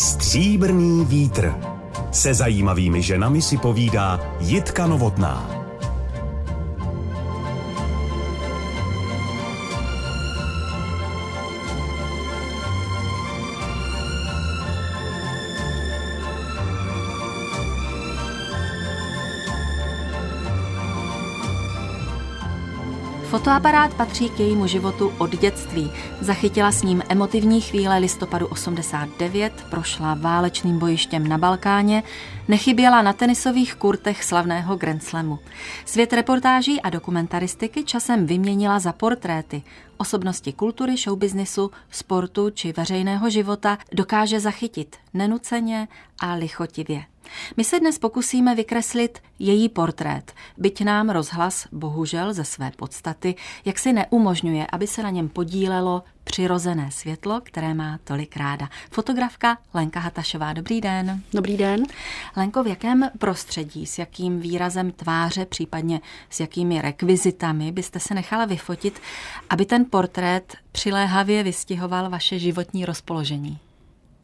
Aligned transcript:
Stříbrný 0.00 1.04
vítr. 1.04 1.54
Se 2.12 2.34
zajímavými 2.34 3.02
ženami 3.02 3.42
si 3.42 3.58
povídá 3.58 4.20
Jitka 4.40 4.86
Novotná. 4.86 5.59
Fotoaparát 23.40 23.94
patří 23.94 24.28
k 24.28 24.40
jejímu 24.40 24.66
životu 24.66 25.12
od 25.18 25.40
dětství. 25.40 25.92
Zachytila 26.20 26.72
s 26.72 26.82
ním 26.82 27.02
emotivní 27.08 27.60
chvíle 27.60 27.98
listopadu 27.98 28.46
89, 28.46 29.52
prošla 29.70 30.14
válečným 30.14 30.78
bojištěm 30.78 31.28
na 31.28 31.38
Balkáně, 31.38 32.02
nechyběla 32.48 33.02
na 33.02 33.12
tenisových 33.12 33.74
kurtech 33.74 34.24
slavného 34.24 34.76
Grand 34.76 35.02
Slamu. 35.02 35.38
Svět 35.84 36.12
reportáží 36.12 36.80
a 36.80 36.90
dokumentaristiky 36.90 37.84
časem 37.84 38.26
vyměnila 38.26 38.78
za 38.78 38.92
portréty. 38.92 39.62
Osobnosti 39.96 40.52
kultury, 40.52 40.96
showbiznisu, 40.96 41.70
sportu 41.90 42.50
či 42.50 42.72
veřejného 42.72 43.30
života 43.30 43.78
dokáže 43.92 44.40
zachytit 44.40 44.96
nenuceně 45.14 45.88
a 46.20 46.34
lichotivě. 46.34 47.09
My 47.56 47.64
se 47.64 47.80
dnes 47.80 47.98
pokusíme 47.98 48.54
vykreslit 48.54 49.18
její 49.38 49.68
portrét, 49.68 50.32
byť 50.58 50.84
nám 50.84 51.10
rozhlas, 51.10 51.66
bohužel 51.72 52.32
ze 52.32 52.44
své 52.44 52.70
podstaty, 52.76 53.34
jak 53.64 53.78
si 53.78 53.92
neumožňuje, 53.92 54.66
aby 54.72 54.86
se 54.86 55.02
na 55.02 55.10
něm 55.10 55.28
podílelo 55.28 56.02
přirozené 56.24 56.90
světlo, 56.90 57.40
které 57.44 57.74
má 57.74 57.98
tolik 58.04 58.36
ráda. 58.36 58.68
Fotografka 58.90 59.58
Lenka 59.74 60.00
Hatašová, 60.00 60.52
dobrý 60.52 60.80
den. 60.80 61.22
Dobrý 61.32 61.56
den. 61.56 61.82
Lenko, 62.36 62.62
v 62.62 62.66
jakém 62.66 63.10
prostředí, 63.18 63.86
s 63.86 63.98
jakým 63.98 64.40
výrazem 64.40 64.92
tváře, 64.92 65.46
případně 65.46 66.00
s 66.30 66.40
jakými 66.40 66.82
rekvizitami 66.82 67.72
byste 67.72 68.00
se 68.00 68.14
nechala 68.14 68.44
vyfotit, 68.44 69.00
aby 69.50 69.66
ten 69.66 69.84
portrét 69.90 70.56
přiléhavě 70.72 71.42
vystihoval 71.42 72.10
vaše 72.10 72.38
životní 72.38 72.84
rozpoložení? 72.84 73.58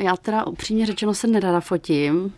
Já 0.02 0.16
teda 0.16 0.46
upřímně 0.46 0.86
řečeno 0.86 1.14
se 1.14 1.26
nerada 1.26 1.60
fotím, 1.60 2.32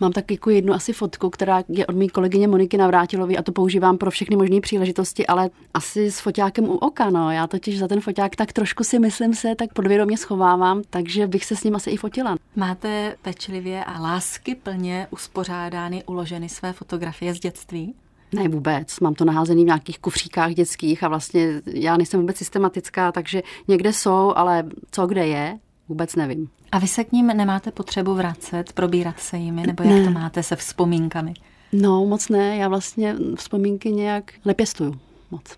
Mám 0.00 0.12
tak 0.12 0.30
jako 0.30 0.50
jednu 0.50 0.74
asi 0.74 0.92
fotku, 0.92 1.30
která 1.30 1.62
je 1.68 1.86
od 1.86 1.96
mé 1.96 2.08
kolegyně 2.08 2.48
Moniky 2.48 2.76
Navrátilový 2.76 3.38
a 3.38 3.42
to 3.42 3.52
používám 3.52 3.98
pro 3.98 4.10
všechny 4.10 4.36
možné 4.36 4.60
příležitosti, 4.60 5.26
ale 5.26 5.50
asi 5.74 6.10
s 6.10 6.20
foťákem 6.20 6.64
u 6.64 6.74
oka. 6.76 7.10
No. 7.10 7.30
Já 7.30 7.46
totiž 7.46 7.78
za 7.78 7.88
ten 7.88 8.00
foťák 8.00 8.36
tak 8.36 8.52
trošku 8.52 8.84
si 8.84 8.98
myslím 8.98 9.34
se, 9.34 9.54
tak 9.54 9.72
podvědomě 9.72 10.16
schovávám, 10.16 10.82
takže 10.90 11.26
bych 11.26 11.44
se 11.44 11.56
s 11.56 11.64
ním 11.64 11.76
asi 11.76 11.90
i 11.90 11.96
fotila. 11.96 12.36
Máte 12.56 13.16
pečlivě 13.22 13.84
a 13.84 14.00
lásky 14.00 14.54
plně 14.54 15.06
uspořádány, 15.10 16.04
uloženy 16.04 16.48
své 16.48 16.72
fotografie 16.72 17.34
z 17.34 17.40
dětství? 17.40 17.94
Ne 18.32 18.48
vůbec, 18.48 19.00
mám 19.00 19.14
to 19.14 19.24
naházený 19.24 19.62
v 19.62 19.66
nějakých 19.66 19.98
kufříkách 19.98 20.54
dětských 20.54 21.04
a 21.04 21.08
vlastně 21.08 21.62
já 21.66 21.96
nejsem 21.96 22.20
vůbec 22.20 22.36
systematická, 22.36 23.12
takže 23.12 23.42
někde 23.68 23.92
jsou, 23.92 24.32
ale 24.36 24.64
co 24.90 25.06
kde 25.06 25.26
je, 25.26 25.58
vůbec 25.88 26.16
nevím. 26.16 26.48
A 26.72 26.78
vy 26.78 26.88
se 26.88 27.04
k 27.04 27.12
ním 27.12 27.26
nemáte 27.26 27.70
potřebu 27.70 28.14
vracet, 28.14 28.72
probírat 28.72 29.20
se 29.20 29.36
jimi, 29.36 29.66
nebo 29.66 29.82
jak 29.82 29.92
ne. 29.92 30.04
to 30.04 30.10
máte 30.10 30.42
se 30.42 30.56
vzpomínkami? 30.56 31.34
No, 31.72 32.06
moc 32.06 32.28
ne, 32.28 32.56
já 32.56 32.68
vlastně 32.68 33.16
vzpomínky 33.36 33.92
nějak 33.92 34.32
nepěstuju 34.44 35.00
moc. 35.30 35.56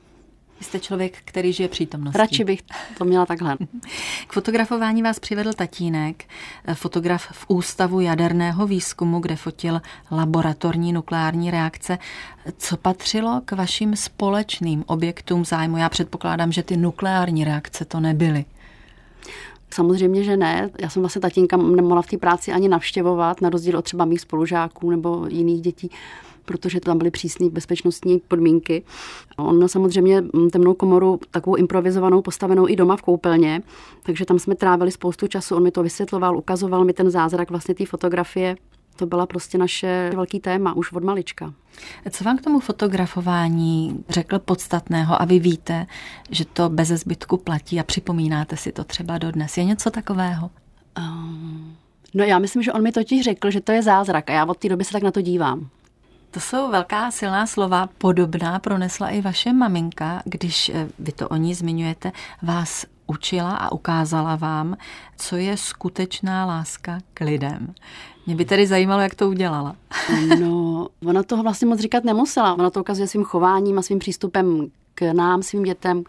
Vy 0.58 0.64
jste 0.64 0.80
člověk, 0.80 1.18
který 1.24 1.52
žije 1.52 1.68
přítomností. 1.68 2.18
Radši 2.18 2.44
bych 2.44 2.62
to 2.98 3.04
měla 3.04 3.26
takhle. 3.26 3.56
K 4.26 4.32
fotografování 4.32 5.02
vás 5.02 5.18
přivedl 5.18 5.52
tatínek, 5.52 6.24
fotograf 6.74 7.22
v 7.32 7.44
Ústavu 7.48 8.00
jaderného 8.00 8.66
výzkumu, 8.66 9.20
kde 9.20 9.36
fotil 9.36 9.82
laboratorní 10.10 10.92
nukleární 10.92 11.50
reakce. 11.50 11.98
Co 12.58 12.76
patřilo 12.76 13.42
k 13.44 13.52
vašim 13.52 13.96
společným 13.96 14.84
objektům 14.86 15.44
zájmu? 15.44 15.76
Já 15.76 15.88
předpokládám, 15.88 16.52
že 16.52 16.62
ty 16.62 16.76
nukleární 16.76 17.44
reakce 17.44 17.84
to 17.84 18.00
nebyly. 18.00 18.44
Samozřejmě, 19.70 20.22
že 20.24 20.36
ne. 20.36 20.70
Já 20.80 20.88
jsem 20.88 21.02
vlastně 21.02 21.20
tatínka 21.20 21.56
nemohla 21.56 22.02
v 22.02 22.06
té 22.06 22.18
práci 22.18 22.52
ani 22.52 22.68
navštěvovat, 22.68 23.40
na 23.40 23.50
rozdíl 23.50 23.78
od 23.78 23.84
třeba 23.84 24.04
mých 24.04 24.20
spolužáků 24.20 24.90
nebo 24.90 25.26
jiných 25.28 25.60
dětí 25.60 25.90
protože 26.48 26.80
tam 26.80 26.98
byly 26.98 27.10
přísné 27.10 27.50
bezpečnostní 27.50 28.20
podmínky. 28.28 28.82
On 29.36 29.56
měl 29.56 29.68
samozřejmě 29.68 30.24
temnou 30.52 30.74
komoru 30.74 31.20
takovou 31.30 31.56
improvizovanou, 31.56 32.22
postavenou 32.22 32.68
i 32.68 32.76
doma 32.76 32.96
v 32.96 33.02
koupelně, 33.02 33.62
takže 34.02 34.24
tam 34.24 34.38
jsme 34.38 34.54
trávili 34.54 34.90
spoustu 34.90 35.26
času. 35.26 35.56
On 35.56 35.62
mi 35.62 35.70
to 35.70 35.82
vysvětloval, 35.82 36.36
ukazoval 36.36 36.84
mi 36.84 36.92
ten 36.92 37.10
zázrak 37.10 37.50
vlastně 37.50 37.74
té 37.74 37.86
fotografie 37.86 38.56
to 38.98 39.06
byla 39.06 39.26
prostě 39.26 39.58
naše 39.58 40.10
velký 40.14 40.40
téma 40.40 40.72
už 40.72 40.92
od 40.92 41.04
malička. 41.04 41.54
Co 42.10 42.24
vám 42.24 42.38
k 42.38 42.42
tomu 42.42 42.60
fotografování 42.60 44.04
řekl 44.08 44.38
podstatného 44.38 45.22
a 45.22 45.24
vy 45.24 45.38
víte, 45.38 45.86
že 46.30 46.44
to 46.44 46.68
bez 46.68 46.88
zbytku 46.88 47.36
platí 47.36 47.80
a 47.80 47.84
připomínáte 47.84 48.56
si 48.56 48.72
to 48.72 48.84
třeba 48.84 49.18
dodnes? 49.18 49.56
Je 49.56 49.64
něco 49.64 49.90
takového? 49.90 50.50
Um, 50.98 51.76
no 52.14 52.24
já 52.24 52.38
myslím, 52.38 52.62
že 52.62 52.72
on 52.72 52.82
mi 52.82 52.92
totiž 52.92 53.24
řekl, 53.24 53.50
že 53.50 53.60
to 53.60 53.72
je 53.72 53.82
zázrak 53.82 54.30
a 54.30 54.32
já 54.32 54.44
od 54.44 54.58
té 54.58 54.68
doby 54.68 54.84
se 54.84 54.92
tak 54.92 55.02
na 55.02 55.10
to 55.10 55.20
dívám. 55.20 55.68
To 56.30 56.40
jsou 56.40 56.70
velká 56.70 57.10
silná 57.10 57.46
slova, 57.46 57.88
podobná 57.98 58.58
pronesla 58.58 59.08
i 59.08 59.20
vaše 59.20 59.52
maminka, 59.52 60.22
když 60.24 60.68
eh, 60.68 60.88
vy 60.98 61.12
to 61.12 61.28
o 61.28 61.36
ní 61.36 61.54
zmiňujete, 61.54 62.12
vás 62.42 62.86
učila 63.08 63.56
a 63.56 63.72
ukázala 63.72 64.36
vám, 64.36 64.76
co 65.16 65.36
je 65.36 65.56
skutečná 65.56 66.46
láska 66.46 66.98
k 67.14 67.20
lidem. 67.20 67.74
Mě 68.26 68.36
by 68.36 68.44
tedy 68.44 68.66
zajímalo, 68.66 69.02
jak 69.02 69.14
to 69.14 69.28
udělala. 69.28 69.76
No, 70.40 70.88
ona 71.06 71.22
toho 71.22 71.42
vlastně 71.42 71.68
moc 71.68 71.80
říkat 71.80 72.04
nemusela. 72.04 72.54
Ona 72.54 72.70
to 72.70 72.80
ukazuje 72.80 73.08
svým 73.08 73.24
chováním 73.24 73.78
a 73.78 73.82
svým 73.82 73.98
přístupem 73.98 74.70
k 74.94 75.12
nám, 75.12 75.42
svým 75.42 75.62
dětem, 75.62 76.04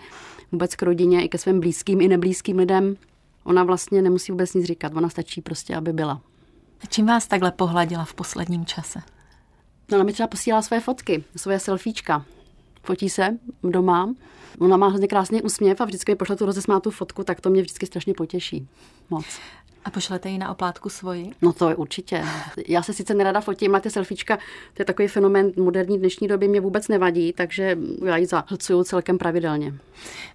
vůbec 0.51 0.75
k 0.75 0.83
rodině 0.83 1.25
i 1.25 1.29
ke 1.29 1.37
svým 1.37 1.59
blízkým 1.59 2.01
i 2.01 2.07
neblízkým 2.07 2.57
lidem. 2.57 2.95
Ona 3.43 3.63
vlastně 3.63 4.01
nemusí 4.01 4.31
vůbec 4.31 4.53
nic 4.53 4.65
říkat, 4.65 4.91
ona 4.95 5.09
stačí 5.09 5.41
prostě, 5.41 5.75
aby 5.75 5.93
byla. 5.93 6.21
A 6.83 6.85
čím 6.87 7.05
vás 7.05 7.27
takhle 7.27 7.51
pohladila 7.51 8.05
v 8.05 8.13
posledním 8.13 8.65
čase? 8.65 8.99
No, 9.91 9.97
ona 9.97 10.03
mi 10.03 10.13
třeba 10.13 10.27
posílá 10.27 10.61
své 10.61 10.79
fotky, 10.79 11.23
svoje 11.35 11.59
selfiečka. 11.59 12.25
Fotí 12.89 13.09
se 13.09 13.37
doma. 13.63 14.15
Ona 14.59 14.77
má 14.77 14.87
hrozně 14.87 15.07
krásný 15.07 15.41
úsměv 15.41 15.81
a 15.81 15.85
vždycky 15.85 16.11
mi 16.11 16.15
pošle 16.15 16.35
tu 16.35 16.45
rozesmátou 16.45 16.89
fotku, 16.89 17.23
tak 17.23 17.41
to 17.41 17.49
mě 17.49 17.61
vždycky 17.61 17.85
strašně 17.85 18.13
potěší. 18.13 18.67
Moc. 19.09 19.25
A 19.85 19.89
pošlete 19.91 20.29
ji 20.29 20.37
na 20.37 20.51
oplátku 20.51 20.89
svoji? 20.89 21.31
No 21.41 21.53
to 21.53 21.69
je 21.69 21.75
určitě. 21.75 22.25
Já 22.67 22.83
se 22.83 22.93
sice 22.93 23.13
nerada 23.13 23.41
fotím, 23.41 23.71
ale 23.75 23.81
ty 23.81 23.89
selfiečka, 23.89 24.37
to 24.73 24.81
je 24.81 24.85
takový 24.85 25.07
fenomén 25.07 25.51
moderní 25.57 25.99
dnešní 25.99 26.27
doby, 26.27 26.47
mě 26.47 26.61
vůbec 26.61 26.87
nevadí, 26.87 27.33
takže 27.33 27.77
já 28.05 28.17
ji 28.17 28.25
zahlcuju 28.25 28.83
celkem 28.83 29.17
pravidelně. 29.17 29.73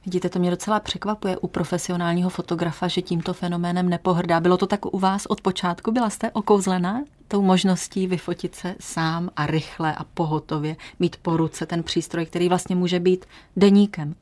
Vidíte, 0.05 0.29
to 0.29 0.39
mě 0.39 0.51
docela 0.51 0.81
překvapuje 0.81 1.37
u 1.37 1.47
profesionálního 1.47 2.31
fotografa, 2.31 2.89
že 2.89 3.03
tímto 3.03 3.33
fenoménem 3.33 3.89
nepohrdá. 3.89 4.41
Bylo 4.41 4.57
to 4.57 4.67
tak 4.67 4.95
u 4.95 4.99
vás 4.99 5.27
od 5.27 5.41
počátku? 5.41 5.93
Byla 5.93 6.11
jste 6.11 6.31
okouzlená 6.31 7.05
tou 7.29 7.43
možností 7.43 8.07
vyfotit 8.07 8.55
se 8.55 8.75
sám 8.81 9.31
a 9.37 9.47
rychle 9.47 9.95
a 9.95 10.05
pohotově, 10.05 10.77
mít 10.99 11.17
po 11.23 11.37
ruce 11.37 11.67
ten 11.67 11.83
přístroj, 11.83 12.27
který 12.27 12.49
vlastně 12.49 12.77
může 12.77 13.01
být 13.01 13.25
deníkem? 13.57 14.15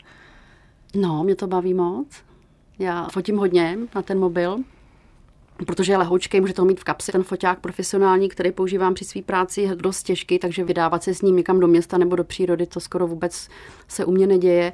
No, 0.95 1.25
mě 1.25 1.37
to 1.37 1.47
baví 1.47 1.75
moc. 1.75 2.07
Já 2.79 3.09
fotím 3.09 3.37
hodně 3.37 3.79
na 3.95 4.03
ten 4.03 4.19
mobil, 4.19 4.59
protože 5.67 5.93
je 5.93 5.97
lehoučkej, 5.97 6.41
může 6.41 6.53
to 6.53 6.65
mít 6.65 6.81
v 6.81 6.85
kapse. 6.85 7.13
Ten 7.13 7.23
foťák 7.23 7.61
profesionální, 7.61 8.29
který 8.29 8.53
používám 8.53 8.95
při 8.95 9.05
své 9.05 9.23
práci, 9.23 9.61
je 9.61 9.77
dost 9.77 10.03
těžký, 10.03 10.39
takže 10.39 10.65
vydávat 10.65 11.03
se 11.03 11.15
s 11.15 11.23
ním 11.23 11.37
někam 11.37 11.61
do 11.61 11.67
města 11.67 11.99
nebo 11.99 12.17
do 12.17 12.25
přírody, 12.25 12.67
to 12.67 12.81
skoro 12.81 13.07
vůbec 13.07 13.49
se 13.89 14.05
u 14.05 14.13
mě 14.13 14.27
neděje. 14.27 14.73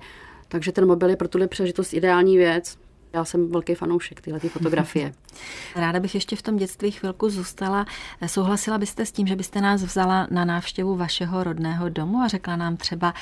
Takže 0.48 0.72
ten 0.72 0.86
mobil 0.86 1.10
je 1.10 1.16
pro 1.16 1.28
tuhle 1.28 1.46
přežitost 1.46 1.92
ideální 1.92 2.36
věc. 2.36 2.78
Já 3.12 3.24
jsem 3.24 3.50
velký 3.50 3.74
fanoušek 3.74 4.20
tyhle 4.20 4.40
ty 4.40 4.48
fotografie. 4.48 5.12
Ráda 5.76 6.00
bych 6.00 6.14
ještě 6.14 6.36
v 6.36 6.42
tom 6.42 6.56
dětství 6.56 6.90
chvilku 6.90 7.30
zůstala. 7.30 7.86
Souhlasila 8.26 8.78
byste 8.78 9.06
s 9.06 9.12
tím, 9.12 9.26
že 9.26 9.36
byste 9.36 9.60
nás 9.60 9.82
vzala 9.82 10.26
na 10.30 10.44
návštěvu 10.44 10.96
vašeho 10.96 11.44
rodného 11.44 11.88
domu 11.88 12.18
a 12.18 12.28
řekla 12.28 12.56
nám 12.56 12.76
třeba, 12.76 13.14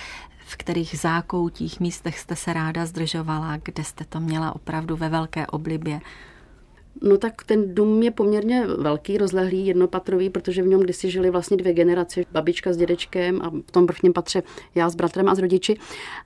v 0.46 0.56
kterých 0.56 0.98
zákoutích 0.98 1.80
místech 1.80 2.18
jste 2.18 2.36
se 2.36 2.52
ráda 2.52 2.86
zdržovala, 2.86 3.56
kde 3.62 3.84
jste 3.84 4.04
to 4.04 4.20
měla 4.20 4.54
opravdu 4.54 4.96
ve 4.96 5.08
velké 5.08 5.46
oblibě? 5.46 6.00
No 7.02 7.18
tak 7.18 7.44
ten 7.44 7.74
dům 7.74 8.02
je 8.02 8.10
poměrně 8.10 8.66
velký, 8.66 9.18
rozlehlý, 9.18 9.66
jednopatrový, 9.66 10.30
protože 10.30 10.62
v 10.62 10.66
něm 10.66 10.80
kdysi 10.80 11.10
žili 11.10 11.30
vlastně 11.30 11.56
dvě 11.56 11.72
generace, 11.72 12.20
babička 12.32 12.72
s 12.72 12.76
dědečkem 12.76 13.42
a 13.42 13.50
v 13.50 13.72
tom 13.72 13.86
vrchním 13.86 14.12
patře 14.12 14.42
já 14.74 14.90
s 14.90 14.94
bratrem 14.94 15.28
a 15.28 15.34
s 15.34 15.38
rodiči. 15.38 15.78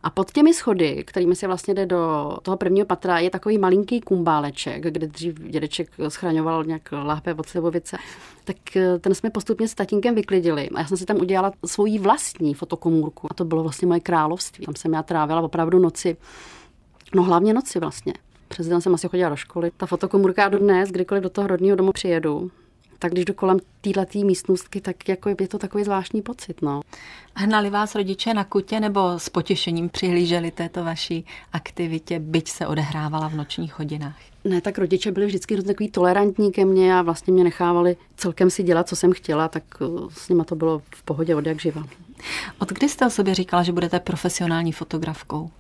A 0.03 0.11
pod 0.11 0.31
těmi 0.33 0.55
schody, 0.55 1.05
kterými 1.07 1.37
se 1.37 1.47
vlastně 1.47 1.75
jde 1.75 1.87
do 1.87 2.31
toho 2.43 2.57
prvního 2.57 2.87
patra, 2.87 3.19
je 3.19 3.31
takový 3.31 3.59
malinký 3.59 4.01
kumbáleček, 4.01 4.83
kde 4.83 5.07
dřív 5.07 5.35
dědeček 5.35 5.91
schraňoval 6.09 6.65
nějak 6.65 6.93
láhve 6.93 7.35
od 7.35 7.49
slivovice. 7.49 7.97
Tak 8.45 8.77
eh, 8.77 8.99
ten 8.99 9.15
jsme 9.15 9.31
postupně 9.31 9.69
s 9.69 9.75
tatínkem 9.75 10.15
vyklidili. 10.15 10.69
A 10.69 10.81
já 10.81 10.87
jsem 10.87 10.97
si 10.97 11.07
tam 11.07 11.17
udělala 11.17 11.53
svoji 11.67 11.99
vlastní 11.99 12.55
fotokomůrku. 12.55 13.27
A 13.31 13.35
to 13.35 13.45
bylo 13.45 13.63
vlastně 13.63 13.89
moje 13.89 14.01
království. 14.01 14.67
Tam 14.67 14.75
jsem 14.75 14.93
já 14.93 15.03
trávila 15.03 15.41
opravdu 15.41 15.79
noci. 15.79 16.17
No 17.15 17.23
hlavně 17.23 17.55
noci 17.55 17.81
vlastně. 17.81 18.13
Přes 18.51 18.69
den 18.69 18.81
jsem 18.81 18.95
asi 18.95 19.09
chodila 19.09 19.31
do 19.31 19.37
školy. 19.37 19.71
Ta 19.77 19.87
fotokomůrka 19.87 20.49
do 20.49 20.59
dnes, 20.59 20.91
kdykoliv 20.91 21.23
do 21.23 21.31
toho 21.31 21.47
rodního 21.47 21.77
domu 21.77 21.93
přijedu, 21.93 22.51
tak 22.99 23.13
když 23.13 23.25
jdu 23.25 23.35
kolem 23.35 23.59
této 23.81 24.19
místnostky, 24.25 24.81
tak 24.81 25.09
jako 25.09 25.29
je 25.29 25.49
to 25.49 25.59
takový 25.59 25.85
zvláštní 25.85 26.23
pocit. 26.23 26.63
No. 26.63 26.81
Hnali 27.35 27.71
vás 27.71 27.95
rodiče 27.95 28.35
na 28.35 28.45
kutě 28.45 28.81
nebo 28.81 29.19
s 29.19 29.29
potěšením 29.29 29.89
přihlíželi 29.89 30.51
této 30.51 30.85
vaší 30.85 31.25
aktivitě, 31.53 32.19
byť 32.19 32.49
se 32.49 32.67
odehrávala 32.67 33.29
v 33.29 33.35
nočních 33.35 33.79
hodinách? 33.79 34.19
Ne, 34.45 34.61
tak 34.61 34.79
rodiče 34.79 35.13
byli 35.13 35.27
vždycky 35.27 35.63
takový 35.63 35.91
tolerantní 35.91 36.53
ke 36.53 36.65
mně 36.65 36.99
a 36.99 37.03
vlastně 37.03 37.33
mě 37.33 37.45
nechávali 37.45 37.97
celkem 38.17 38.51
si 38.51 38.63
dělat, 38.63 38.89
co 38.89 38.97
jsem 38.97 39.13
chtěla, 39.13 39.49
tak 39.49 39.63
eh, 39.81 39.87
s 40.11 40.29
nima 40.29 40.45
to 40.45 40.57
bylo 40.57 40.83
v 40.95 41.03
pohodě 41.03 41.35
od 41.35 41.47
jak 41.47 41.61
živa. 41.61 41.85
Od 42.59 42.69
kdy 42.73 42.89
jste 42.89 43.07
o 43.07 43.11
sobě 43.11 43.35
říkala, 43.35 43.63
že 43.63 43.73
budete 43.73 44.01
profesionální 44.01 44.73
fotografkou? 44.73 45.51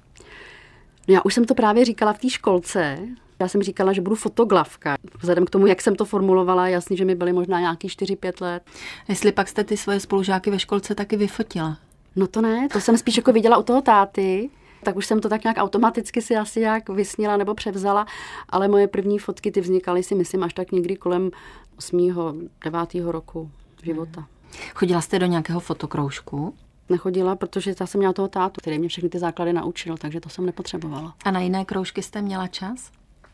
No 1.10 1.14
já 1.14 1.22
už 1.24 1.34
jsem 1.34 1.44
to 1.44 1.54
právě 1.54 1.84
říkala 1.84 2.12
v 2.12 2.18
té 2.18 2.30
školce, 2.30 2.98
já 3.38 3.48
jsem 3.48 3.62
říkala, 3.62 3.92
že 3.92 4.00
budu 4.00 4.16
fotoglavka. 4.16 4.96
Vzhledem 5.20 5.46
k 5.46 5.50
tomu, 5.50 5.66
jak 5.66 5.82
jsem 5.82 5.96
to 5.96 6.04
formulovala, 6.04 6.68
jasně, 6.68 6.96
že 6.96 7.04
mi 7.04 7.14
byly 7.14 7.32
možná 7.32 7.60
nějaký 7.60 7.88
4-5 7.88 8.44
let. 8.44 8.62
Jestli 9.08 9.32
pak 9.32 9.48
jste 9.48 9.64
ty 9.64 9.76
svoje 9.76 10.00
spolužáky 10.00 10.50
ve 10.50 10.58
školce 10.58 10.94
taky 10.94 11.16
vyfotila? 11.16 11.76
No 12.16 12.26
to 12.26 12.40
ne, 12.40 12.68
to 12.72 12.80
jsem 12.80 12.98
spíš 12.98 13.16
jako 13.16 13.32
viděla 13.32 13.56
u 13.56 13.62
toho 13.62 13.82
táty, 13.82 14.50
tak 14.82 14.96
už 14.96 15.06
jsem 15.06 15.20
to 15.20 15.28
tak 15.28 15.44
nějak 15.44 15.56
automaticky 15.58 16.22
si 16.22 16.36
asi 16.36 16.60
nějak 16.60 16.88
vysnila 16.88 17.36
nebo 17.36 17.54
převzala, 17.54 18.06
ale 18.48 18.68
moje 18.68 18.88
první 18.88 19.18
fotky 19.18 19.50
ty 19.50 19.60
vznikaly 19.60 20.02
si 20.02 20.14
myslím 20.14 20.42
až 20.42 20.54
tak 20.54 20.72
někdy 20.72 20.96
kolem 20.96 21.30
8. 21.78 22.48
9. 22.64 22.94
roku 23.04 23.50
života. 23.82 24.26
Chodila 24.74 25.00
jste 25.00 25.18
do 25.18 25.26
nějakého 25.26 25.60
fotokroužku? 25.60 26.54
Nechodila, 26.90 27.36
protože 27.36 27.74
já 27.80 27.86
jsem 27.86 27.98
měla 27.98 28.12
toho 28.12 28.28
tátu, 28.28 28.60
který 28.60 28.78
mě 28.78 28.88
všechny 28.88 29.08
ty 29.10 29.18
základy 29.18 29.52
naučil, 29.52 29.96
takže 29.96 30.20
to 30.20 30.28
jsem 30.28 30.46
nepotřebovala. 30.46 31.14
A 31.24 31.30
na 31.30 31.40
jiné 31.40 31.64
kroužky 31.64 32.02
jste 32.02 32.22
měla 32.22 32.46
čas? 32.46 32.90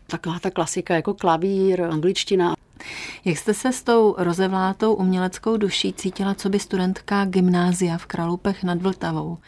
Taková 0.07 0.39
ta 0.39 0.51
klasika 0.51 0.95
jako 0.95 1.15
klavír, 1.15 1.83
angličtina. 1.83 2.55
Jak 3.25 3.39
jste 3.39 3.55
se 3.55 3.73
s 3.73 3.83
tou 3.83 4.15
rozevlátou 4.19 4.95
uměleckou 4.95 5.57
duší 5.57 5.93
cítila, 5.93 6.35
co 6.35 6.49
by 6.49 6.59
studentka 6.59 7.25
gymnázia 7.25 7.99
v 7.99 8.07
Kralupech 8.07 8.65
nad 8.65 8.83
Vltavou? 8.83 9.39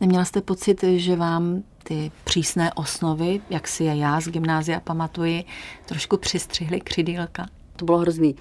Neměla 0.00 0.24
jste 0.24 0.40
pocit, 0.40 0.84
že 0.96 1.16
vám 1.16 1.62
ty 1.82 2.12
přísné 2.24 2.72
osnovy, 2.72 3.40
jak 3.50 3.68
si 3.68 3.84
je 3.84 3.96
já 3.96 4.20
z 4.20 4.28
gymnázia 4.28 4.80
pamatuji, 4.80 5.44
trošku 5.86 6.16
přistřihly 6.16 6.80
křidílka? 6.80 7.46
To 7.80 7.84
bylo 7.84 7.98
hrozný, 7.98 8.36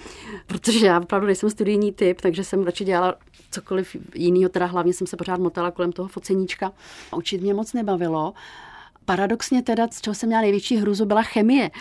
protože 0.47 0.85
já 0.85 0.99
opravdu 0.99 1.27
nejsem 1.27 1.49
studijní 1.49 1.91
typ, 1.91 2.21
takže 2.21 2.43
jsem 2.43 2.63
radši 2.63 2.83
dělala 2.83 3.15
cokoliv 3.51 3.95
jiného, 4.15 4.49
teda 4.49 4.65
hlavně 4.65 4.93
jsem 4.93 5.07
se 5.07 5.17
pořád 5.17 5.39
motala 5.39 5.71
kolem 5.71 5.91
toho 5.91 6.07
foceníčka. 6.07 6.71
Učit 7.17 7.41
mě 7.41 7.53
moc 7.53 7.73
nebavilo. 7.73 8.33
Paradoxně 9.05 9.61
teda, 9.63 9.87
z 9.91 10.01
čeho 10.01 10.15
jsem 10.15 10.29
měla 10.29 10.41
největší 10.41 10.77
hruzu, 10.77 11.05
byla 11.05 11.21
chemie, 11.21 11.71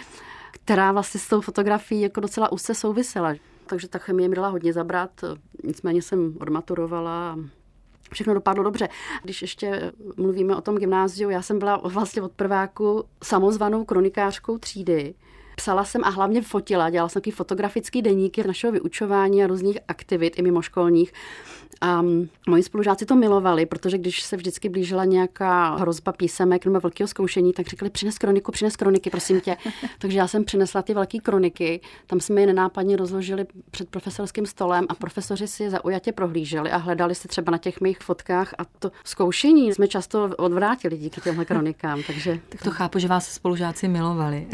která 0.50 0.93
vlastně 0.93 1.20
s 1.20 1.28
tou 1.28 1.40
fotografií 1.40 2.00
jako 2.00 2.20
docela 2.20 2.52
úzce 2.52 2.75
souvisela. 2.75 3.34
Takže 3.66 3.88
ta 3.88 3.99
chemie 3.99 4.28
mi 4.28 4.37
dala 4.37 4.49
hodně 4.49 4.72
zabrat, 4.72 5.11
nicméně 5.64 6.02
jsem 6.02 6.37
odmaturovala 6.40 7.38
všechno 8.12 8.34
dopadlo 8.34 8.64
dobře. 8.64 8.88
Když 9.22 9.43
ještě 9.43 9.93
mluvíme 10.16 10.56
o 10.56 10.61
tom 10.61 10.76
gymnáziu, 10.76 11.31
já 11.31 11.43
jsem 11.43 11.58
byla 11.58 11.76
vlastně 11.76 12.22
od 12.22 12.32
prváku 12.32 13.04
samozvanou 13.25 13.84
kronikářkou 13.84 14.58
třídy. 14.58 15.14
Psala 15.58 15.84
jsem 15.84 16.05
a 16.05 16.08
hlavně 16.08 16.43
fotila, 16.43 16.90
dělala 16.90 17.08
jsem 17.08 17.20
taky 17.20 17.31
fotografický 17.31 18.02
deníky 18.02 18.46
našeho 18.46 18.72
vyučování 18.72 19.44
a 19.44 19.46
různých 19.46 19.78
aktivit 19.88 20.38
i 20.38 20.43
mimoškolních. 20.43 21.12
A 21.80 22.02
moji 22.48 22.62
spolužáci 22.62 23.06
to 23.06 23.16
milovali, 23.16 23.66
protože 23.66 23.98
když 23.98 24.22
se 24.22 24.36
vždycky 24.36 24.68
blížila 24.68 25.04
nějaká 25.04 25.76
hrozba 25.76 26.12
písemek 26.12 26.64
nebo 26.64 26.80
velkého 26.80 27.08
zkoušení, 27.08 27.52
tak 27.52 27.66
říkali, 27.66 27.90
přines 27.90 28.18
kroniku, 28.18 28.52
přines 28.52 28.76
kroniky, 28.76 29.10
prosím 29.10 29.40
tě. 29.40 29.56
Takže 29.98 30.18
já 30.18 30.28
jsem 30.28 30.44
přinesla 30.44 30.82
ty 30.82 30.94
velké 30.94 31.18
kroniky, 31.18 31.80
tam 32.06 32.20
jsme 32.20 32.40
je 32.40 32.46
nenápadně 32.46 32.96
rozložili 32.96 33.46
před 33.70 33.88
profesorským 33.88 34.46
stolem 34.46 34.86
a 34.88 34.94
profesoři 34.94 35.48
si 35.48 35.62
je 35.62 35.70
zaujatě 35.70 36.12
prohlíželi 36.12 36.70
a 36.70 36.76
hledali 36.76 37.14
se 37.14 37.28
třeba 37.28 37.50
na 37.50 37.58
těch 37.58 37.80
mých 37.80 37.98
fotkách 37.98 38.54
a 38.58 38.64
to 38.64 38.90
zkoušení 39.04 39.74
jsme 39.74 39.88
často 39.88 40.30
odvrátili 40.38 40.96
díky 40.96 41.20
těmhle 41.20 41.44
kronikám. 41.44 42.02
Takže... 42.06 42.40
Tak 42.48 42.62
to 42.62 42.70
chápu, 42.70 42.98
že 42.98 43.08
vás 43.08 43.32
spolužáci 43.34 43.88
milovali. 43.88 44.48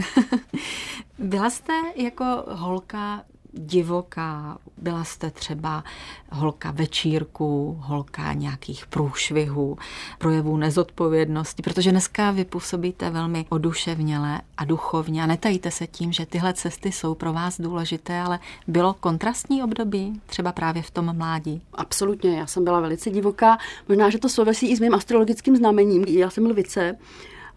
Byla 1.18 1.50
jste 1.50 1.72
jako 1.96 2.24
holka 2.48 3.24
divoká, 3.56 4.58
byla 4.78 5.04
jste 5.04 5.30
třeba 5.30 5.84
holka 6.30 6.70
večírku, 6.70 7.78
holka 7.80 8.32
nějakých 8.32 8.86
průšvihů, 8.86 9.78
projevů 10.18 10.56
nezodpovědnosti, 10.56 11.62
protože 11.62 11.90
dneska 11.90 12.30
vy 12.30 12.44
působíte 12.44 13.10
velmi 13.10 13.46
oduševněle 13.48 14.40
a 14.56 14.64
duchovně 14.64 15.22
a 15.22 15.26
netajíte 15.26 15.70
se 15.70 15.86
tím, 15.86 16.12
že 16.12 16.26
tyhle 16.26 16.54
cesty 16.54 16.92
jsou 16.92 17.14
pro 17.14 17.32
vás 17.32 17.60
důležité, 17.60 18.20
ale 18.20 18.38
bylo 18.66 18.94
kontrastní 18.94 19.62
období, 19.62 20.20
třeba 20.26 20.52
právě 20.52 20.82
v 20.82 20.90
tom 20.90 21.16
mládí? 21.16 21.62
Absolutně, 21.72 22.38
já 22.38 22.46
jsem 22.46 22.64
byla 22.64 22.80
velice 22.80 23.10
divoká, 23.10 23.58
možná, 23.88 24.10
že 24.10 24.18
to 24.18 24.28
souvisí 24.28 24.70
i 24.70 24.76
s 24.76 24.80
mým 24.80 24.94
astrologickým 24.94 25.56
znamením. 25.56 26.04
Já 26.04 26.30
jsem 26.30 26.46
lvice 26.46 26.96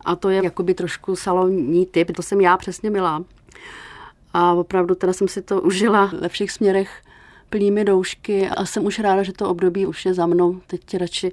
a 0.06 0.16
to 0.16 0.30
je 0.30 0.44
jakoby 0.44 0.74
trošku 0.74 1.16
salonní 1.16 1.86
typ, 1.86 2.12
to 2.16 2.22
jsem 2.22 2.42
já 2.42 2.58
přesně 2.58 2.90
milá. 2.90 3.24
A 4.40 4.54
opravdu 4.54 4.96
teda 4.96 5.14
jsem 5.14 5.28
si 5.28 5.42
to 5.42 5.62
užila 5.62 6.12
ve 6.20 6.30
všech 6.30 6.52
směrech 6.52 7.02
plnými 7.50 7.86
doušky 7.86 8.50
a 8.50 8.66
jsem 8.66 8.86
už 8.86 9.00
ráda, 9.00 9.24
že 9.24 9.34
to 9.34 9.50
období 9.50 9.86
už 9.86 10.06
je 10.06 10.14
za 10.14 10.26
mnou. 10.26 10.62
Teď 10.68 10.98
radši 10.98 11.32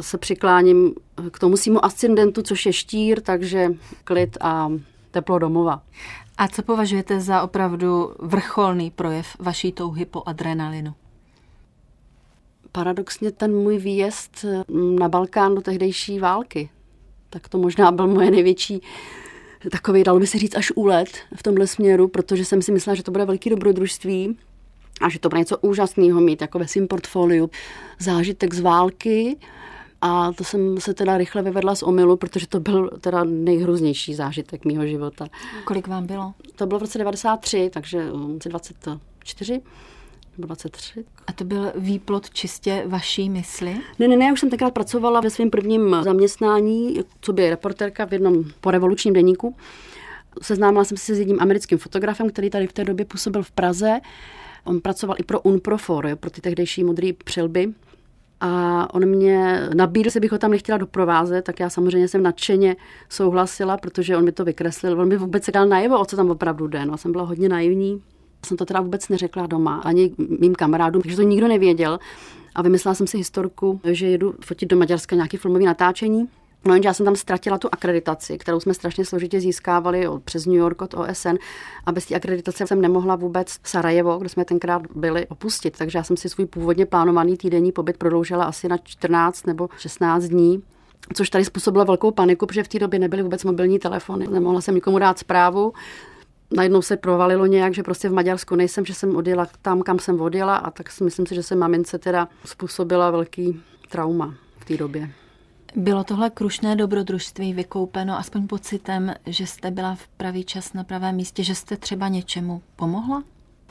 se 0.00 0.18
přikláním 0.18 0.94
k 1.30 1.38
tomu 1.38 1.56
svýmu 1.56 1.84
ascendentu, 1.84 2.42
což 2.42 2.66
je 2.66 2.72
štír, 2.72 3.20
takže 3.20 3.68
klid 4.04 4.38
a 4.40 4.68
teplo 5.10 5.38
domova. 5.38 5.82
A 6.38 6.48
co 6.48 6.62
považujete 6.62 7.20
za 7.20 7.42
opravdu 7.42 8.14
vrcholný 8.18 8.90
projev 8.90 9.36
vaší 9.38 9.72
touhy 9.72 10.04
po 10.04 10.22
adrenalinu? 10.26 10.94
Paradoxně 12.72 13.30
ten 13.32 13.54
můj 13.54 13.78
výjezd 13.78 14.44
na 14.98 15.08
Balkán 15.08 15.54
do 15.54 15.60
tehdejší 15.60 16.18
války. 16.18 16.70
Tak 17.30 17.48
to 17.48 17.58
možná 17.58 17.92
byl 17.92 18.06
moje 18.06 18.30
největší 18.30 18.82
takový, 19.70 20.04
dalo 20.04 20.18
by 20.18 20.26
se 20.26 20.38
říct, 20.38 20.56
až 20.56 20.72
úlet 20.74 21.08
v 21.36 21.42
tomhle 21.42 21.66
směru, 21.66 22.08
protože 22.08 22.44
jsem 22.44 22.62
si 22.62 22.72
myslela, 22.72 22.94
že 22.94 23.02
to 23.02 23.10
bude 23.10 23.24
velký 23.24 23.50
dobrodružství 23.50 24.38
a 25.00 25.08
že 25.08 25.18
to 25.18 25.28
bude 25.28 25.38
něco 25.38 25.58
úžasného 25.58 26.20
mít 26.20 26.40
jako 26.40 26.58
ve 26.58 26.68
svém 26.68 26.88
portfoliu. 26.88 27.50
Zážitek 27.98 28.54
z 28.54 28.60
války, 28.60 29.36
a 30.00 30.32
to 30.32 30.44
jsem 30.44 30.80
se 30.80 30.94
teda 30.94 31.18
rychle 31.18 31.42
vyvedla 31.42 31.74
z 31.74 31.82
omilu, 31.82 32.16
protože 32.16 32.46
to 32.46 32.60
byl 32.60 32.90
teda 33.00 33.24
nejhrůznější 33.24 34.14
zážitek 34.14 34.64
mého 34.64 34.86
života. 34.86 35.26
Kolik 35.64 35.88
vám 35.88 36.06
bylo? 36.06 36.34
To 36.56 36.66
bylo 36.66 36.78
v 36.78 36.82
roce 36.82 36.98
93, 36.98 37.70
takže 37.72 38.06
24 38.48 39.60
nebo 40.38 40.46
23. 40.46 41.04
A 41.26 41.32
to 41.32 41.44
byl 41.44 41.72
výplot 41.74 42.30
čistě 42.30 42.84
vaší 42.86 43.30
mysli? 43.30 43.76
Ne, 43.98 44.08
ne, 44.08 44.16
ne, 44.16 44.24
já 44.24 44.32
už 44.32 44.40
jsem 44.40 44.50
tenkrát 44.50 44.74
pracovala 44.74 45.20
ve 45.20 45.30
svém 45.30 45.50
prvním 45.50 45.96
zaměstnání, 46.02 47.00
co 47.20 47.32
by 47.32 47.50
reporterka 47.50 48.06
v 48.06 48.12
jednom 48.12 48.44
porevolučním 48.60 49.14
deníku. 49.14 49.56
Seznámila 50.42 50.84
jsem 50.84 50.96
se 50.96 51.14
s 51.14 51.18
jedním 51.18 51.40
americkým 51.40 51.78
fotografem, 51.78 52.30
který 52.30 52.50
tady 52.50 52.66
v 52.66 52.72
té 52.72 52.84
době 52.84 53.04
působil 53.04 53.42
v 53.42 53.50
Praze. 53.50 54.00
On 54.64 54.80
pracoval 54.80 55.16
i 55.18 55.22
pro 55.22 55.40
Unprofor, 55.40 56.16
pro 56.20 56.30
ty 56.30 56.40
tehdejší 56.40 56.84
modré 56.84 57.10
přilby. 57.24 57.72
A 58.40 58.94
on 58.94 59.06
mě 59.06 59.68
nabídl, 59.74 60.10
že 60.10 60.20
bych 60.20 60.32
ho 60.32 60.38
tam 60.38 60.50
nechtěla 60.50 60.78
doprovázet, 60.78 61.44
tak 61.44 61.60
já 61.60 61.70
samozřejmě 61.70 62.08
jsem 62.08 62.22
nadšeně 62.22 62.76
souhlasila, 63.08 63.76
protože 63.76 64.16
on 64.16 64.24
mi 64.24 64.32
to 64.32 64.44
vykreslil. 64.44 65.00
On 65.00 65.08
mi 65.08 65.16
vůbec 65.16 65.50
dal 65.50 65.66
najevo, 65.66 66.00
o 66.00 66.04
co 66.04 66.16
tam 66.16 66.30
opravdu 66.30 66.66
jde. 66.66 66.86
No, 66.86 66.98
jsem 66.98 67.12
byla 67.12 67.24
hodně 67.24 67.48
naivní. 67.48 68.02
Jsem 68.46 68.56
to 68.56 68.64
teda 68.64 68.80
vůbec 68.80 69.08
neřekla 69.08 69.46
doma, 69.46 69.80
ani 69.84 70.14
mým 70.40 70.54
kamarádům, 70.54 71.02
protože 71.02 71.16
to 71.16 71.22
nikdo 71.22 71.48
nevěděl. 71.48 71.98
A 72.54 72.62
vymyslela 72.62 72.94
jsem 72.94 73.06
si 73.06 73.18
historku, 73.18 73.80
že 73.84 74.06
jedu 74.06 74.34
fotit 74.44 74.68
do 74.68 74.76
Maďarska 74.76 75.16
nějaký 75.16 75.36
filmový 75.36 75.64
natáčení. 75.64 76.28
No 76.64 76.74
jenže 76.74 76.88
já 76.88 76.94
jsem 76.94 77.06
tam 77.06 77.16
ztratila 77.16 77.58
tu 77.58 77.68
akreditaci, 77.72 78.38
kterou 78.38 78.60
jsme 78.60 78.74
strašně 78.74 79.04
složitě 79.04 79.40
získávali 79.40 80.08
od, 80.08 80.22
přes 80.22 80.46
New 80.46 80.56
York 80.56 80.82
od 80.82 80.94
OSN 80.94 81.36
a 81.86 81.92
bez 81.92 82.06
té 82.06 82.14
akreditace 82.14 82.66
jsem 82.66 82.80
nemohla 82.80 83.16
vůbec 83.16 83.56
Sarajevo, 83.64 84.18
kde 84.18 84.28
jsme 84.28 84.44
tenkrát 84.44 84.82
byli, 84.94 85.26
opustit. 85.26 85.78
Takže 85.78 85.98
já 85.98 86.04
jsem 86.04 86.16
si 86.16 86.28
svůj 86.28 86.46
původně 86.46 86.86
plánovaný 86.86 87.36
týdenní 87.36 87.72
pobyt 87.72 87.96
prodloužila 87.96 88.44
asi 88.44 88.68
na 88.68 88.78
14 88.78 89.46
nebo 89.46 89.68
16 89.76 90.24
dní 90.24 90.62
což 91.14 91.30
tady 91.30 91.44
způsobilo 91.44 91.84
velkou 91.84 92.10
paniku, 92.10 92.46
protože 92.46 92.62
v 92.62 92.68
té 92.68 92.78
době 92.78 92.98
nebyly 92.98 93.22
vůbec 93.22 93.44
mobilní 93.44 93.78
telefony. 93.78 94.26
Nemohla 94.30 94.60
jsem 94.60 94.74
nikomu 94.74 94.98
dát 94.98 95.18
zprávu, 95.18 95.72
najednou 96.56 96.82
se 96.82 96.96
provalilo 96.96 97.46
nějak, 97.46 97.74
že 97.74 97.82
prostě 97.82 98.08
v 98.08 98.12
Maďarsku 98.12 98.56
nejsem, 98.56 98.84
že 98.84 98.94
jsem 98.94 99.16
odjela 99.16 99.46
tam, 99.62 99.82
kam 99.82 99.98
jsem 99.98 100.20
odjela 100.20 100.56
a 100.56 100.70
tak 100.70 100.90
si 100.90 101.04
myslím 101.04 101.26
si, 101.26 101.34
že 101.34 101.42
se 101.42 101.54
mamince 101.54 101.98
teda 101.98 102.28
způsobila 102.44 103.10
velký 103.10 103.60
trauma 103.88 104.34
v 104.58 104.64
té 104.64 104.76
době. 104.76 105.10
Bylo 105.76 106.04
tohle 106.04 106.30
krušné 106.30 106.76
dobrodružství 106.76 107.54
vykoupeno 107.54 108.18
aspoň 108.18 108.46
pocitem, 108.46 109.14
že 109.26 109.46
jste 109.46 109.70
byla 109.70 109.94
v 109.94 110.08
pravý 110.08 110.44
čas 110.44 110.72
na 110.72 110.84
pravém 110.84 111.16
místě, 111.16 111.44
že 111.44 111.54
jste 111.54 111.76
třeba 111.76 112.08
něčemu 112.08 112.62
pomohla? 112.76 113.22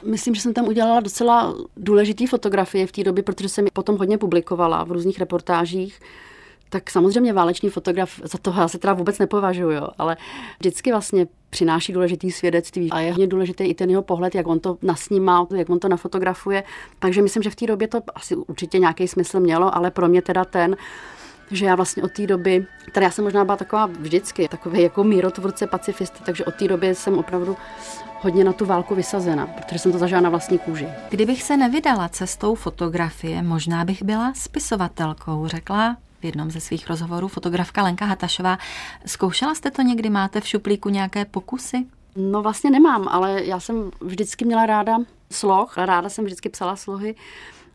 Myslím, 0.05 0.35
že 0.35 0.41
jsem 0.41 0.53
tam 0.53 0.67
udělala 0.67 0.99
docela 0.99 1.55
důležitý 1.77 2.27
fotografie 2.27 2.87
v 2.87 2.91
té 2.91 3.03
době, 3.03 3.23
protože 3.23 3.49
jsem 3.49 3.65
potom 3.73 3.97
hodně 3.97 4.17
publikovala 4.17 4.83
v 4.83 4.91
různých 4.91 5.19
reportážích 5.19 5.99
tak 6.71 6.91
samozřejmě 6.91 7.33
válečný 7.33 7.69
fotograf 7.69 8.21
za 8.23 8.37
toho 8.37 8.61
já 8.61 8.67
se 8.67 8.77
teda 8.77 8.93
vůbec 8.93 9.19
nepovažuji, 9.19 9.71
jo, 9.71 9.87
ale 9.97 10.17
vždycky 10.59 10.91
vlastně 10.91 11.27
přináší 11.49 11.93
důležitý 11.93 12.31
svědectví 12.31 12.91
a 12.91 12.99
je 12.99 13.11
hodně 13.11 13.27
důležitý 13.27 13.63
i 13.63 13.73
ten 13.73 13.89
jeho 13.89 14.01
pohled, 14.01 14.35
jak 14.35 14.47
on 14.47 14.59
to 14.59 14.77
nasnímá, 14.81 15.47
jak 15.55 15.69
on 15.69 15.79
to 15.79 15.87
nafotografuje. 15.87 16.63
Takže 16.99 17.21
myslím, 17.21 17.43
že 17.43 17.49
v 17.49 17.55
té 17.55 17.67
době 17.67 17.87
to 17.87 18.01
asi 18.15 18.35
určitě 18.35 18.79
nějaký 18.79 19.07
smysl 19.07 19.39
mělo, 19.39 19.75
ale 19.75 19.91
pro 19.91 20.07
mě 20.07 20.21
teda 20.21 20.45
ten, 20.45 20.75
že 21.51 21.65
já 21.65 21.75
vlastně 21.75 22.03
od 22.03 22.11
té 22.11 22.27
doby, 22.27 22.65
teda 22.91 23.05
já 23.05 23.11
jsem 23.11 23.23
možná 23.23 23.45
byla 23.45 23.57
taková 23.57 23.85
vždycky, 23.85 24.47
takový 24.47 24.81
jako 24.81 25.03
mírotvůrce, 25.03 25.67
pacifista, 25.67 26.19
takže 26.25 26.45
od 26.45 26.55
té 26.55 26.67
doby 26.67 26.95
jsem 26.95 27.17
opravdu 27.17 27.57
hodně 28.21 28.43
na 28.43 28.53
tu 28.53 28.65
válku 28.65 28.95
vysazena, 28.95 29.47
protože 29.47 29.79
jsem 29.79 29.91
to 29.91 29.97
zažila 29.97 30.21
na 30.21 30.29
vlastní 30.29 30.59
kůži. 30.59 30.87
Kdybych 31.09 31.43
se 31.43 31.57
nevydala 31.57 32.09
cestou 32.09 32.55
fotografie, 32.55 33.41
možná 33.41 33.85
bych 33.85 34.03
byla 34.03 34.33
spisovatelkou, 34.35 35.47
řekla 35.47 35.97
v 36.21 36.25
jednom 36.25 36.51
ze 36.51 36.59
svých 36.59 36.89
rozhovorů 36.89 37.27
fotografka 37.27 37.83
Lenka 37.83 38.05
Hatašová. 38.05 38.57
Zkoušela 39.05 39.55
jste 39.55 39.71
to 39.71 39.81
někdy? 39.81 40.09
Máte 40.09 40.41
v 40.41 40.47
šuplíku 40.47 40.89
nějaké 40.89 41.25
pokusy? 41.25 41.85
No 42.15 42.41
vlastně 42.41 42.69
nemám, 42.69 43.07
ale 43.07 43.45
já 43.45 43.59
jsem 43.59 43.91
vždycky 44.01 44.45
měla 44.45 44.65
ráda 44.65 44.97
sloh, 45.31 45.77
ráda 45.77 46.09
jsem 46.09 46.25
vždycky 46.25 46.49
psala 46.49 46.75
slohy. 46.75 47.15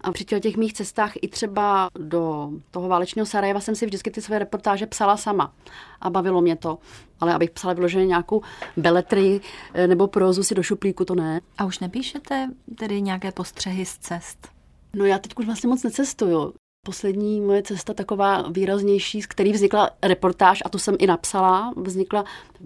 A 0.00 0.12
při 0.12 0.24
těch 0.24 0.56
mých 0.56 0.72
cestách 0.72 1.12
i 1.22 1.28
třeba 1.28 1.88
do 1.98 2.50
toho 2.70 2.88
válečného 2.88 3.26
Sarajeva 3.26 3.60
jsem 3.60 3.74
si 3.74 3.86
vždycky 3.86 4.10
ty 4.10 4.22
své 4.22 4.38
reportáže 4.38 4.86
psala 4.86 5.16
sama. 5.16 5.52
A 6.00 6.10
bavilo 6.10 6.40
mě 6.40 6.56
to. 6.56 6.78
Ale 7.20 7.34
abych 7.34 7.50
psala 7.50 7.74
vyloženě 7.74 8.06
nějakou 8.06 8.42
beletry 8.76 9.40
eh, 9.74 9.86
nebo 9.86 10.06
prózu 10.06 10.42
si 10.42 10.54
do 10.54 10.62
šuplíku, 10.62 11.04
to 11.04 11.14
ne. 11.14 11.40
A 11.58 11.64
už 11.64 11.78
nepíšete 11.78 12.50
tedy 12.78 13.02
nějaké 13.02 13.32
postřehy 13.32 13.86
z 13.86 13.98
cest? 13.98 14.48
No 14.94 15.04
já 15.04 15.18
teď 15.18 15.32
už 15.36 15.46
vlastně 15.46 15.68
moc 15.68 15.82
necestuju 15.82 16.54
poslední 16.86 17.40
moje 17.40 17.62
cesta 17.62 17.94
taková 17.94 18.48
výraznější, 18.50 19.22
z 19.22 19.26
který 19.26 19.52
vznikla 19.52 19.90
reportáž, 20.02 20.62
a 20.64 20.68
tu 20.68 20.78
jsem 20.78 20.96
i 20.98 21.06
napsala, 21.06 21.72
vznikla 21.76 22.24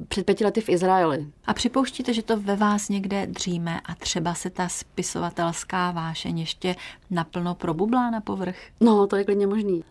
před 0.08 0.26
pěti 0.26 0.44
lety 0.44 0.60
v 0.60 0.68
Izraeli. 0.68 1.26
A 1.46 1.54
připouštíte, 1.54 2.14
že 2.14 2.22
to 2.22 2.36
ve 2.36 2.56
vás 2.56 2.88
někde 2.88 3.26
dříme 3.26 3.80
a 3.84 3.94
třeba 3.94 4.34
se 4.34 4.50
ta 4.50 4.68
spisovatelská 4.68 5.90
vášeň 5.90 6.38
ještě 6.38 6.76
naplno 7.10 7.54
probublá 7.54 8.10
na 8.10 8.20
povrch? 8.20 8.56
No, 8.80 9.06
to 9.06 9.16
je 9.16 9.24
klidně 9.24 9.46
možný. 9.46 9.84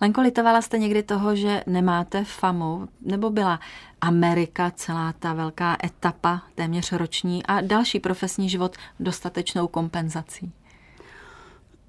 Lenko, 0.00 0.20
litovala 0.20 0.62
jste 0.62 0.78
někdy 0.78 1.02
toho, 1.02 1.36
že 1.36 1.64
nemáte 1.66 2.24
famu, 2.24 2.88
nebo 3.00 3.30
byla 3.30 3.60
Amerika, 4.00 4.70
celá 4.70 5.12
ta 5.18 5.32
velká 5.32 5.76
etapa, 5.84 6.42
téměř 6.54 6.92
roční 6.92 7.46
a 7.46 7.60
další 7.60 8.00
profesní 8.00 8.48
život 8.48 8.76
dostatečnou 9.00 9.66
kompenzací? 9.66 10.52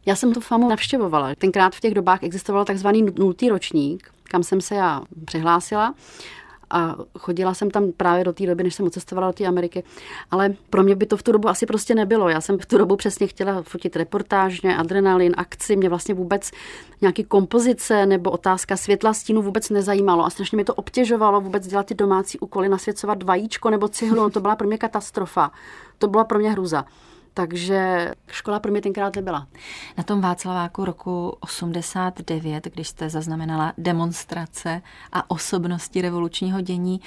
Já 0.05 0.15
jsem 0.15 0.33
tu 0.33 0.39
FAMu 0.39 0.69
navštěvovala. 0.69 1.35
Tenkrát 1.35 1.75
v 1.75 1.79
těch 1.79 1.93
dobách 1.93 2.23
existoval 2.23 2.65
takzvaný 2.65 3.05
nultý 3.19 3.49
ročník, 3.49 4.11
kam 4.23 4.43
jsem 4.43 4.61
se 4.61 4.75
já 4.75 5.01
přihlásila 5.25 5.95
a 6.69 6.95
chodila 7.19 7.53
jsem 7.53 7.71
tam 7.71 7.91
právě 7.91 8.23
do 8.23 8.33
té 8.33 8.45
doby, 8.45 8.63
než 8.63 8.75
jsem 8.75 8.85
odcestovala 8.85 9.27
do 9.27 9.33
té 9.33 9.45
Ameriky. 9.45 9.83
Ale 10.31 10.53
pro 10.69 10.83
mě 10.83 10.95
by 10.95 11.05
to 11.05 11.17
v 11.17 11.23
tu 11.23 11.31
dobu 11.31 11.49
asi 11.49 11.65
prostě 11.65 11.95
nebylo. 11.95 12.29
Já 12.29 12.41
jsem 12.41 12.57
v 12.57 12.65
tu 12.65 12.77
dobu 12.77 12.95
přesně 12.95 13.27
chtěla 13.27 13.63
fotit 13.63 13.95
reportážně, 13.95 14.77
adrenalin, 14.77 15.33
akci. 15.37 15.75
Mě 15.75 15.89
vlastně 15.89 16.13
vůbec 16.13 16.51
nějaký 17.01 17.23
kompozice 17.23 18.05
nebo 18.05 18.31
otázka 18.31 18.77
světla 18.77 19.13
stínu 19.13 19.41
vůbec 19.41 19.69
nezajímalo 19.69 20.25
a 20.25 20.29
strašně 20.29 20.55
mi 20.55 20.63
to 20.63 20.73
obtěžovalo 20.73 21.41
vůbec 21.41 21.67
dělat 21.67 21.85
ty 21.85 21.93
domácí 21.93 22.39
úkoly, 22.39 22.69
nasvěcovat 22.69 23.23
vajíčko 23.23 23.69
nebo 23.69 23.87
cihlu. 23.87 24.15
No, 24.15 24.29
to 24.29 24.39
byla 24.39 24.55
pro 24.55 24.67
mě 24.67 24.77
katastrofa. 24.77 25.51
To 25.97 26.07
byla 26.07 26.23
pro 26.23 26.39
mě 26.39 26.51
hruza. 26.51 26.85
Takže 27.37 28.11
škola 28.27 28.59
pro 28.59 28.71
mě 28.71 28.81
tenkrát 28.81 29.15
nebyla. 29.15 29.47
Na 29.97 30.03
tom 30.03 30.21
Václaváku 30.21 30.85
roku 30.85 31.37
89, 31.39 32.67
když 32.73 32.87
jste 32.87 33.09
zaznamenala 33.09 33.73
demonstrace 33.77 34.81
a 35.13 35.31
osobnosti 35.31 36.01
revolučního 36.01 36.61
dění, 36.61 37.01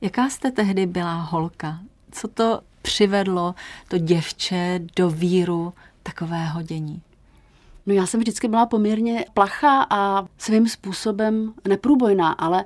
jaká 0.00 0.28
jste 0.28 0.50
tehdy 0.50 0.86
byla 0.86 1.14
holka? 1.14 1.78
Co 2.10 2.28
to 2.28 2.60
přivedlo, 2.82 3.54
to 3.88 3.98
děvče, 3.98 4.80
do 4.96 5.10
víru 5.10 5.72
takového 6.02 6.62
dění? 6.62 7.02
No 7.86 7.94
já 7.94 8.06
jsem 8.06 8.20
vždycky 8.20 8.48
byla 8.48 8.66
poměrně 8.66 9.24
plachá 9.34 9.86
a 9.90 10.26
svým 10.38 10.68
způsobem 10.68 11.54
neprůbojná, 11.68 12.32
ale 12.32 12.64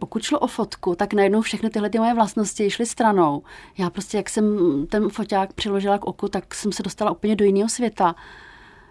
pokud 0.00 0.22
šlo 0.22 0.38
o 0.38 0.46
fotku, 0.46 0.94
tak 0.94 1.14
najednou 1.14 1.40
všechny 1.40 1.70
tyhle 1.70 1.90
ty 1.90 1.98
moje 1.98 2.14
vlastnosti 2.14 2.70
šly 2.70 2.86
stranou. 2.86 3.42
Já 3.78 3.90
prostě, 3.90 4.16
jak 4.16 4.30
jsem 4.30 4.56
ten 4.86 5.08
foťák 5.08 5.52
přiložila 5.52 5.98
k 5.98 6.04
oku, 6.04 6.28
tak 6.28 6.54
jsem 6.54 6.72
se 6.72 6.82
dostala 6.82 7.10
úplně 7.10 7.36
do 7.36 7.44
jiného 7.44 7.68
světa. 7.68 8.14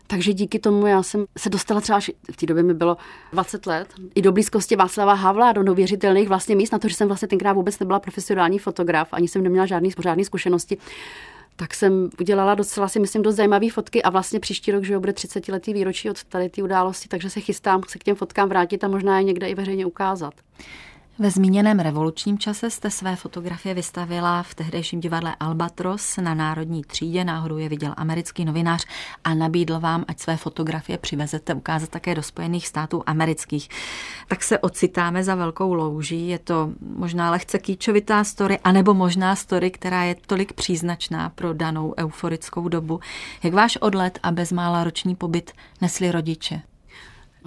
Takže 0.07 0.33
díky 0.33 0.59
tomu 0.59 0.87
já 0.87 1.03
jsem 1.03 1.25
se 1.37 1.49
dostala 1.49 1.81
třeba, 1.81 1.99
v 2.31 2.37
té 2.37 2.45
době 2.45 2.63
mi 2.63 2.73
bylo 2.73 2.97
20 3.33 3.65
let, 3.65 3.87
i 4.15 4.21
do 4.21 4.31
blízkosti 4.31 4.75
Václava 4.75 5.13
Havla, 5.13 5.51
do 5.51 5.63
neuvěřitelných 5.63 6.27
vlastně 6.27 6.55
míst, 6.55 6.71
na 6.71 6.79
to, 6.79 6.87
že 6.87 6.95
jsem 6.95 7.07
vlastně 7.07 7.27
tenkrát 7.27 7.53
vůbec 7.53 7.79
nebyla 7.79 7.99
profesionální 7.99 8.59
fotograf, 8.59 9.07
ani 9.11 9.27
jsem 9.27 9.43
neměla 9.43 9.65
žádný 9.65 9.91
pořádný 9.91 10.25
zkušenosti 10.25 10.77
tak 11.59 11.73
jsem 11.73 12.09
udělala 12.19 12.55
docela 12.55 12.87
si 12.87 12.99
myslím 12.99 13.21
dost 13.21 13.35
zajímavé 13.35 13.69
fotky 13.69 14.03
a 14.03 14.09
vlastně 14.09 14.39
příští 14.39 14.71
rok, 14.71 14.83
že 14.83 14.99
bude 14.99 15.13
30 15.13 15.47
letý 15.47 15.73
výročí 15.73 16.09
od 16.09 16.23
tady 16.23 16.49
té 16.49 16.63
události, 16.63 17.07
takže 17.07 17.29
se 17.29 17.39
chystám 17.39 17.81
se 17.87 17.99
k 17.99 18.03
těm 18.03 18.15
fotkám 18.15 18.49
vrátit 18.49 18.83
a 18.83 18.87
možná 18.87 19.17
je 19.17 19.23
někde 19.23 19.49
i 19.49 19.55
veřejně 19.55 19.85
ukázat. 19.85 20.33
Ve 21.21 21.31
zmíněném 21.31 21.79
revolučním 21.79 22.37
čase 22.39 22.69
jste 22.69 22.89
své 22.89 23.15
fotografie 23.15 23.73
vystavila 23.73 24.43
v 24.43 24.55
tehdejším 24.55 24.99
divadle 24.99 25.35
Albatros 25.39 26.17
na 26.17 26.33
Národní 26.33 26.83
třídě. 26.83 27.23
Náhodou 27.23 27.57
je 27.57 27.69
viděl 27.69 27.93
americký 27.97 28.45
novinář 28.45 28.85
a 29.23 29.33
nabídl 29.33 29.79
vám, 29.79 30.05
ať 30.07 30.19
své 30.19 30.37
fotografie 30.37 30.97
přivezete 30.97 31.53
ukázat 31.53 31.89
také 31.89 32.15
do 32.15 32.23
Spojených 32.23 32.67
států 32.67 33.03
amerických. 33.05 33.69
Tak 34.27 34.43
se 34.43 34.59
ocitáme 34.59 35.23
za 35.23 35.35
velkou 35.35 35.73
louží. 35.73 36.27
Je 36.27 36.39
to 36.39 36.71
možná 36.81 37.31
lehce 37.31 37.59
kýčovitá 37.59 38.23
story, 38.23 38.59
anebo 38.63 38.93
možná 38.93 39.35
story, 39.35 39.71
která 39.71 40.03
je 40.03 40.15
tolik 40.15 40.53
příznačná 40.53 41.29
pro 41.29 41.53
danou 41.53 41.93
euforickou 41.97 42.67
dobu. 42.67 42.99
Jak 43.43 43.53
váš 43.53 43.77
odlet 43.77 44.19
a 44.23 44.31
bezmála 44.31 44.83
roční 44.83 45.15
pobyt 45.15 45.51
nesli 45.81 46.11
rodiče? 46.11 46.61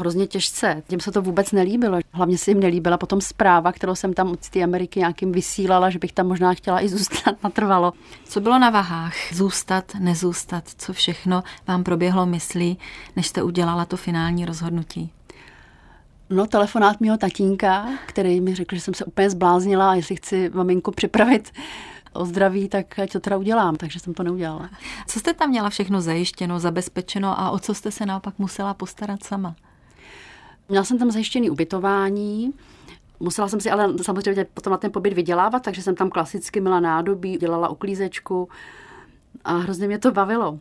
Hrozně 0.03 0.27
těžce. 0.27 0.83
Těm 0.89 1.01
se 1.01 1.13
to 1.13 1.23
vůbec 1.23 1.53
nelíbilo. 1.53 1.99
Hlavně 2.13 2.39
se 2.39 2.51
jim 2.51 2.61
nelíbila 2.61 2.97
potom 2.99 3.21
zpráva, 3.21 3.73
kterou 3.73 3.95
jsem 3.95 4.13
tam 4.13 4.31
od 4.31 4.49
té 4.49 4.63
Ameriky 4.63 4.99
nějakým 5.01 5.33
vysílala, 5.33 5.91
že 5.91 5.99
bych 5.99 6.13
tam 6.13 6.29
možná 6.29 6.55
chtěla 6.55 6.85
i 6.85 6.89
zůstat 6.89 7.35
natrvalo. 7.45 7.93
Co 8.25 8.41
bylo 8.41 8.59
na 8.59 8.71
vahách? 8.71 9.15
Zůstat, 9.33 9.93
nezůstat? 9.99 10.65
Co 10.79 10.93
všechno 10.93 11.43
vám 11.67 11.85
proběhlo 11.85 12.27
myslí, 12.27 12.79
než 13.17 13.27
jste 13.27 13.43
udělala 13.43 13.85
to 13.85 13.97
finální 13.97 14.45
rozhodnutí? 14.45 15.13
No, 16.31 16.47
telefonát 16.47 17.01
mého 17.01 17.17
tatínka, 17.17 17.89
který 18.07 18.41
mi 18.41 18.55
řekl, 18.55 18.75
že 18.75 18.81
jsem 18.81 18.95
se 18.95 19.05
úplně 19.05 19.31
zbláznila 19.31 19.91
a 19.91 19.95
jestli 19.95 20.17
chci 20.17 20.51
maminku 20.55 20.91
připravit 20.91 21.53
o 22.13 22.25
zdraví, 22.25 22.69
tak 22.69 22.99
ať 22.99 23.13
to 23.13 23.21
teda 23.21 23.37
udělám, 23.37 23.77
takže 23.77 24.01
jsem 24.01 24.15
to 24.15 24.23
neudělala. 24.23 24.71
Co 25.07 25.21
jste 25.21 25.35
tam 25.35 25.51
měla 25.51 25.71
všechno 25.71 26.01
zajištěno, 26.01 26.61
zabezpečeno 26.61 27.41
a 27.41 27.51
o 27.51 27.59
co 27.59 27.75
jste 27.75 27.91
se 27.91 28.07
naopak 28.07 28.39
musela 28.39 28.75
postarat 28.75 29.25
sama? 29.25 29.55
Měla 30.69 30.85
jsem 30.85 30.99
tam 30.99 31.11
zajištěný 31.11 31.51
ubytování, 31.51 32.55
Musela 33.23 33.49
jsem 33.49 33.61
si 33.61 33.71
ale 33.71 33.95
samozřejmě 34.03 34.45
potom 34.45 34.71
na 34.71 34.77
ten 34.77 34.93
pobyt 34.93 35.13
vydělávat, 35.13 35.63
takže 35.63 35.83
jsem 35.83 35.95
tam 35.95 36.11
klasicky 36.11 36.61
měla 36.61 36.81
nádobí, 36.81 37.37
dělala 37.37 37.69
uklízečku 37.69 38.49
a 39.45 39.57
hrozně 39.57 39.87
mě 39.87 39.99
to 39.99 40.13
bavilo. 40.13 40.59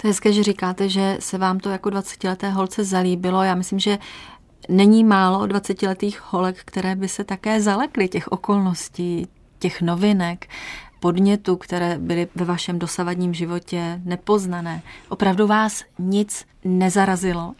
To 0.00 0.06
je 0.06 0.10
hezké, 0.10 0.32
že 0.32 0.42
říkáte, 0.42 0.88
že 0.88 1.16
se 1.20 1.38
vám 1.38 1.58
to 1.58 1.70
jako 1.70 1.88
20-leté 1.88 2.50
holce 2.50 2.84
zalíbilo. 2.84 3.42
Já 3.42 3.54
myslím, 3.54 3.78
že 3.78 3.98
není 4.68 5.04
málo 5.04 5.46
20-letých 5.46 6.20
holek, 6.30 6.56
které 6.64 6.96
by 6.96 7.08
se 7.08 7.24
také 7.24 7.60
zalekly 7.60 8.08
těch 8.08 8.28
okolností, 8.28 9.28
těch 9.58 9.82
novinek, 9.82 10.48
podnětů, 11.00 11.56
které 11.56 11.98
byly 11.98 12.28
ve 12.34 12.44
vašem 12.44 12.78
dosavadním 12.78 13.34
životě 13.34 14.00
nepoznané. 14.04 14.82
Opravdu 15.08 15.46
vás 15.46 15.84
nic 15.98 16.44
nezarazilo? 16.64 17.54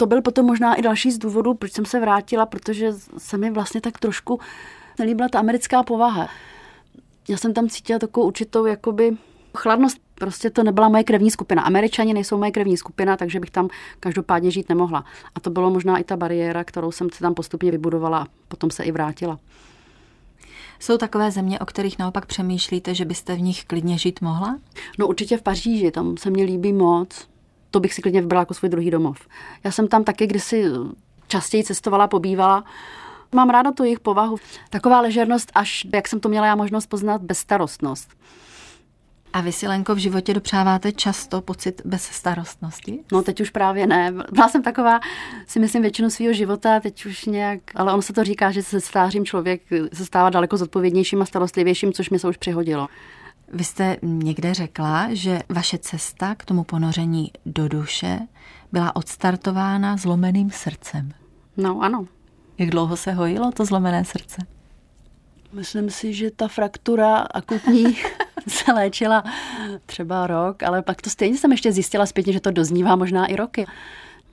To 0.00 0.06
byl 0.06 0.22
potom 0.22 0.46
možná 0.46 0.74
i 0.74 0.82
další 0.82 1.10
z 1.10 1.18
důvodů, 1.18 1.54
proč 1.54 1.72
jsem 1.72 1.84
se 1.84 2.00
vrátila, 2.00 2.46
protože 2.46 2.92
se 3.18 3.38
mi 3.38 3.50
vlastně 3.50 3.80
tak 3.80 3.98
trošku 3.98 4.40
nelíbila 4.98 5.28
ta 5.28 5.38
americká 5.38 5.82
povaha. 5.82 6.28
Já 7.28 7.36
jsem 7.36 7.54
tam 7.54 7.68
cítila 7.68 7.98
takovou 7.98 8.26
určitou 8.26 8.66
jakoby 8.66 9.16
chladnost. 9.56 9.98
Prostě 10.14 10.50
to 10.50 10.62
nebyla 10.62 10.88
moje 10.88 11.04
krevní 11.04 11.30
skupina. 11.30 11.62
Američani 11.62 12.14
nejsou 12.14 12.38
moje 12.38 12.50
krevní 12.50 12.76
skupina, 12.76 13.16
takže 13.16 13.40
bych 13.40 13.50
tam 13.50 13.68
každopádně 14.00 14.50
žít 14.50 14.68
nemohla. 14.68 15.04
A 15.34 15.40
to 15.40 15.50
bylo 15.50 15.70
možná 15.70 15.98
i 15.98 16.04
ta 16.04 16.16
bariéra, 16.16 16.64
kterou 16.64 16.92
jsem 16.92 17.10
se 17.10 17.18
tam 17.18 17.34
postupně 17.34 17.70
vybudovala 17.70 18.18
a 18.18 18.26
potom 18.48 18.70
se 18.70 18.84
i 18.84 18.92
vrátila. 18.92 19.38
Jsou 20.78 20.98
takové 20.98 21.30
země, 21.30 21.58
o 21.58 21.66
kterých 21.66 21.98
naopak 21.98 22.26
přemýšlíte, 22.26 22.94
že 22.94 23.04
byste 23.04 23.34
v 23.34 23.40
nich 23.40 23.64
klidně 23.64 23.98
žít 23.98 24.20
mohla? 24.20 24.58
No 24.98 25.06
určitě 25.06 25.36
v 25.36 25.42
Paříži, 25.42 25.90
tam 25.90 26.16
se 26.16 26.30
mi 26.30 26.42
líbí 26.42 26.72
moc 26.72 27.29
to 27.70 27.80
bych 27.80 27.94
si 27.94 28.02
klidně 28.02 28.20
vybrala 28.20 28.42
jako 28.42 28.54
svůj 28.54 28.68
druhý 28.68 28.90
domov. 28.90 29.18
Já 29.64 29.70
jsem 29.70 29.88
tam 29.88 30.04
taky 30.04 30.26
kdysi 30.26 30.64
častěji 31.28 31.64
cestovala, 31.64 32.08
pobývala. 32.08 32.64
Mám 33.34 33.50
ráda 33.50 33.72
tu 33.72 33.84
jejich 33.84 34.00
povahu. 34.00 34.36
Taková 34.70 35.00
ležernost, 35.00 35.52
až 35.54 35.86
jak 35.94 36.08
jsem 36.08 36.20
to 36.20 36.28
měla 36.28 36.46
já 36.46 36.54
možnost 36.54 36.86
poznat, 36.86 37.22
bezstarostnost. 37.22 38.10
A 39.32 39.40
vy 39.40 39.52
si, 39.52 39.68
Lenko, 39.68 39.94
v 39.94 39.98
životě 39.98 40.34
dopřáváte 40.34 40.92
často 40.92 41.40
pocit 41.40 41.82
bezstarostnosti? 41.84 42.98
No 43.12 43.22
teď 43.22 43.40
už 43.40 43.50
právě 43.50 43.86
ne. 43.86 44.12
Byla 44.32 44.48
jsem 44.48 44.62
taková, 44.62 45.00
si 45.46 45.60
myslím, 45.60 45.82
většinu 45.82 46.10
svého 46.10 46.32
života, 46.32 46.80
teď 46.80 47.06
už 47.06 47.24
nějak, 47.24 47.60
ale 47.74 47.92
ono 47.92 48.02
se 48.02 48.12
to 48.12 48.24
říká, 48.24 48.50
že 48.50 48.62
se 48.62 48.80
stářím 48.80 49.24
člověk 49.24 49.62
se 49.92 50.06
stává 50.06 50.30
daleko 50.30 50.56
zodpovědnějším 50.56 51.22
a 51.22 51.26
starostlivějším, 51.26 51.92
což 51.92 52.10
mi 52.10 52.18
se 52.18 52.28
už 52.28 52.36
přihodilo. 52.36 52.88
Vy 53.50 53.64
jste 53.64 53.96
někde 54.02 54.54
řekla, 54.54 55.08
že 55.10 55.40
vaše 55.48 55.78
cesta 55.78 56.34
k 56.34 56.44
tomu 56.44 56.64
ponoření 56.64 57.30
do 57.46 57.68
duše 57.68 58.18
byla 58.72 58.96
odstartována 58.96 59.96
zlomeným 59.96 60.50
srdcem. 60.50 61.12
No 61.56 61.80
ano. 61.80 62.06
Jak 62.58 62.70
dlouho 62.70 62.96
se 62.96 63.12
hojilo 63.12 63.52
to 63.52 63.64
zlomené 63.64 64.04
srdce? 64.04 64.46
Myslím 65.52 65.90
si, 65.90 66.14
že 66.14 66.30
ta 66.30 66.48
fraktura 66.48 67.16
akutní 67.16 67.96
se 68.48 68.72
léčila 68.72 69.24
třeba 69.86 70.26
rok, 70.26 70.62
ale 70.62 70.82
pak 70.82 71.02
to 71.02 71.10
stejně 71.10 71.38
jsem 71.38 71.50
ještě 71.50 71.72
zjistila 71.72 72.06
zpětně, 72.06 72.32
že 72.32 72.40
to 72.40 72.50
doznívá 72.50 72.96
možná 72.96 73.26
i 73.26 73.36
roky. 73.36 73.66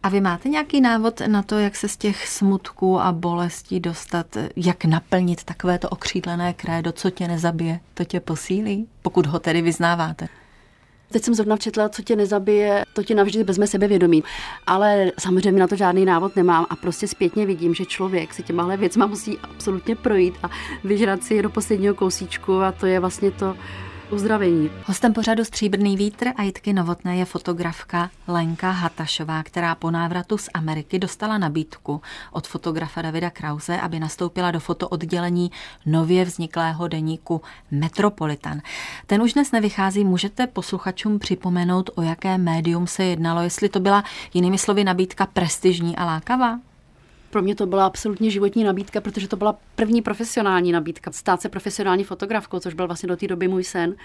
A 0.07 0.09
vy 0.09 0.21
máte 0.21 0.49
nějaký 0.49 0.81
návod 0.81 1.21
na 1.27 1.43
to, 1.43 1.59
jak 1.59 1.75
se 1.75 1.87
z 1.87 1.97
těch 1.97 2.27
smutků 2.27 2.99
a 2.99 3.11
bolestí 3.11 3.79
dostat, 3.79 4.37
jak 4.55 4.85
naplnit 4.85 5.43
takové 5.43 5.79
to 5.79 5.89
okřídlené 5.89 6.53
krédo, 6.53 6.91
co 6.91 7.09
tě 7.09 7.27
nezabije, 7.27 7.79
to 7.93 8.03
tě 8.03 8.19
posílí, 8.19 8.87
pokud 9.01 9.25
ho 9.25 9.39
tedy 9.39 9.61
vyznáváte? 9.61 10.27
Teď 11.11 11.23
jsem 11.23 11.33
zrovna 11.33 11.55
včetla, 11.55 11.89
co 11.89 12.01
tě 12.01 12.15
nezabije, 12.15 12.85
to 12.93 13.03
tě 13.03 13.15
navždy 13.15 13.43
vezme 13.43 13.67
sebevědomí. 13.67 14.23
Ale 14.67 15.11
samozřejmě 15.19 15.59
na 15.59 15.67
to 15.67 15.75
žádný 15.75 16.05
návod 16.05 16.35
nemám 16.35 16.65
a 16.69 16.75
prostě 16.75 17.07
zpětně 17.07 17.45
vidím, 17.45 17.73
že 17.73 17.85
člověk 17.85 18.33
si 18.33 18.43
těmahle 18.43 18.77
věcma 18.77 19.05
musí 19.05 19.39
absolutně 19.39 19.95
projít 19.95 20.35
a 20.43 20.49
vyžrat 20.83 21.23
si 21.23 21.35
je 21.35 21.41
do 21.41 21.49
posledního 21.49 21.95
kousíčku 21.95 22.61
a 22.61 22.71
to 22.71 22.85
je 22.85 22.99
vlastně 22.99 23.31
to, 23.31 23.55
uzdravení. 24.09 24.69
Hostem 24.85 25.13
pořadu 25.13 25.43
Stříbrný 25.43 25.97
vítr 25.97 26.27
a 26.35 26.43
Jitky 26.43 26.73
Novotné 26.73 27.17
je 27.17 27.25
fotografka 27.25 28.09
Lenka 28.27 28.71
Hatašová, 28.71 29.43
která 29.43 29.75
po 29.75 29.91
návratu 29.91 30.37
z 30.37 30.49
Ameriky 30.53 30.99
dostala 30.99 31.37
nabídku 31.37 32.01
od 32.31 32.47
fotografa 32.47 33.01
Davida 33.01 33.29
Krause, 33.29 33.79
aby 33.79 33.99
nastoupila 33.99 34.51
do 34.51 34.59
fotooddělení 34.59 35.51
nově 35.85 36.25
vzniklého 36.25 36.87
deníku 36.87 37.41
Metropolitan. 37.71 38.61
Ten 39.05 39.21
už 39.21 39.33
dnes 39.33 39.51
nevychází, 39.51 40.03
můžete 40.03 40.47
posluchačům 40.47 41.19
připomenout, 41.19 41.89
o 41.95 42.01
jaké 42.01 42.37
médium 42.37 42.87
se 42.87 43.03
jednalo, 43.03 43.41
jestli 43.41 43.69
to 43.69 43.79
byla 43.79 44.03
jinými 44.33 44.57
slovy 44.57 44.83
nabídka 44.83 45.25
prestižní 45.25 45.95
a 45.95 46.05
lákavá? 46.05 46.59
Pro 47.37 47.43
mě 47.43 47.55
to 47.55 47.65
byla 47.65 47.85
absolutně 47.85 48.31
životní 48.31 48.63
nabídka, 48.63 49.01
protože 49.01 49.27
to 49.27 49.35
byla 49.35 49.57
první 49.75 50.01
profesionální 50.01 50.71
nabídka. 50.71 51.11
Stát 51.11 51.41
se 51.41 51.49
profesionální 51.49 52.03
fotografkou, 52.03 52.59
což 52.59 52.73
byl 52.73 52.87
vlastně 52.87 53.07
do 53.07 53.17
té 53.17 53.27
doby 53.27 53.47
můj 53.47 53.63
sen. 53.63 53.95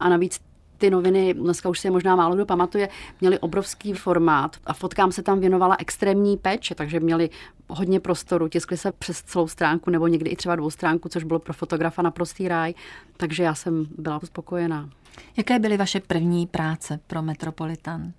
A 0.00 0.08
navíc 0.08 0.40
ty 0.78 0.90
noviny, 0.90 1.34
dneska 1.34 1.68
už 1.68 1.80
si 1.80 1.86
je 1.86 1.90
možná 1.90 2.16
málo 2.16 2.34
kdo 2.34 2.46
pamatuje, 2.46 2.88
měly 3.20 3.38
obrovský 3.38 3.92
formát 3.92 4.56
a 4.66 4.72
fotkám 4.72 5.12
se 5.12 5.22
tam 5.22 5.40
věnovala 5.40 5.76
extrémní 5.78 6.36
péče, 6.36 6.74
takže 6.74 7.00
měli 7.00 7.30
hodně 7.68 8.00
prostoru, 8.00 8.48
tiskli 8.48 8.76
se 8.76 8.92
přes 8.92 9.22
celou 9.22 9.48
stránku 9.48 9.90
nebo 9.90 10.06
někdy 10.06 10.30
i 10.30 10.36
třeba 10.36 10.56
dvou 10.56 10.70
stránku, 10.70 11.08
což 11.08 11.24
bylo 11.24 11.40
pro 11.40 11.52
fotografa 11.52 12.02
naprostý 12.02 12.48
ráj, 12.48 12.74
takže 13.16 13.42
já 13.42 13.54
jsem 13.54 13.86
byla 13.98 14.20
spokojená. 14.24 14.90
Jaké 15.36 15.58
byly 15.58 15.76
vaše 15.76 16.00
první 16.00 16.46
práce 16.46 17.00
pro 17.06 17.22
Metropolitan? 17.22 18.12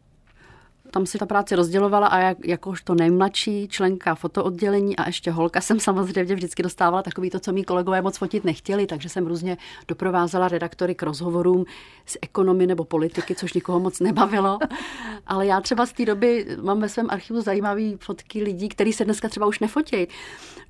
Tam 0.96 1.06
si 1.06 1.18
ta 1.18 1.26
práce 1.26 1.56
rozdělovala 1.56 2.08
a 2.08 2.20
jak, 2.20 2.38
jakožto 2.46 2.96
nejmladší 2.96 3.68
členka 3.68 4.16
fotooddělení 4.16 4.96
a 4.96 5.08
ještě 5.08 5.32
holka 5.32 5.62
jsem 5.62 5.80
samozřejmě 5.80 6.36
vždycky 6.36 6.64
dostávala 6.64 7.04
takový 7.04 7.30
to, 7.30 7.40
co 7.40 7.54
mý 7.54 7.64
kolegové 7.64 8.02
moc 8.02 8.18
fotit 8.18 8.46
nechtěli, 8.46 8.88
takže 8.88 9.10
jsem 9.10 9.28
různě 9.28 9.58
doprovázela 9.88 10.48
redaktory 10.48 10.96
k 10.96 11.04
rozhovorům 11.04 11.66
s 12.06 12.18
ekonomy 12.22 12.68
nebo 12.68 12.84
politiky, 12.84 13.36
což 13.36 13.54
nikoho 13.54 13.80
moc 13.80 14.00
nebavilo. 14.00 14.60
Ale 15.28 15.46
já 15.46 15.62
třeba 15.62 15.86
z 15.86 15.94
té 15.94 16.06
doby 16.06 16.48
mám 16.62 16.80
ve 16.80 16.90
svém 16.90 17.08
archivu 17.10 17.42
zajímavé 17.42 17.98
fotky 17.98 18.44
lidí, 18.44 18.70
kteří 18.70 18.94
se 18.94 19.06
dneska 19.06 19.30
třeba 19.30 19.46
už 19.46 19.60
nefotí. 19.60 20.08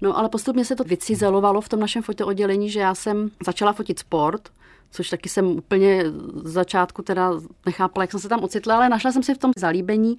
No 0.01 0.17
ale 0.17 0.29
postupně 0.29 0.65
se 0.65 0.75
to 0.75 0.83
vycizelovalo 0.83 1.61
v 1.61 1.69
tom 1.69 1.79
našem 1.79 2.03
fotooddělení, 2.03 2.69
že 2.69 2.79
já 2.79 2.95
jsem 2.95 3.31
začala 3.45 3.73
fotit 3.73 3.99
sport, 3.99 4.49
což 4.95 5.09
taky 5.09 5.29
jsem 5.29 5.45
úplně 5.45 6.03
z 6.43 6.51
začátku 6.51 7.01
teda 7.01 7.31
nechápala, 7.65 8.03
jak 8.03 8.11
jsem 8.11 8.19
se 8.19 8.29
tam 8.29 8.43
ocitla, 8.43 8.75
ale 8.75 8.89
našla 8.89 9.11
jsem 9.11 9.23
si 9.23 9.33
v 9.33 9.37
tom 9.37 9.51
zalíbení, 9.57 10.17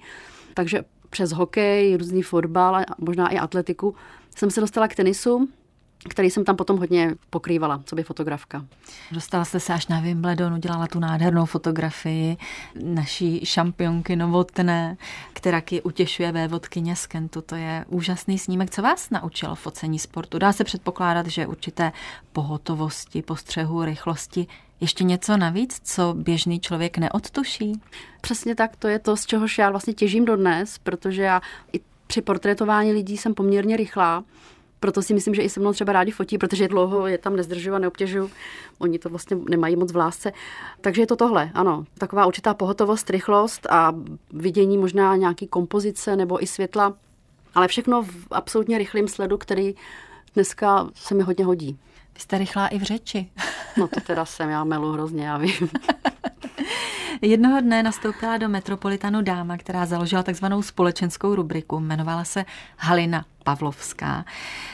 takže 0.53 0.83
přes 1.09 1.31
hokej, 1.31 1.97
různý 1.97 2.21
fotbal 2.21 2.75
a 2.75 2.85
možná 2.97 3.29
i 3.29 3.37
atletiku 3.37 3.95
jsem 4.35 4.51
se 4.51 4.61
dostala 4.61 4.87
k 4.87 4.95
tenisu, 4.95 5.49
který 6.09 6.29
jsem 6.29 6.45
tam 6.45 6.55
potom 6.55 6.77
hodně 6.77 7.15
pokrývala, 7.29 7.81
co 7.85 7.95
by 7.95 8.03
fotografka. 8.03 8.65
Dostala 9.11 9.45
jste 9.45 9.59
se 9.59 9.73
až 9.73 9.87
na 9.87 9.99
Wimbledon, 9.99 10.53
udělala 10.53 10.87
tu 10.87 10.99
nádhernou 10.99 11.45
fotografii 11.45 12.37
naší 12.83 13.45
šampionky 13.45 14.15
Novotné, 14.15 14.97
která 15.33 15.61
ki 15.61 15.81
utěšuje 15.81 16.31
vévodkyně 16.31 16.95
z 16.95 17.07
Kentu. 17.07 17.41
To 17.41 17.55
je 17.55 17.85
úžasný 17.87 18.39
snímek. 18.39 18.69
Co 18.69 18.81
vás 18.81 19.09
naučilo 19.09 19.55
focení 19.55 19.99
sportu? 19.99 20.39
Dá 20.39 20.53
se 20.53 20.63
předpokládat, 20.63 21.27
že 21.27 21.47
určité 21.47 21.91
pohotovosti, 22.33 23.21
postřehu, 23.21 23.85
rychlosti 23.85 24.47
ještě 24.81 25.03
něco 25.03 25.37
navíc, 25.37 25.79
co 25.83 26.13
běžný 26.17 26.59
člověk 26.59 26.97
neodtuší? 26.97 27.81
Přesně 28.21 28.55
tak, 28.55 28.75
to 28.75 28.87
je 28.87 28.99
to, 28.99 29.17
z 29.17 29.25
čehož 29.25 29.57
já 29.57 29.69
vlastně 29.69 29.93
těžím 29.93 30.25
dodnes, 30.25 30.77
protože 30.77 31.21
já 31.21 31.41
i 31.73 31.79
při 32.07 32.21
portrétování 32.21 32.91
lidí 32.91 33.17
jsem 33.17 33.33
poměrně 33.33 33.77
rychlá 33.77 34.23
proto 34.87 35.01
si 35.01 35.13
myslím, 35.13 35.35
že 35.35 35.41
i 35.41 35.49
se 35.49 35.59
mnou 35.59 35.73
třeba 35.73 35.93
rádi 35.93 36.11
fotí, 36.11 36.37
protože 36.37 36.67
dlouho 36.67 37.07
je 37.07 37.17
tam 37.17 37.35
nezdržuju 37.35 37.75
a 37.75 37.79
neobtěžuju. 37.79 38.31
Oni 38.79 38.99
to 38.99 39.09
vlastně 39.09 39.37
nemají 39.49 39.75
moc 39.75 39.91
v 39.91 39.95
lásce. 39.95 40.31
Takže 40.81 41.01
je 41.01 41.07
to 41.07 41.15
tohle, 41.15 41.51
ano. 41.53 41.85
Taková 41.97 42.25
určitá 42.25 42.53
pohotovost, 42.53 43.09
rychlost 43.09 43.67
a 43.69 43.95
vidění 44.31 44.77
možná 44.77 45.15
nějaký 45.15 45.47
kompozice 45.47 46.15
nebo 46.15 46.43
i 46.43 46.47
světla, 46.47 46.93
ale 47.55 47.67
všechno 47.67 48.03
v 48.03 48.27
absolutně 48.31 48.77
rychlém 48.77 49.07
sledu, 49.07 49.37
který 49.37 49.75
dneska 50.33 50.89
se 50.95 51.15
mi 51.15 51.23
hodně 51.23 51.45
hodí. 51.45 51.79
Vy 52.13 52.19
jste 52.19 52.37
rychlá 52.37 52.67
i 52.67 52.79
v 52.79 52.83
řeči. 52.83 53.31
No 53.77 53.87
to 53.87 54.01
teda 54.01 54.25
jsem, 54.25 54.49
já 54.49 54.63
melu 54.63 54.91
hrozně, 54.91 55.27
já 55.27 55.37
vím. 55.37 55.69
Jednoho 57.21 57.61
dne 57.61 57.83
nastoupila 57.83 58.37
do 58.37 58.49
Metropolitanu 58.49 59.21
dáma, 59.21 59.57
která 59.57 59.85
založila 59.85 60.23
takzvanou 60.23 60.61
společenskou 60.61 61.35
rubriku. 61.35 61.75
Jmenovala 61.75 62.23
se 62.23 62.45
Halina 62.77 63.25
Pavlovská. 63.43 64.25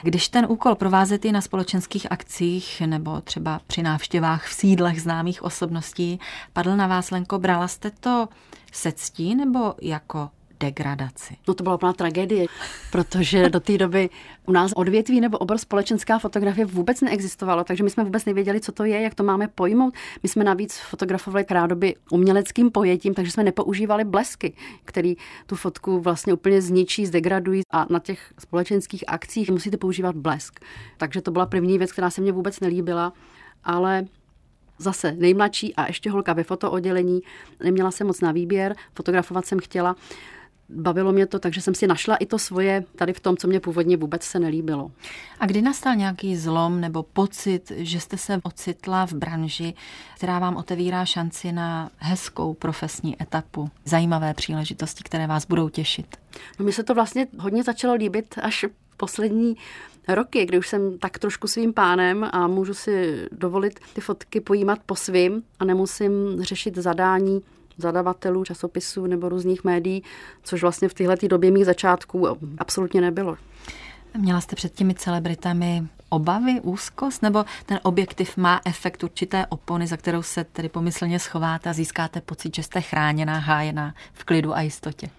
Když 0.01 0.29
ten 0.29 0.45
úkol 0.49 0.75
provázet 0.75 1.25
i 1.25 1.32
na 1.32 1.41
společenských 1.41 2.12
akcích 2.12 2.82
nebo 2.82 3.21
třeba 3.21 3.62
při 3.67 3.84
návštěvách 3.84 4.47
v 4.47 4.53
sídlech 4.53 5.01
známých 5.01 5.43
osobností, 5.43 6.19
padl 6.53 6.75
na 6.75 6.88
vás, 6.88 7.12
Lenko, 7.12 7.39
brala 7.39 7.67
jste 7.67 7.91
to 7.91 8.29
se 8.71 8.91
ctí 8.91 9.36
nebo 9.36 9.73
jako 9.82 10.29
degradaci? 10.63 11.36
No 11.47 11.54
to 11.54 11.63
byla 11.63 11.76
úplná 11.76 11.93
tragédie, 11.93 12.45
protože 12.91 13.49
do 13.49 13.60
té 13.60 13.78
doby 13.78 14.10
u 14.45 14.52
nás 14.52 14.71
odvětví 14.76 15.21
nebo 15.21 15.38
obor 15.38 15.58
společenská 15.58 16.19
fotografie 16.19 16.65
vůbec 16.65 17.02
neexistovalo, 17.02 17.63
takže 17.63 17.84
my 17.84 17.89
jsme 17.89 18.04
vůbec 18.04 18.26
nevěděli, 18.26 18.60
co 18.62 18.71
to 18.71 18.84
je, 18.84 19.02
jak 19.02 19.15
to 19.15 19.23
máme 19.23 19.47
pojmout. 19.47 19.93
My 20.23 20.30
jsme 20.30 20.43
navíc 20.43 20.78
fotografovali 20.78 21.45
krádoby 21.45 21.95
uměleckým 22.12 22.71
pojetím, 22.71 23.13
takže 23.13 23.32
jsme 23.32 23.43
nepoužívali 23.43 24.04
blesky, 24.04 24.54
který 24.86 25.15
tu 25.45 25.56
fotku 25.56 25.99
vlastně 25.99 26.34
úplně 26.34 26.62
zničí, 26.62 27.06
zdegradují 27.06 27.62
a 27.71 27.86
na 27.89 27.99
těch 27.99 28.34
společenských 28.39 29.04
akcích 29.08 29.49
musíte 29.49 29.78
používat 29.78 30.15
blesk. 30.15 30.60
Takže 30.97 31.21
to 31.21 31.32
byla 31.32 31.45
první 31.45 31.78
věc, 31.78 31.91
která 31.91 32.10
se 32.10 32.21
mně 32.21 32.32
vůbec 32.32 32.60
nelíbila, 32.60 33.13
ale 33.63 34.06
zase 34.78 35.12
nejmladší 35.12 35.76
a 35.76 35.88
ještě 35.88 36.12
holka 36.12 36.34
ve 36.34 36.43
fotooddělení. 36.43 37.21
Neměla 37.63 37.91
jsem 37.91 38.08
moc 38.08 38.21
na 38.21 38.32
výběr, 38.32 38.76
fotografovat 38.95 39.45
jsem 39.45 39.60
chtěla, 39.60 39.95
bavilo 40.69 41.12
mě 41.12 41.26
to, 41.26 41.39
takže 41.39 41.62
jsem 41.62 41.76
si 41.76 41.88
našla 41.88 42.15
i 42.15 42.26
to 42.26 42.39
svoje 42.39 42.84
tady 42.95 43.13
v 43.13 43.19
tom, 43.19 43.38
co 43.38 43.47
mě 43.47 43.60
původně 43.60 43.97
vůbec 43.97 44.23
se 44.23 44.39
nelíbilo. 44.39 44.91
A 45.39 45.45
kdy 45.45 45.62
nastal 45.62 45.95
nějaký 45.95 46.38
zlom 46.38 46.82
nebo 46.82 47.04
pocit, 47.04 47.71
že 47.76 47.99
jste 47.99 48.17
se 48.17 48.39
ocitla 48.43 49.08
v 49.08 49.13
branži, 49.13 49.73
která 50.15 50.39
vám 50.39 50.56
otevírá 50.56 51.06
šanci 51.06 51.52
na 51.52 51.89
hezkou 51.97 52.54
profesní 52.54 53.21
etapu, 53.21 53.69
zajímavé 53.86 54.34
příležitosti, 54.34 55.04
které 55.04 55.28
vás 55.28 55.45
budou 55.45 55.69
těšit? 55.69 56.17
No, 56.60 56.65
mi 56.65 56.71
se 56.71 56.84
to 56.84 56.93
vlastně 56.93 57.28
hodně 57.39 57.63
začalo 57.63 57.93
líbit 57.93 58.36
až 58.41 58.65
poslední 58.97 59.56
roky, 60.08 60.45
kdy 60.45 60.60
už 60.60 60.67
jsem 60.67 60.97
tak 60.99 61.19
trošku 61.19 61.47
svým 61.47 61.73
pánem 61.73 62.30
a 62.32 62.47
můžu 62.47 62.73
si 62.73 63.28
dovolit 63.32 63.80
ty 63.93 64.02
fotky 64.02 64.41
pojímat 64.41 64.80
po 64.86 64.95
svým 64.95 65.43
a 65.60 65.65
nemusím 65.65 66.12
řešit 66.39 66.76
zadání 66.76 67.41
zadavatelů, 67.77 68.43
časopisů 68.43 69.05
nebo 69.05 69.29
různých 69.29 69.63
médií, 69.63 70.03
což 70.43 70.62
vlastně 70.62 70.89
v 70.89 70.93
téhle 70.93 71.15
době 71.29 71.51
mých 71.51 71.65
začátků 71.65 72.27
absolutně 72.57 73.01
nebylo. 73.01 73.38
Měla 74.17 74.41
jste 74.41 74.55
před 74.55 74.73
těmi 74.73 74.93
celebritami 74.93 75.83
obavy, 76.09 76.62
úzkost, 76.62 77.21
nebo 77.21 77.45
ten 77.65 77.79
objektiv 77.83 78.38
má 78.38 78.62
efekt 78.65 79.03
určité 79.03 79.45
opony, 79.45 79.88
za 79.88 79.97
kterou 79.97 80.21
se 80.21 80.43
tedy 80.43 80.69
pomyslně 80.69 81.19
schováte 81.19 81.69
a 81.69 81.73
získáte 81.73 82.21
pocit, 82.21 82.55
že 82.55 82.63
jste 82.63 82.81
chráněná, 82.81 83.39
hájená 83.39 83.95
v 84.13 84.23
klidu 84.23 84.55
a 84.55 84.62
jistotě? 84.62 85.09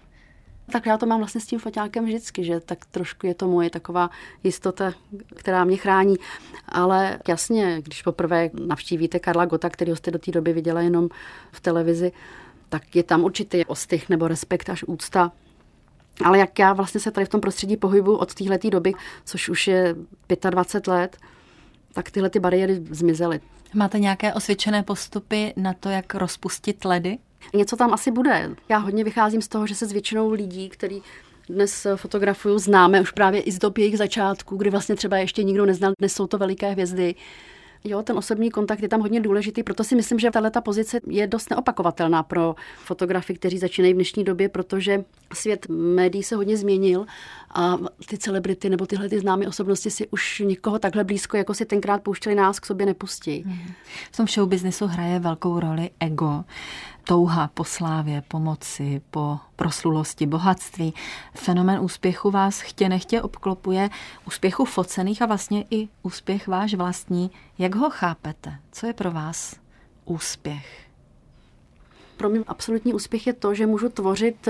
Tak 0.71 0.85
já 0.85 0.97
to 0.97 1.05
mám 1.05 1.19
vlastně 1.19 1.41
s 1.41 1.45
tím 1.45 1.59
foťákem 1.59 2.05
vždycky, 2.05 2.43
že 2.43 2.59
tak 2.59 2.85
trošku 2.85 3.27
je 3.27 3.33
to 3.33 3.47
moje 3.47 3.69
taková 3.69 4.09
jistota, 4.43 4.93
která 5.35 5.63
mě 5.63 5.77
chrání. 5.77 6.15
Ale 6.69 7.19
jasně, 7.27 7.81
když 7.81 8.01
poprvé 8.01 8.49
navštívíte 8.67 9.19
Karla 9.19 9.45
Gota, 9.45 9.69
který 9.69 9.95
jste 9.95 10.11
do 10.11 10.19
té 10.19 10.31
doby 10.31 10.53
viděla 10.53 10.81
jenom 10.81 11.09
v 11.51 11.61
televizi, 11.61 12.11
tak 12.79 12.95
je 12.95 13.03
tam 13.03 13.23
určitý 13.23 13.65
ostych 13.65 14.09
nebo 14.09 14.27
respekt 14.27 14.69
až 14.69 14.83
úcta. 14.83 15.31
Ale 16.23 16.37
jak 16.37 16.59
já 16.59 16.73
vlastně 16.73 16.99
se 16.99 17.11
tady 17.11 17.25
v 17.25 17.29
tom 17.29 17.41
prostředí 17.41 17.77
pohybu 17.77 18.17
od 18.17 18.33
téhle 18.33 18.59
doby, 18.71 18.93
což 19.25 19.49
už 19.49 19.67
je 19.67 19.95
25 20.49 20.91
let, 20.91 21.17
tak 21.93 22.11
tyhle 22.11 22.29
ty 22.29 22.39
bariéry 22.39 22.81
zmizely. 22.89 23.39
Máte 23.73 23.99
nějaké 23.99 24.33
osvědčené 24.33 24.83
postupy 24.83 25.53
na 25.57 25.73
to, 25.73 25.89
jak 25.89 26.15
rozpustit 26.15 26.85
ledy? 26.85 27.17
Něco 27.53 27.75
tam 27.75 27.93
asi 27.93 28.11
bude. 28.11 28.55
Já 28.69 28.77
hodně 28.77 29.03
vycházím 29.03 29.41
z 29.41 29.47
toho, 29.47 29.67
že 29.67 29.75
se 29.75 29.85
s 29.85 29.91
většinou 29.91 30.31
lidí, 30.31 30.69
který 30.69 31.01
dnes 31.49 31.87
fotografuju, 31.95 32.59
známe 32.59 33.01
už 33.01 33.11
právě 33.11 33.41
i 33.41 33.51
z 33.51 33.59
dob 33.59 33.77
jejich 33.77 33.97
začátku, 33.97 34.57
kdy 34.57 34.69
vlastně 34.69 34.95
třeba 34.95 35.17
ještě 35.17 35.43
nikdo 35.43 35.65
neznal, 35.65 35.93
dnes 35.99 36.13
jsou 36.13 36.27
to 36.27 36.37
veliké 36.37 36.71
hvězdy, 36.71 37.15
Jo, 37.87 38.03
ten 38.03 38.17
osobní 38.17 38.51
kontakt 38.51 38.81
je 38.81 38.89
tam 38.89 39.01
hodně 39.01 39.21
důležitý, 39.21 39.63
proto 39.63 39.83
si 39.83 39.95
myslím, 39.95 40.19
že 40.19 40.31
tahle 40.31 40.51
pozice 40.63 40.99
je 41.07 41.27
dost 41.27 41.49
neopakovatelná 41.49 42.23
pro 42.23 42.55
fotografy, 42.83 43.33
kteří 43.33 43.57
začínají 43.57 43.93
v 43.93 43.95
dnešní 43.95 44.23
době, 44.23 44.49
protože 44.49 45.03
svět 45.33 45.65
médií 45.69 46.23
se 46.23 46.35
hodně 46.35 46.57
změnil 46.57 47.05
a 47.53 47.77
ty 48.09 48.17
celebrity 48.17 48.69
nebo 48.69 48.85
tyhle 48.85 49.09
ty 49.09 49.19
známé 49.19 49.47
osobnosti 49.47 49.91
si 49.91 50.07
už 50.07 50.39
nikoho 50.45 50.79
takhle 50.79 51.03
blízko, 51.03 51.37
jako 51.37 51.53
si 51.53 51.65
tenkrát 51.65 52.03
pouštěli 52.03 52.35
nás, 52.35 52.59
k 52.59 52.65
sobě 52.65 52.85
nepustí. 52.85 53.43
Mhm. 53.45 53.73
V 54.11 54.17
tom 54.17 54.27
show 54.27 54.89
hraje 54.89 55.19
velkou 55.19 55.59
roli 55.59 55.89
ego 55.99 56.43
touha 57.05 57.49
po 57.53 57.63
slávě, 57.63 58.23
pomoci, 58.27 59.01
po 59.11 59.39
proslulosti, 59.55 60.25
bohatství. 60.25 60.93
Fenomen 61.33 61.79
úspěchu 61.79 62.31
vás 62.31 62.59
chtě 62.59 62.89
nechtě 62.89 63.21
obklopuje, 63.21 63.89
úspěchu 64.27 64.65
focených 64.65 65.21
a 65.21 65.25
vlastně 65.25 65.65
i 65.71 65.87
úspěch 66.03 66.47
váš 66.47 66.73
vlastní. 66.73 67.31
Jak 67.57 67.75
ho 67.75 67.89
chápete? 67.89 68.59
Co 68.71 68.87
je 68.87 68.93
pro 68.93 69.11
vás 69.11 69.55
úspěch? 70.05 70.87
Pro 72.17 72.29
mě 72.29 72.39
absolutní 72.47 72.93
úspěch 72.93 73.27
je 73.27 73.33
to, 73.33 73.53
že 73.53 73.65
můžu 73.65 73.89
tvořit 73.89 74.47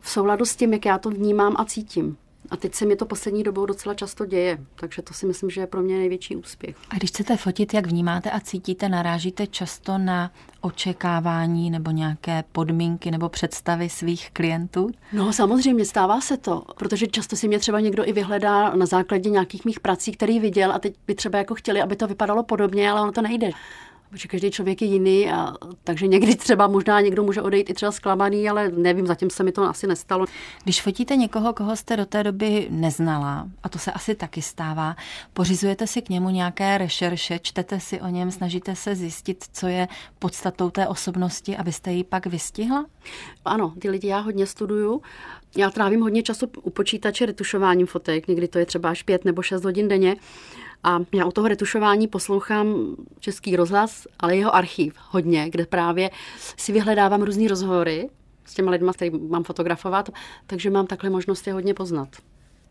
v 0.00 0.10
souladu 0.10 0.44
s 0.44 0.56
tím, 0.56 0.72
jak 0.72 0.84
já 0.84 0.98
to 0.98 1.10
vnímám 1.10 1.54
a 1.58 1.64
cítím. 1.64 2.16
A 2.50 2.56
teď 2.56 2.74
se 2.74 2.86
mi 2.86 2.96
to 2.96 3.06
poslední 3.06 3.42
dobou 3.42 3.66
docela 3.66 3.94
často 3.94 4.26
děje, 4.26 4.58
takže 4.74 5.02
to 5.02 5.14
si 5.14 5.26
myslím, 5.26 5.50
že 5.50 5.60
je 5.60 5.66
pro 5.66 5.82
mě 5.82 5.98
největší 5.98 6.36
úspěch. 6.36 6.76
A 6.90 6.96
když 6.96 7.10
chcete 7.10 7.36
fotit, 7.36 7.74
jak 7.74 7.86
vnímáte 7.86 8.30
a 8.30 8.40
cítíte, 8.40 8.88
narážíte 8.88 9.46
často 9.46 9.98
na 9.98 10.30
očekávání 10.60 11.70
nebo 11.70 11.90
nějaké 11.90 12.44
podmínky 12.52 13.10
nebo 13.10 13.28
představy 13.28 13.88
svých 13.88 14.30
klientů? 14.30 14.90
No 15.12 15.32
samozřejmě, 15.32 15.84
stává 15.84 16.20
se 16.20 16.36
to, 16.36 16.62
protože 16.76 17.06
často 17.06 17.36
si 17.36 17.48
mě 17.48 17.58
třeba 17.58 17.80
někdo 17.80 18.08
i 18.08 18.12
vyhledá 18.12 18.74
na 18.74 18.86
základě 18.86 19.30
nějakých 19.30 19.64
mých 19.64 19.80
prací, 19.80 20.12
který 20.12 20.40
viděl 20.40 20.72
a 20.72 20.78
teď 20.78 20.94
by 21.06 21.14
třeba 21.14 21.38
jako 21.38 21.54
chtěli, 21.54 21.82
aby 21.82 21.96
to 21.96 22.06
vypadalo 22.06 22.42
podobně, 22.42 22.90
ale 22.90 23.00
ono 23.00 23.12
to 23.12 23.22
nejde 23.22 23.50
protože 24.10 24.28
každý 24.28 24.50
člověk 24.50 24.82
je 24.82 24.88
jiný, 24.88 25.30
a, 25.30 25.54
takže 25.84 26.06
někdy 26.06 26.36
třeba 26.36 26.66
možná 26.66 27.00
někdo 27.00 27.22
může 27.22 27.42
odejít 27.42 27.70
i 27.70 27.74
třeba 27.74 27.92
zklamaný, 27.92 28.48
ale 28.48 28.68
nevím, 28.68 29.06
zatím 29.06 29.30
se 29.30 29.42
mi 29.42 29.52
to 29.52 29.62
asi 29.62 29.86
nestalo. 29.86 30.26
Když 30.64 30.82
fotíte 30.82 31.16
někoho, 31.16 31.52
koho 31.52 31.76
jste 31.76 31.96
do 31.96 32.06
té 32.06 32.24
doby 32.24 32.66
neznala, 32.70 33.48
a 33.62 33.68
to 33.68 33.78
se 33.78 33.92
asi 33.92 34.14
taky 34.14 34.42
stává, 34.42 34.96
pořizujete 35.32 35.86
si 35.86 36.02
k 36.02 36.08
němu 36.08 36.30
nějaké 36.30 36.78
rešerše, 36.78 37.38
čtete 37.38 37.80
si 37.80 38.00
o 38.00 38.08
něm, 38.08 38.30
snažíte 38.30 38.76
se 38.76 38.94
zjistit, 38.94 39.44
co 39.52 39.66
je 39.66 39.88
podstatou 40.18 40.70
té 40.70 40.88
osobnosti, 40.88 41.56
abyste 41.56 41.92
ji 41.92 42.04
pak 42.04 42.26
vystihla? 42.26 42.86
Ano, 43.44 43.74
ty 43.78 43.90
lidi 43.90 44.08
já 44.08 44.18
hodně 44.18 44.46
studuju. 44.46 45.02
Já 45.56 45.70
trávím 45.70 46.00
hodně 46.00 46.22
času 46.22 46.46
u 46.62 46.70
počítače 46.70 47.26
retušováním 47.26 47.86
fotek, 47.86 48.28
někdy 48.28 48.48
to 48.48 48.58
je 48.58 48.66
třeba 48.66 48.90
až 48.90 49.02
pět 49.02 49.24
nebo 49.24 49.42
šest 49.42 49.64
hodin 49.64 49.88
denně. 49.88 50.16
A 50.84 50.98
já 51.14 51.24
u 51.24 51.30
toho 51.30 51.48
retušování 51.48 52.08
poslouchám 52.08 52.96
Český 53.20 53.56
rozhlas, 53.56 54.06
ale 54.18 54.36
jeho 54.36 54.54
archiv 54.54 54.94
hodně, 55.10 55.50
kde 55.50 55.66
právě 55.66 56.10
si 56.56 56.72
vyhledávám 56.72 57.22
různé 57.22 57.48
rozhovory 57.48 58.08
s 58.44 58.54
těma 58.54 58.70
lidma, 58.70 58.92
který 58.92 59.10
mám 59.10 59.44
fotografovat, 59.44 60.10
takže 60.46 60.70
mám 60.70 60.86
takhle 60.86 61.10
možnost 61.10 61.46
je 61.46 61.52
hodně 61.52 61.74
poznat. 61.74 62.08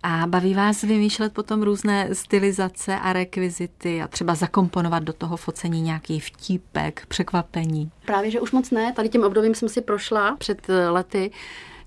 A 0.03 0.27
baví 0.27 0.53
vás 0.53 0.81
vymýšlet 0.81 1.33
potom 1.33 1.63
různé 1.63 2.15
stylizace 2.15 2.95
a 2.95 3.13
rekvizity 3.13 4.01
a 4.01 4.07
třeba 4.07 4.35
zakomponovat 4.35 5.03
do 5.03 5.13
toho 5.13 5.37
focení 5.37 5.81
nějaký 5.81 6.19
vtípek, 6.19 7.05
překvapení? 7.07 7.91
Právě, 8.05 8.31
že 8.31 8.41
už 8.41 8.51
moc 8.51 8.71
ne. 8.71 8.93
Tady 8.93 9.09
tím 9.09 9.23
obdobím 9.23 9.55
jsem 9.55 9.69
si 9.69 9.81
prošla 9.81 10.35
před 10.35 10.67
lety, 10.89 11.31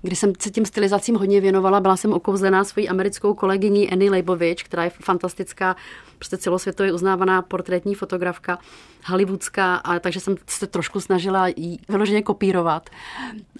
kdy 0.01 0.15
jsem 0.15 0.33
se 0.39 0.49
tím 0.49 0.65
stylizacím 0.65 1.15
hodně 1.15 1.41
věnovala. 1.41 1.79
Byla 1.79 1.97
jsem 1.97 2.13
okouzlená 2.13 2.63
svojí 2.63 2.89
americkou 2.89 3.33
kolegyní 3.33 3.91
Annie 3.91 4.11
Leibovič, 4.11 4.63
která 4.63 4.83
je 4.83 4.89
fantastická, 4.89 5.75
prostě 6.17 6.37
celosvětově 6.37 6.93
uznávaná 6.93 7.41
portrétní 7.41 7.95
fotografka, 7.95 8.59
hollywoodská, 9.05 9.75
a 9.75 9.99
takže 9.99 10.19
jsem 10.19 10.35
se 10.47 10.67
trošku 10.67 10.99
snažila 10.99 11.47
jí 11.47 11.79
vyloženě 11.89 12.21
kopírovat. 12.21 12.89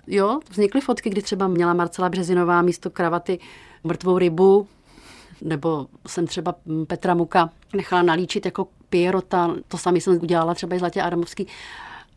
Jo, 0.07 0.39
vznikly 0.49 0.81
fotky, 0.81 1.09
kdy 1.09 1.21
třeba 1.21 1.47
měla 1.47 1.73
Marcela 1.73 2.09
Březinová 2.09 2.61
místo 2.61 2.89
kravaty 2.89 3.39
mrtvou 3.83 4.17
rybu, 4.17 4.67
nebo 5.41 5.87
jsem 6.07 6.27
třeba 6.27 6.55
Petra 6.87 7.13
Muka 7.13 7.49
nechala 7.75 8.01
nalíčit 8.01 8.45
jako 8.45 8.67
Pierota, 8.89 9.55
to 9.67 9.77
samé 9.77 10.01
jsem 10.01 10.13
udělala 10.13 10.53
třeba 10.53 10.75
i 10.75 10.79
Zlatě 10.79 11.01
Adamovský 11.01 11.47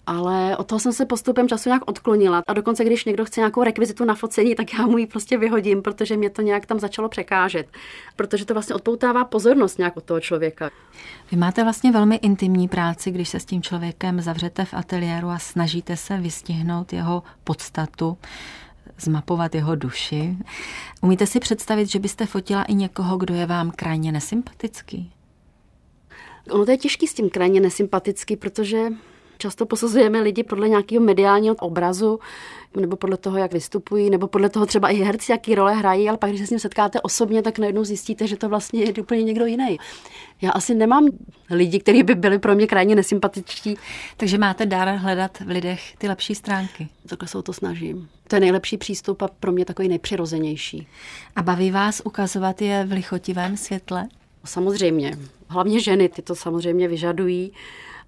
ale 0.06 0.56
od 0.56 0.66
toho 0.66 0.80
jsem 0.80 0.92
se 0.92 1.06
postupem 1.06 1.48
času 1.48 1.68
nějak 1.68 1.82
odklonila. 1.86 2.42
A 2.46 2.52
dokonce, 2.52 2.84
když 2.84 3.04
někdo 3.04 3.24
chce 3.24 3.40
nějakou 3.40 3.62
rekvizitu 3.62 4.04
na 4.04 4.14
focení, 4.14 4.54
tak 4.54 4.74
já 4.74 4.86
mu 4.86 4.98
ji 4.98 5.06
prostě 5.06 5.38
vyhodím, 5.38 5.82
protože 5.82 6.16
mě 6.16 6.30
to 6.30 6.42
nějak 6.42 6.66
tam 6.66 6.80
začalo 6.80 7.08
překážet. 7.08 7.66
Protože 8.16 8.44
to 8.44 8.54
vlastně 8.54 8.74
odpoutává 8.74 9.24
pozornost 9.24 9.78
nějak 9.78 9.96
od 9.96 10.04
toho 10.04 10.20
člověka. 10.20 10.70
Vy 11.30 11.36
máte 11.36 11.62
vlastně 11.62 11.92
velmi 11.92 12.16
intimní 12.16 12.68
práci, 12.68 13.10
když 13.10 13.28
se 13.28 13.40
s 13.40 13.44
tím 13.44 13.62
člověkem 13.62 14.20
zavřete 14.20 14.64
v 14.64 14.74
ateliéru 14.74 15.28
a 15.28 15.38
snažíte 15.38 15.96
se 15.96 16.18
vystihnout 16.18 16.92
jeho 16.92 17.22
podstatu 17.44 18.18
zmapovat 18.98 19.54
jeho 19.54 19.74
duši. 19.74 20.36
Umíte 21.00 21.26
si 21.26 21.40
představit, 21.40 21.86
že 21.86 21.98
byste 21.98 22.26
fotila 22.26 22.62
i 22.62 22.74
někoho, 22.74 23.16
kdo 23.16 23.34
je 23.34 23.46
vám 23.46 23.70
krajně 23.70 24.12
nesympatický? 24.12 25.12
Ono 26.50 26.64
to 26.64 26.70
je 26.70 26.78
těžký 26.78 27.06
s 27.06 27.14
tím 27.14 27.30
krajně 27.30 27.60
nesympatický, 27.60 28.36
protože 28.36 28.88
Často 29.38 29.66
posuzujeme 29.66 30.20
lidi 30.20 30.42
podle 30.42 30.68
nějakého 30.68 31.04
mediálního 31.04 31.54
obrazu, 31.54 32.20
nebo 32.80 32.96
podle 32.96 33.16
toho, 33.16 33.38
jak 33.38 33.52
vystupují, 33.52 34.10
nebo 34.10 34.26
podle 34.26 34.48
toho 34.48 34.66
třeba 34.66 34.88
i 34.88 34.96
herci, 34.96 35.32
jaký 35.32 35.54
role 35.54 35.74
hrají, 35.74 36.08
ale 36.08 36.18
pak, 36.18 36.30
když 36.30 36.40
se 36.40 36.46
s 36.46 36.50
ním 36.50 36.58
setkáte 36.58 37.00
osobně, 37.00 37.42
tak 37.42 37.58
najednou 37.58 37.84
zjistíte, 37.84 38.26
že 38.26 38.36
to 38.36 38.48
vlastně 38.48 38.84
je 38.84 38.92
úplně 38.92 39.22
někdo 39.22 39.46
jiný. 39.46 39.78
Já 40.42 40.50
asi 40.50 40.74
nemám 40.74 41.08
lidi, 41.50 41.80
kteří 41.80 42.02
by 42.02 42.14
byli 42.14 42.38
pro 42.38 42.54
mě 42.54 42.66
krajně 42.66 42.94
nesympatičtí. 42.94 43.76
Takže 44.16 44.38
máte 44.38 44.66
dar 44.66 44.88
hledat 44.88 45.40
v 45.40 45.48
lidech 45.48 45.96
ty 45.96 46.08
lepší 46.08 46.34
stránky. 46.34 46.88
Takhle 47.06 47.28
se 47.28 47.38
o 47.38 47.42
to 47.42 47.52
snažím. 47.52 48.08
To 48.28 48.36
je 48.36 48.40
nejlepší 48.40 48.76
přístup 48.76 49.22
a 49.22 49.28
pro 49.40 49.52
mě 49.52 49.64
takový 49.64 49.88
nejpřirozenější. 49.88 50.86
A 51.36 51.42
baví 51.42 51.70
vás 51.70 52.02
ukazovat 52.04 52.62
je 52.62 52.84
v 52.84 52.92
lichotivém 52.92 53.56
světle? 53.56 54.08
Samozřejmě. 54.44 55.18
Hlavně 55.48 55.80
ženy 55.80 56.08
ty 56.08 56.22
to 56.22 56.34
samozřejmě 56.34 56.88
vyžadují. 56.88 57.52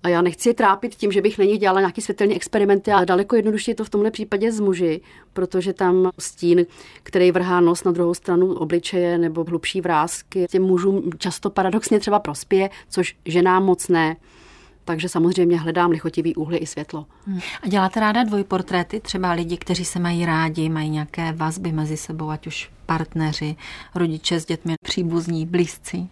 A 0.06 0.08
já 0.08 0.22
nechci 0.22 0.48
je 0.48 0.54
trápit 0.54 0.94
tím, 0.94 1.12
že 1.12 1.22
bych 1.22 1.38
na 1.38 1.44
nich 1.44 1.58
dělala 1.58 1.80
nějaký 1.80 2.00
světelný 2.00 2.36
experimenty, 2.36 2.92
ale 2.92 3.06
daleko 3.06 3.36
jednodušší 3.36 3.70
je 3.70 3.74
to 3.74 3.84
v 3.84 3.90
tomhle 3.90 4.10
případě 4.10 4.52
z 4.52 4.60
muži, 4.60 5.00
protože 5.32 5.72
tam 5.72 6.10
stín, 6.18 6.66
který 7.02 7.32
vrhá 7.32 7.60
nos 7.60 7.84
na 7.84 7.92
druhou 7.92 8.14
stranu 8.14 8.54
obličeje 8.54 9.18
nebo 9.18 9.44
hlubší 9.44 9.80
vrázky, 9.80 10.46
těm 10.50 10.62
mužům 10.62 11.10
často 11.18 11.50
paradoxně 11.50 12.00
třeba 12.00 12.18
prospěje, 12.18 12.70
což 12.90 13.16
ženám 13.24 13.64
moc 13.64 13.88
ne. 13.88 14.16
Takže 14.86 15.08
samozřejmě 15.08 15.58
hledám 15.58 15.90
lichotivý 15.90 16.34
úhly 16.34 16.56
i 16.56 16.66
světlo. 16.66 17.06
Hmm. 17.26 17.40
A 17.62 17.68
děláte 17.68 18.00
ráda 18.00 18.24
dvojportréty? 18.24 19.00
Třeba 19.00 19.32
lidi, 19.32 19.56
kteří 19.56 19.84
se 19.84 19.98
mají 19.98 20.26
rádi, 20.26 20.68
mají 20.68 20.90
nějaké 20.90 21.32
vazby 21.32 21.72
mezi 21.72 21.96
sebou, 21.96 22.30
ať 22.30 22.46
už 22.46 22.70
partneři, 22.86 23.56
rodiče 23.94 24.40
s 24.40 24.46
dětmi, 24.46 24.74
příbuzní, 24.84 25.46
blízcí? 25.46 26.10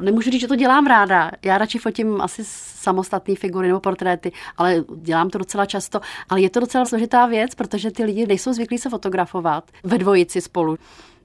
Nemůžu 0.00 0.30
říct, 0.30 0.40
že 0.40 0.48
to 0.48 0.56
dělám 0.56 0.86
ráda. 0.86 1.30
Já 1.42 1.58
radši 1.58 1.78
fotím 1.78 2.20
asi 2.20 2.42
samostatné 2.44 3.34
figury 3.34 3.68
nebo 3.68 3.80
portréty, 3.80 4.32
ale 4.56 4.84
dělám 4.96 5.30
to 5.30 5.38
docela 5.38 5.66
často. 5.66 6.00
Ale 6.28 6.40
je 6.40 6.50
to 6.50 6.60
docela 6.60 6.84
složitá 6.84 7.26
věc, 7.26 7.54
protože 7.54 7.90
ty 7.90 8.04
lidi 8.04 8.26
nejsou 8.26 8.52
zvyklí 8.52 8.78
se 8.78 8.90
fotografovat 8.90 9.70
ve 9.84 9.98
dvojici 9.98 10.40
spolu. 10.40 10.78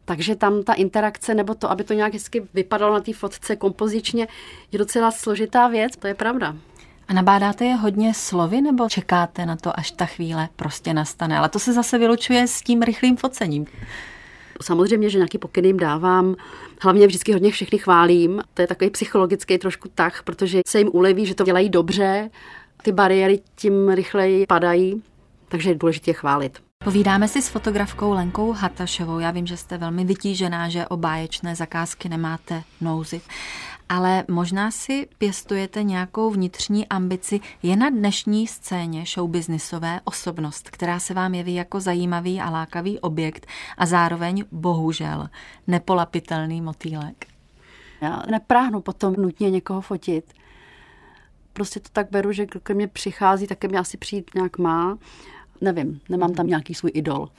Takže 0.05 0.35
tam 0.35 0.63
ta 0.63 0.73
interakce 0.73 1.33
nebo 1.33 1.55
to, 1.55 1.71
aby 1.71 1.83
to 1.83 1.93
nějak 1.93 2.13
hezky 2.13 2.47
vypadalo 2.53 2.93
na 2.93 2.99
té 2.99 3.13
fotce 3.13 3.55
kompozičně, 3.55 4.27
je 4.71 4.79
docela 4.79 5.11
složitá 5.11 5.67
věc, 5.67 5.97
to 5.97 6.07
je 6.07 6.13
pravda. 6.13 6.55
A 7.11 7.13
nabádáte 7.13 7.65
je 7.65 7.75
hodně 7.75 8.13
slovy 8.13 8.61
nebo 8.61 8.89
čekáte 8.89 9.45
na 9.45 9.55
to, 9.55 9.79
až 9.79 9.91
ta 9.91 10.05
chvíle 10.05 10.49
prostě 10.55 10.93
nastane? 10.93 11.37
Ale 11.37 11.49
to 11.49 11.59
se 11.59 11.73
zase 11.73 11.97
vylučuje 11.97 12.47
s 12.47 12.61
tím 12.61 12.81
rychlým 12.81 13.17
focením. 13.17 13.65
Samozřejmě, 14.61 15.09
že 15.09 15.17
nějaký 15.17 15.37
pokyny 15.37 15.67
jim 15.67 15.77
dávám. 15.77 16.35
Hlavně 16.81 17.07
vždycky 17.07 17.33
hodně 17.33 17.51
všechny 17.51 17.77
chválím. 17.77 18.41
To 18.53 18.61
je 18.61 18.67
takový 18.67 18.89
psychologický 18.89 19.57
trošku 19.57 19.89
tak, 19.95 20.23
protože 20.23 20.61
se 20.67 20.79
jim 20.79 20.89
uleví, 20.93 21.25
že 21.25 21.35
to 21.35 21.43
dělají 21.43 21.69
dobře. 21.69 22.29
Ty 22.81 22.91
bariéry 22.91 23.39
tím 23.55 23.89
rychleji 23.89 24.45
padají, 24.45 25.03
takže 25.47 25.69
je 25.69 25.75
důležité 25.75 26.13
chválit. 26.13 26.59
Povídáme 26.83 27.27
si 27.27 27.41
s 27.41 27.49
fotografkou 27.49 28.11
Lenkou 28.11 28.51
Hatašovou. 28.51 29.19
Já 29.19 29.31
vím, 29.31 29.47
že 29.47 29.57
jste 29.57 29.77
velmi 29.77 30.05
vytížená, 30.05 30.69
že 30.69 30.87
o 30.87 30.97
báječné 30.97 31.55
zakázky 31.55 32.09
nemáte 32.09 32.63
nouzy. 32.81 33.21
Ale 33.91 34.23
možná 34.27 34.71
si 34.71 35.07
pěstujete 35.17 35.83
nějakou 35.83 36.29
vnitřní 36.29 36.87
ambici. 36.87 37.39
Je 37.63 37.75
na 37.75 37.89
dnešní 37.89 38.47
scéně 38.47 39.05
showbiznisové 39.05 39.99
osobnost, 40.03 40.69
která 40.69 40.99
se 40.99 41.13
vám 41.13 41.33
jeví 41.33 41.53
jako 41.53 41.79
zajímavý 41.79 42.41
a 42.41 42.49
lákavý 42.49 42.99
objekt 42.99 43.47
a 43.77 43.85
zároveň, 43.85 44.45
bohužel, 44.51 45.29
nepolapitelný 45.67 46.61
motýlek. 46.61 47.25
Já 48.01 48.23
nepráhnu 48.31 48.81
potom 48.81 49.13
nutně 49.13 49.49
někoho 49.49 49.81
fotit. 49.81 50.33
Prostě 51.53 51.79
to 51.79 51.89
tak 51.93 52.11
beru, 52.11 52.31
že 52.31 52.45
ke 52.45 52.73
mně 52.73 52.87
přichází, 52.87 53.47
tak 53.47 53.57
ke 53.57 53.67
mně 53.67 53.79
asi 53.79 53.97
přijít 53.97 54.31
nějak 54.35 54.57
má 54.57 54.97
nevím, 55.61 56.01
nemám 56.09 56.33
tam 56.33 56.47
nějaký 56.47 56.73
svůj 56.73 56.91
idol. 56.93 57.29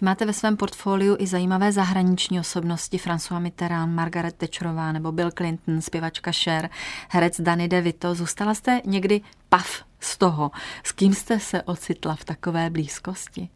Máte 0.00 0.26
ve 0.26 0.32
svém 0.32 0.56
portfoliu 0.56 1.16
i 1.18 1.26
zajímavé 1.26 1.72
zahraniční 1.72 2.40
osobnosti, 2.40 2.96
François 2.96 3.40
Mitterrand, 3.40 3.94
Margaret 3.94 4.36
Thatcherová 4.36 4.92
nebo 4.92 5.12
Bill 5.12 5.30
Clinton, 5.30 5.80
zpěvačka 5.80 6.32
Cher, 6.32 6.70
herec 7.08 7.40
Danny 7.40 7.68
DeVito. 7.68 8.14
Zůstala 8.14 8.54
jste 8.54 8.80
někdy 8.84 9.20
pav 9.48 9.84
z 10.00 10.18
toho, 10.18 10.50
s 10.84 10.92
kým 10.92 11.14
jste 11.14 11.40
se 11.40 11.62
ocitla 11.62 12.14
v 12.14 12.24
takové 12.24 12.70
blízkosti? 12.70 13.48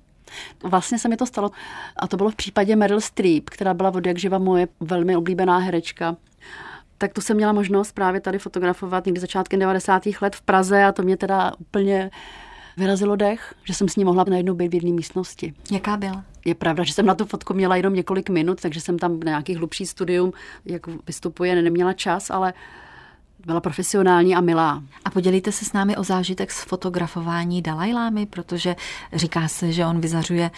Vlastně 0.63 0.99
se 0.99 1.09
mi 1.09 1.17
to 1.17 1.27
stalo 1.27 1.51
a 1.97 2.07
to 2.07 2.17
bylo 2.17 2.31
v 2.31 2.37
případě 2.37 2.77
Meryl 2.77 3.01
Streep, 3.01 3.51
která 3.51 3.75
byla 3.75 3.91
od 3.91 4.07
jak 4.07 4.19
živa 4.19 4.39
moje 4.39 4.69
velmi 4.81 5.17
oblíbená 5.17 5.59
herečka 5.59 6.17
tak 7.01 7.13
tu 7.13 7.21
jsem 7.21 7.37
měla 7.37 7.53
možnost 7.53 7.93
právě 7.93 8.21
tady 8.21 8.39
fotografovat 8.39 9.07
někdy 9.07 9.21
začátkem 9.21 9.61
90. 9.61 10.03
let 10.21 10.37
v 10.37 10.43
Praze 10.43 10.85
a 10.85 10.93
to 10.93 11.03
mě 11.03 11.17
teda 11.17 11.53
úplně 11.59 12.11
vyrazilo 12.81 13.17
dech, 13.17 13.55
že 13.65 13.75
jsem 13.75 13.89
s 13.89 13.97
ní 13.97 14.05
mohla 14.05 14.25
najednou 14.29 14.55
být 14.55 14.69
v 14.69 14.75
jedné 14.75 14.91
místnosti. 14.93 15.55
Jaká 15.71 15.97
byla? 15.97 16.25
Je 16.45 16.55
pravda, 16.55 16.85
že 16.85 16.93
jsem 16.93 17.07
na 17.07 17.15
tu 17.15 17.25
fotku 17.25 17.55
měla 17.55 17.77
jenom 17.77 17.95
několik 17.95 18.31
minut, 18.31 18.61
takže 18.61 18.81
jsem 18.81 18.99
tam 18.99 19.21
na 19.21 19.31
nějaký 19.31 19.55
hlubší 19.55 19.87
studium, 19.87 20.33
jak 20.65 20.87
vystupuje, 21.07 21.63
neměla 21.63 21.93
čas, 21.93 22.31
ale 22.31 22.53
byla 23.47 23.61
profesionální 23.61 24.37
a 24.37 24.41
milá. 24.41 24.83
A 25.05 25.11
podělíte 25.11 25.53
se 25.53 25.65
s 25.65 25.73
námi 25.73 25.97
o 25.97 26.05
zážitek 26.05 26.53
z 26.53 26.65
fotografování 26.65 27.63
Dalajlámy, 27.63 28.27
protože 28.27 28.77
říká 29.13 29.49
se, 29.49 29.73
že 29.73 29.87
on 29.87 30.01
vyzařuje 30.01 30.51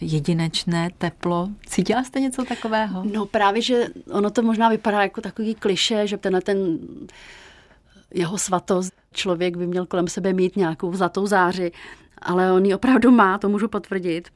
jedinečné 0.00 0.90
teplo. 0.98 1.48
Cítila 1.66 2.04
jste 2.04 2.20
něco 2.20 2.44
takového? 2.44 3.04
No 3.12 3.26
právě, 3.26 3.62
že 3.62 3.86
ono 4.10 4.30
to 4.30 4.42
možná 4.42 4.68
vypadá 4.68 5.02
jako 5.02 5.20
takový 5.20 5.54
kliše, 5.54 6.06
že 6.06 6.16
tenhle 6.16 6.40
ten 6.40 6.78
jeho 8.14 8.38
svatost. 8.38 8.92
Člověk 9.12 9.56
by 9.56 9.66
měl 9.66 9.86
kolem 9.86 10.08
sebe 10.08 10.32
mít 10.32 10.56
nějakou 10.56 10.94
zlatou 10.94 11.26
záři, 11.26 11.72
ale 12.22 12.52
on 12.52 12.64
ji 12.64 12.74
opravdu 12.74 13.10
má, 13.10 13.38
to 13.38 13.48
můžu 13.48 13.68
potvrdit. 13.68 14.28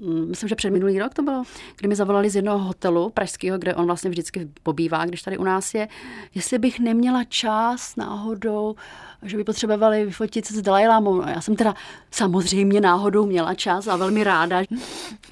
Mm, 0.00 0.28
myslím, 0.28 0.48
že 0.48 0.54
před 0.54 0.70
minulý 0.70 0.98
rok 0.98 1.14
to 1.14 1.22
bylo, 1.22 1.42
kdy 1.76 1.88
mi 1.88 1.96
zavolali 1.96 2.30
z 2.30 2.36
jednoho 2.36 2.58
hotelu 2.58 3.10
pražského, 3.10 3.58
kde 3.58 3.74
on 3.74 3.86
vlastně 3.86 4.10
vždycky 4.10 4.48
pobývá, 4.62 5.04
když 5.04 5.22
tady 5.22 5.38
u 5.38 5.44
nás 5.44 5.74
je, 5.74 5.88
jestli 6.34 6.58
bych 6.58 6.80
neměla 6.80 7.24
čas 7.24 7.96
náhodou, 7.96 8.74
že 9.22 9.36
by 9.36 9.44
potřebovali 9.44 10.04
vyfotit 10.04 10.46
se 10.46 10.54
s 10.54 10.62
Dalajlámou. 10.62 11.22
Já 11.28 11.40
jsem 11.40 11.56
teda 11.56 11.74
samozřejmě 12.10 12.80
náhodou 12.80 13.26
měla 13.26 13.54
čas 13.54 13.86
a 13.86 13.96
velmi 13.96 14.24
ráda. 14.24 14.62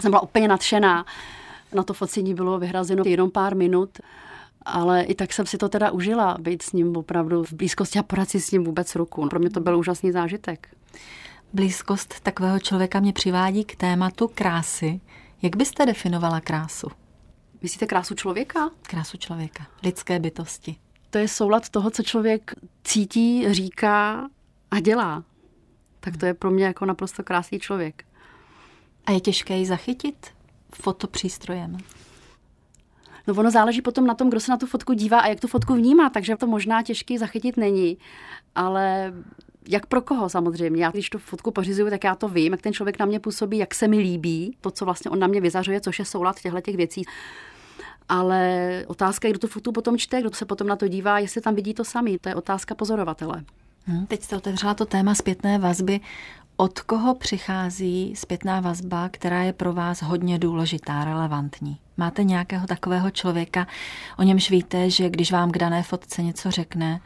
Jsem 0.00 0.10
byla 0.10 0.22
úplně 0.22 0.48
nadšená. 0.48 1.04
Na 1.74 1.82
to 1.82 1.94
focení 1.94 2.34
bylo 2.34 2.58
vyhrazeno 2.58 3.02
jenom 3.06 3.30
pár 3.30 3.56
minut 3.56 3.98
ale 4.64 5.02
i 5.02 5.14
tak 5.14 5.32
jsem 5.32 5.46
si 5.46 5.58
to 5.58 5.68
teda 5.68 5.90
užila, 5.90 6.36
být 6.40 6.62
s 6.62 6.72
ním 6.72 6.96
opravdu 6.96 7.44
v 7.44 7.52
blízkosti 7.52 7.98
a 7.98 8.02
poradit 8.02 8.30
si 8.30 8.40
s 8.40 8.50
ním 8.50 8.64
vůbec 8.64 8.94
ruku. 8.94 9.28
Pro 9.28 9.38
mě 9.38 9.50
to 9.50 9.60
byl 9.60 9.78
úžasný 9.78 10.12
zážitek. 10.12 10.68
Blízkost 11.52 12.20
takového 12.20 12.60
člověka 12.60 13.00
mě 13.00 13.12
přivádí 13.12 13.64
k 13.64 13.76
tématu 13.76 14.30
krásy. 14.34 15.00
Jak 15.42 15.56
byste 15.56 15.86
definovala 15.86 16.40
krásu? 16.40 16.88
Myslíte 17.62 17.86
krásu 17.86 18.14
člověka? 18.14 18.70
Krásu 18.82 19.16
člověka, 19.16 19.66
lidské 19.82 20.18
bytosti. 20.18 20.76
To 21.10 21.18
je 21.18 21.28
soulad 21.28 21.68
toho, 21.68 21.90
co 21.90 22.02
člověk 22.02 22.54
cítí, 22.84 23.54
říká 23.54 24.28
a 24.70 24.80
dělá. 24.80 25.24
Tak 26.00 26.16
to 26.16 26.26
je 26.26 26.34
pro 26.34 26.50
mě 26.50 26.64
jako 26.64 26.86
naprosto 26.86 27.22
krásný 27.22 27.58
člověk. 27.58 28.04
A 29.06 29.12
je 29.12 29.20
těžké 29.20 29.56
ji 29.56 29.66
zachytit 29.66 30.26
fotopřístrojem? 30.74 31.76
No 33.26 33.34
ono 33.34 33.50
záleží 33.50 33.82
potom 33.82 34.06
na 34.06 34.14
tom, 34.14 34.30
kdo 34.30 34.40
se 34.40 34.50
na 34.50 34.56
tu 34.56 34.66
fotku 34.66 34.92
dívá 34.92 35.20
a 35.20 35.26
jak 35.26 35.40
tu 35.40 35.48
fotku 35.48 35.74
vnímá, 35.74 36.10
takže 36.10 36.36
to 36.36 36.46
možná 36.46 36.82
těžký 36.82 37.18
zachytit 37.18 37.56
není. 37.56 37.98
Ale 38.54 39.12
jak 39.68 39.86
pro 39.86 40.00
koho 40.00 40.28
samozřejmě. 40.28 40.84
Já 40.84 40.90
když 40.90 41.10
tu 41.10 41.18
fotku 41.18 41.50
pořizuju, 41.50 41.90
tak 41.90 42.04
já 42.04 42.14
to 42.14 42.28
vím, 42.28 42.52
jak 42.52 42.62
ten 42.62 42.72
člověk 42.72 42.98
na 42.98 43.06
mě 43.06 43.20
působí, 43.20 43.58
jak 43.58 43.74
se 43.74 43.88
mi 43.88 43.98
líbí, 43.98 44.56
to, 44.60 44.70
co 44.70 44.84
vlastně 44.84 45.10
on 45.10 45.18
na 45.18 45.26
mě 45.26 45.40
vyzařuje, 45.40 45.80
což 45.80 45.98
je 45.98 46.04
soulad 46.04 46.40
těchto 46.40 46.60
těch 46.60 46.76
věcí. 46.76 47.02
Ale 48.08 48.84
otázka 48.86 49.28
je, 49.28 49.32
kdo 49.32 49.38
tu 49.38 49.46
fotku 49.46 49.72
potom 49.72 49.98
čte, 49.98 50.20
kdo 50.20 50.30
se 50.32 50.44
potom 50.44 50.66
na 50.66 50.76
to 50.76 50.88
dívá, 50.88 51.18
jestli 51.18 51.40
tam 51.40 51.54
vidí 51.54 51.74
to 51.74 51.84
samý. 51.84 52.18
To 52.18 52.28
je 52.28 52.34
otázka 52.34 52.74
pozorovatele. 52.74 53.44
Hmm, 53.86 54.06
teď 54.06 54.22
jste 54.22 54.36
otevřela 54.36 54.74
to 54.74 54.86
téma 54.86 55.14
zpětné 55.14 55.58
vazby. 55.58 56.00
Od 56.64 56.80
koho 56.80 57.14
přichází 57.14 58.16
zpětná 58.16 58.60
vazba, 58.60 59.08
která 59.08 59.42
je 59.42 59.52
pro 59.52 59.72
vás 59.72 60.02
hodně 60.02 60.38
důležitá, 60.38 61.04
relevantní? 61.04 61.78
Máte 61.96 62.24
nějakého 62.24 62.66
takového 62.66 63.10
člověka, 63.10 63.66
o 64.18 64.22
němž 64.22 64.50
víte, 64.50 64.90
že 64.90 65.10
když 65.10 65.32
vám 65.32 65.50
k 65.50 65.58
dané 65.58 65.82
fotce 65.82 66.22
něco 66.22 66.50
řekne, 66.50 67.00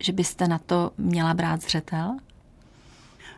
že 0.00 0.12
byste 0.12 0.48
na 0.48 0.58
to 0.58 0.90
měla 0.98 1.34
brát 1.34 1.62
zřetel? 1.62 2.16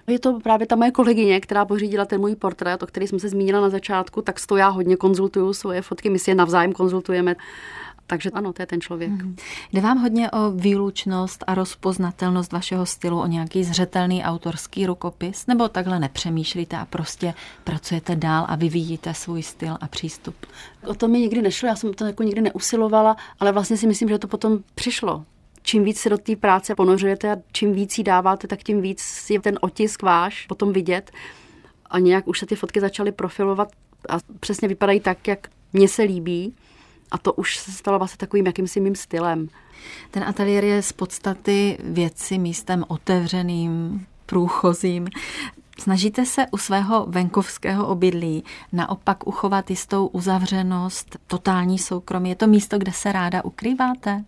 Je 0.07 0.19
to 0.19 0.41
právě 0.41 0.67
ta 0.67 0.77
moje 0.77 0.91
kolegyně, 0.91 1.41
která 1.41 1.65
pořídila 1.65 2.05
ten 2.05 2.21
můj 2.21 2.37
portrét, 2.37 2.83
o 2.83 2.87
který 2.87 3.07
jsem 3.07 3.19
se 3.19 3.29
zmínila 3.29 3.61
na 3.61 3.71
začátku, 3.71 4.23
tak 4.23 4.41
s 4.41 4.47
to 4.47 4.57
já 4.57 4.69
hodně 4.69 4.97
konzultuju 4.97 5.53
svoje 5.53 5.83
fotky, 5.83 6.11
my 6.11 6.19
si 6.19 6.31
je 6.31 6.35
navzájem 6.35 6.73
konzultujeme. 6.73 7.37
Takže 8.07 8.31
ano, 8.31 8.53
to 8.53 8.63
je 8.63 8.67
ten 8.67 8.81
člověk. 8.81 9.11
Hmm. 9.11 9.37
Jde 9.73 9.81
vám 9.81 9.99
hodně 9.99 10.31
o 10.31 10.51
výlučnost 10.51 11.45
a 11.47 11.55
rozpoznatelnost 11.55 12.53
vašeho 12.53 12.87
stylu, 12.87 13.21
o 13.21 13.27
nějaký 13.27 13.65
zřetelný 13.65 14.25
autorský 14.25 14.87
rukopis, 14.87 15.47
nebo 15.47 15.69
takhle 15.69 15.99
nepřemýšlíte 15.99 16.77
a 16.77 16.85
prostě 16.85 17.35
pracujete 17.65 18.17
dál 18.17 18.47
a 18.49 18.57
vyvíjíte 18.57 19.15
svůj 19.15 19.43
styl 19.43 19.79
a 19.81 19.89
přístup? 19.89 20.35
O 20.87 20.95
to 20.95 21.09
mi 21.09 21.21
nikdy 21.21 21.43
nešlo, 21.43 21.69
já 21.69 21.77
jsem 21.77 21.95
to 21.95 22.05
jako 22.05 22.23
nikdy 22.23 22.41
neusilovala, 22.41 23.17
ale 23.41 23.53
vlastně 23.53 23.77
si 23.77 23.87
myslím, 23.87 24.09
že 24.09 24.19
to 24.19 24.29
potom 24.29 24.59
přišlo 24.75 25.25
čím 25.67 25.85
víc 25.85 26.01
se 26.01 26.11
do 26.11 26.19
té 26.19 26.37
práce 26.37 26.75
ponořujete 26.75 27.33
a 27.33 27.37
čím 27.53 27.73
víc 27.73 27.99
jí 27.99 28.05
dáváte, 28.05 28.47
tak 28.47 28.63
tím 28.63 28.81
víc 28.81 29.31
je 29.31 29.41
ten 29.41 29.59
otisk 29.61 30.03
váš 30.03 30.47
potom 30.47 30.73
vidět. 30.73 31.11
A 31.87 31.99
nějak 31.99 32.29
už 32.29 32.39
se 32.39 32.47
ty 32.47 32.57
fotky 32.57 32.81
začaly 32.81 33.13
profilovat 33.13 33.69
a 34.09 34.19
přesně 34.41 34.69
vypadají 34.69 35.01
tak, 35.01 35.29
jak 35.29 35.49
mně 35.73 35.89
se 35.89 36.03
líbí. 36.03 36.55
A 37.11 37.19
to 37.19 37.33
už 37.33 37.59
se 37.59 37.73
stalo 37.73 37.99
vlastně 37.99 38.17
takovým 38.17 38.47
jakýmsi 38.47 38.81
mým 38.81 38.95
stylem. 38.95 39.49
Ten 40.11 40.25
ateliér 40.25 40.65
je 40.65 40.83
z 40.83 40.93
podstaty 40.93 41.79
věci 41.85 42.39
místem 42.39 42.85
otevřeným, 42.89 44.07
průchozím. 44.27 45.09
Snažíte 45.79 46.27
se 46.27 46.47
u 46.51 46.59
svého 46.59 47.07
venkovského 47.09 47.87
obydlí 47.87 48.45
naopak 48.73 49.27
uchovat 49.27 49.71
jistou 49.71 50.07
uzavřenost, 50.07 51.17
totální 51.27 51.79
soukromí. 51.79 52.29
Je 52.29 52.37
to 52.37 52.47
místo, 52.47 52.79
kde 52.79 52.93
se 52.93 53.13
ráda 53.13 53.45
ukrýváte? 53.45 54.25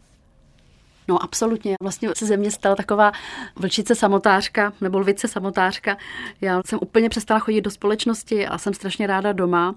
No 1.09 1.23
absolutně. 1.23 1.75
Vlastně 1.83 2.09
se 2.17 2.27
ze 2.27 2.37
mě 2.37 2.51
stala 2.51 2.77
taková 2.77 3.13
vlčice 3.57 3.95
samotářka 3.95 4.73
nebo 4.81 4.99
lvice 4.99 5.29
samotářka. 5.29 5.97
Já 6.41 6.61
jsem 6.67 6.79
úplně 6.83 7.09
přestala 7.09 7.41
chodit 7.41 7.61
do 7.61 7.71
společnosti 7.71 8.47
a 8.47 8.59
jsem 8.59 8.75
strašně 8.75 9.07
ráda 9.07 9.33
doma 9.33 9.75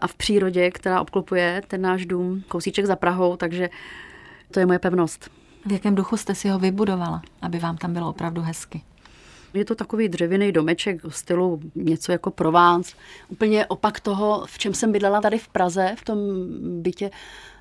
a 0.00 0.06
v 0.06 0.14
přírodě, 0.14 0.70
která 0.70 1.00
obklopuje 1.00 1.62
ten 1.68 1.82
náš 1.82 2.06
dům, 2.06 2.42
kousíček 2.48 2.86
za 2.86 2.96
Prahou, 2.96 3.36
takže 3.36 3.70
to 4.50 4.60
je 4.60 4.66
moje 4.66 4.78
pevnost. 4.78 5.30
V 5.66 5.72
jakém 5.72 5.94
duchu 5.94 6.16
jste 6.16 6.34
si 6.34 6.48
ho 6.48 6.58
vybudovala, 6.58 7.22
aby 7.42 7.58
vám 7.58 7.76
tam 7.76 7.92
bylo 7.92 8.08
opravdu 8.08 8.42
hezky? 8.42 8.82
Je 9.54 9.64
to 9.64 9.74
takový 9.74 10.08
dřevěný 10.08 10.52
domeček 10.52 11.04
v 11.04 11.16
stylu 11.16 11.60
něco 11.74 12.12
jako 12.12 12.30
Provence. 12.30 12.96
Úplně 13.28 13.66
opak 13.66 14.00
toho, 14.00 14.44
v 14.46 14.58
čem 14.58 14.74
jsem 14.74 14.92
bydlela 14.92 15.20
tady 15.20 15.38
v 15.38 15.48
Praze, 15.48 15.94
v 15.98 16.04
tom 16.04 16.18
bytě 16.82 17.10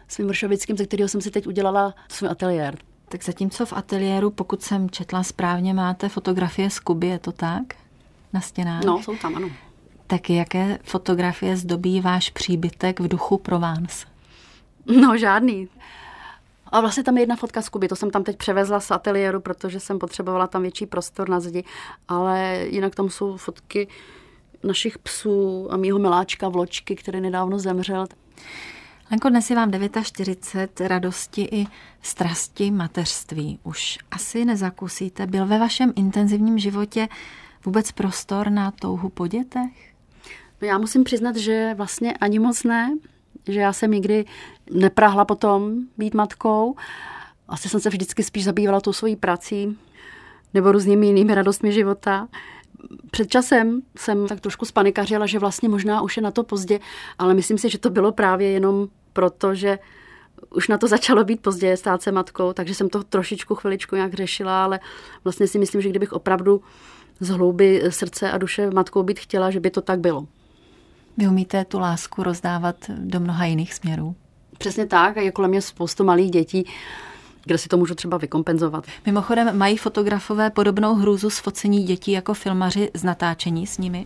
svým 0.07 0.27
Vršovickým, 0.27 0.77
ze 0.77 0.85
kterého 0.85 1.09
jsem 1.09 1.21
si 1.21 1.31
teď 1.31 1.47
udělala 1.47 1.93
svůj 2.09 2.29
ateliér. 2.29 2.77
Tak 3.09 3.23
zatímco 3.23 3.65
v 3.65 3.73
ateliéru, 3.73 4.29
pokud 4.29 4.61
jsem 4.63 4.89
četla 4.89 5.23
správně, 5.23 5.73
máte 5.73 6.09
fotografie 6.09 6.69
z 6.69 6.79
Kuby, 6.79 7.07
je 7.07 7.19
to 7.19 7.31
tak? 7.31 7.63
Na 8.33 8.41
stěnách? 8.41 8.83
No, 8.83 9.03
jsou 9.03 9.15
tam, 9.17 9.35
ano. 9.35 9.49
Tak 10.07 10.29
jaké 10.29 10.79
fotografie 10.83 11.57
zdobí 11.57 12.01
váš 12.01 12.29
příbytek 12.29 12.99
v 12.99 13.07
duchu 13.07 13.37
Provence? 13.37 14.05
No, 14.85 15.17
žádný. 15.17 15.69
A 16.65 16.81
vlastně 16.81 17.03
tam 17.03 17.17
je 17.17 17.23
jedna 17.23 17.35
fotka 17.35 17.61
z 17.61 17.69
Kuby, 17.69 17.87
to 17.87 17.95
jsem 17.95 18.11
tam 18.11 18.23
teď 18.23 18.37
převezla 18.37 18.79
z 18.79 18.91
ateliéru, 18.91 19.39
protože 19.39 19.79
jsem 19.79 19.99
potřebovala 19.99 20.47
tam 20.47 20.61
větší 20.61 20.85
prostor 20.85 21.29
na 21.29 21.39
zdi, 21.39 21.63
ale 22.07 22.65
jinak 22.69 22.95
tam 22.95 23.09
jsou 23.09 23.37
fotky 23.37 23.87
našich 24.63 24.97
psů 24.97 25.67
a 25.71 25.77
mýho 25.77 25.99
miláčka 25.99 26.49
Vločky, 26.49 26.95
který 26.95 27.21
nedávno 27.21 27.59
zemřel. 27.59 28.05
Lenko, 29.11 29.29
dnes 29.29 29.49
je 29.49 29.55
vám 29.55 29.71
49, 30.03 30.81
radosti 30.81 31.47
i 31.51 31.67
strasti 32.01 32.71
mateřství. 32.71 33.59
Už 33.63 33.97
asi 34.11 34.45
nezakusíte. 34.45 35.27
Byl 35.27 35.45
ve 35.45 35.59
vašem 35.59 35.93
intenzivním 35.95 36.59
životě 36.59 37.07
vůbec 37.65 37.91
prostor 37.91 38.49
na 38.49 38.71
touhu 38.71 39.09
po 39.09 39.27
dětech? 39.27 39.93
No 40.61 40.67
já 40.67 40.77
musím 40.77 41.03
přiznat, 41.03 41.35
že 41.35 41.73
vlastně 41.77 42.13
ani 42.13 42.39
moc 42.39 42.63
ne, 42.63 42.97
že 43.47 43.59
já 43.59 43.73
jsem 43.73 43.91
nikdy 43.91 44.25
neprahla 44.71 45.25
potom 45.25 45.75
být 45.97 46.13
matkou. 46.13 46.75
Asi 47.47 47.69
jsem 47.69 47.79
se 47.79 47.89
vždycky 47.89 48.23
spíš 48.23 48.43
zabývala 48.43 48.81
tou 48.81 48.93
svojí 48.93 49.15
prací 49.15 49.77
nebo 50.53 50.71
různými 50.71 51.07
jinými 51.07 51.35
radostmi 51.35 51.71
života. 51.71 52.27
Před 53.11 53.29
časem 53.29 53.81
jsem 53.97 54.27
tak 54.27 54.39
trošku 54.39 54.65
spanikařila, 54.65 55.25
že 55.25 55.39
vlastně 55.39 55.69
možná 55.69 56.01
už 56.01 56.17
je 56.17 56.23
na 56.23 56.31
to 56.31 56.43
pozdě, 56.43 56.79
ale 57.19 57.33
myslím 57.33 57.57
si, 57.57 57.69
že 57.69 57.77
to 57.77 57.89
bylo 57.89 58.11
právě 58.11 58.51
jenom 58.51 58.87
proto, 59.13 59.55
že 59.55 59.79
už 60.49 60.67
na 60.67 60.77
to 60.77 60.87
začalo 60.87 61.23
být 61.23 61.41
pozdě 61.41 61.77
stát 61.77 62.01
se 62.01 62.11
matkou, 62.11 62.53
takže 62.53 62.75
jsem 62.75 62.89
to 62.89 63.03
trošičku 63.03 63.55
chviličku 63.55 63.95
nějak 63.95 64.13
řešila, 64.13 64.63
ale 64.63 64.79
vlastně 65.23 65.47
si 65.47 65.59
myslím, 65.59 65.81
že 65.81 65.89
kdybych 65.89 66.13
opravdu 66.13 66.61
z 67.19 67.29
hlouby 67.29 67.83
srdce 67.89 68.31
a 68.31 68.37
duše 68.37 68.69
matkou 68.71 69.03
být 69.03 69.19
chtěla, 69.19 69.51
že 69.51 69.59
by 69.59 69.69
to 69.69 69.81
tak 69.81 69.99
bylo. 69.99 70.27
Vy 71.17 71.27
umíte 71.27 71.65
tu 71.65 71.79
lásku 71.79 72.23
rozdávat 72.23 72.75
do 72.89 73.19
mnoha 73.19 73.45
jiných 73.45 73.73
směrů? 73.73 74.15
Přesně 74.57 74.85
tak, 74.85 75.17
a 75.17 75.21
je 75.21 75.31
kolem 75.31 75.51
mě 75.51 75.61
spoustu 75.61 76.03
malých 76.03 76.31
dětí, 76.31 76.65
kde 77.45 77.57
si 77.57 77.69
to 77.69 77.77
můžu 77.77 77.95
třeba 77.95 78.17
vykompenzovat. 78.17 78.85
Mimochodem, 79.05 79.57
mají 79.57 79.77
fotografové 79.77 80.49
podobnou 80.49 80.95
hrůzu 80.95 81.29
z 81.29 81.39
focení 81.39 81.83
dětí 81.83 82.11
jako 82.11 82.33
filmaři 82.33 82.89
z 82.93 83.03
natáčení 83.03 83.67
s 83.67 83.77
nimi? 83.77 84.05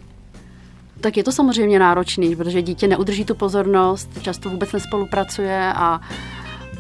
Tak 1.02 1.17
je 1.17 1.23
to 1.23 1.32
samozřejmě 1.32 1.80
náročný, 1.80 2.36
protože 2.36 2.62
dítě 2.62 2.88
neudrží 2.88 3.25
tu 3.25 3.36
pozornost, 3.36 4.10
často 4.21 4.49
vůbec 4.49 4.71
nespolupracuje 4.71 5.73
a 5.75 6.02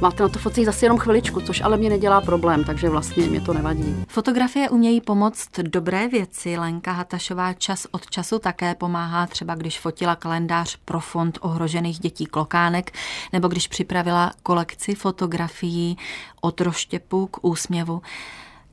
máte 0.01 0.23
na 0.23 0.29
to 0.29 0.39
focení 0.39 0.65
zase 0.65 0.85
jenom 0.85 0.97
chviličku, 0.97 1.41
což 1.41 1.61
ale 1.61 1.77
mě 1.77 1.89
nedělá 1.89 2.21
problém, 2.21 2.63
takže 2.63 2.89
vlastně 2.89 3.27
mě 3.27 3.41
to 3.41 3.53
nevadí. 3.53 4.05
Fotografie 4.07 4.69
umějí 4.69 5.01
pomoct 5.01 5.59
dobré 5.59 6.07
věci. 6.07 6.57
Lenka 6.57 6.91
Hatašová 6.91 7.53
čas 7.53 7.87
od 7.91 8.09
času 8.09 8.39
také 8.39 8.75
pomáhá, 8.75 9.27
třeba 9.27 9.55
když 9.55 9.79
fotila 9.79 10.15
kalendář 10.15 10.77
pro 10.85 10.99
fond 10.99 11.37
ohrožených 11.41 11.99
dětí 11.99 12.25
Klokánek, 12.25 12.91
nebo 13.33 13.47
když 13.47 13.67
připravila 13.67 14.31
kolekci 14.43 14.95
fotografií 14.95 15.97
od 16.41 16.61
roštěpu 16.61 17.27
k 17.27 17.39
úsměvu. 17.41 18.01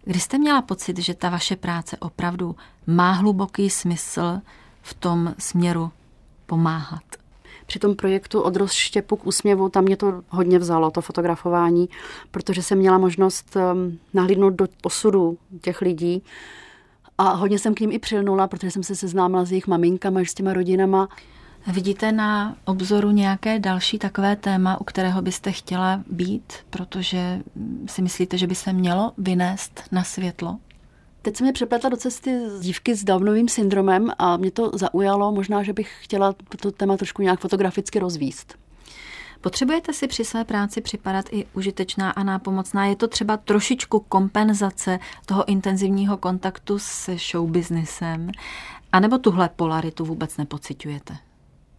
Kdy 0.04 0.20
jste 0.20 0.38
měla 0.38 0.62
pocit, 0.62 0.98
že 0.98 1.14
ta 1.14 1.30
vaše 1.30 1.56
práce 1.56 1.96
opravdu 1.96 2.56
má 2.86 3.12
hluboký 3.12 3.70
smysl 3.70 4.40
v 4.82 4.94
tom 4.94 5.34
směru 5.38 5.90
pomáhat? 6.46 7.25
Při 7.66 7.78
tom 7.78 7.94
projektu 7.94 8.40
od 8.40 8.56
rozštěpu 8.56 9.16
k 9.16 9.26
úsměvu, 9.26 9.68
tam 9.68 9.84
mě 9.84 9.96
to 9.96 10.22
hodně 10.28 10.58
vzalo, 10.58 10.90
to 10.90 11.00
fotografování, 11.00 11.88
protože 12.30 12.62
jsem 12.62 12.78
měla 12.78 12.98
možnost 12.98 13.56
um, 13.56 13.98
nahlídnout 14.14 14.54
do 14.54 14.66
osudu 14.82 15.38
těch 15.60 15.80
lidí 15.80 16.22
a 17.18 17.32
hodně 17.32 17.58
jsem 17.58 17.74
k 17.74 17.80
ním 17.80 17.92
i 17.92 17.98
přilnula, 17.98 18.48
protože 18.48 18.70
jsem 18.70 18.82
se 18.82 18.96
seznámila 18.96 19.44
s 19.44 19.50
jejich 19.50 19.66
maminkama, 19.66 20.20
s 20.20 20.34
těma 20.34 20.52
rodinama. 20.52 21.08
Vidíte 21.66 22.12
na 22.12 22.56
obzoru 22.64 23.10
nějaké 23.10 23.58
další 23.58 23.98
takové 23.98 24.36
téma, 24.36 24.80
u 24.80 24.84
kterého 24.84 25.22
byste 25.22 25.52
chtěla 25.52 26.02
být, 26.10 26.52
protože 26.70 27.42
si 27.86 28.02
myslíte, 28.02 28.38
že 28.38 28.46
by 28.46 28.54
se 28.54 28.72
mělo 28.72 29.12
vynést 29.18 29.82
na 29.92 30.04
světlo? 30.04 30.58
Teď 31.26 31.36
se 31.36 31.44
mi 31.44 31.52
přepletla 31.52 31.90
do 31.90 31.96
cesty 31.96 32.40
dívky 32.60 32.94
s 32.94 33.04
Downovým 33.04 33.48
syndromem 33.48 34.12
a 34.18 34.36
mě 34.36 34.50
to 34.50 34.70
zaujalo. 34.74 35.32
Možná, 35.32 35.62
že 35.62 35.72
bych 35.72 35.92
chtěla 36.00 36.34
to 36.60 36.70
téma 36.70 36.96
trošku 36.96 37.22
nějak 37.22 37.40
fotograficky 37.40 37.98
rozvíst. 37.98 38.54
Potřebujete 39.40 39.92
si 39.92 40.08
při 40.08 40.24
své 40.24 40.44
práci 40.44 40.80
připadat 40.80 41.24
i 41.30 41.46
užitečná 41.54 42.10
a 42.10 42.22
nápomocná? 42.22 42.86
Je 42.86 42.96
to 42.96 43.08
třeba 43.08 43.36
trošičku 43.36 44.00
kompenzace 44.08 44.98
toho 45.26 45.48
intenzivního 45.48 46.16
kontaktu 46.16 46.78
s 46.78 47.16
showbiznesem? 47.16 48.30
A 48.92 49.00
nebo 49.00 49.18
tuhle 49.18 49.48
polaritu 49.56 50.04
vůbec 50.04 50.36
nepociťujete? 50.36 51.16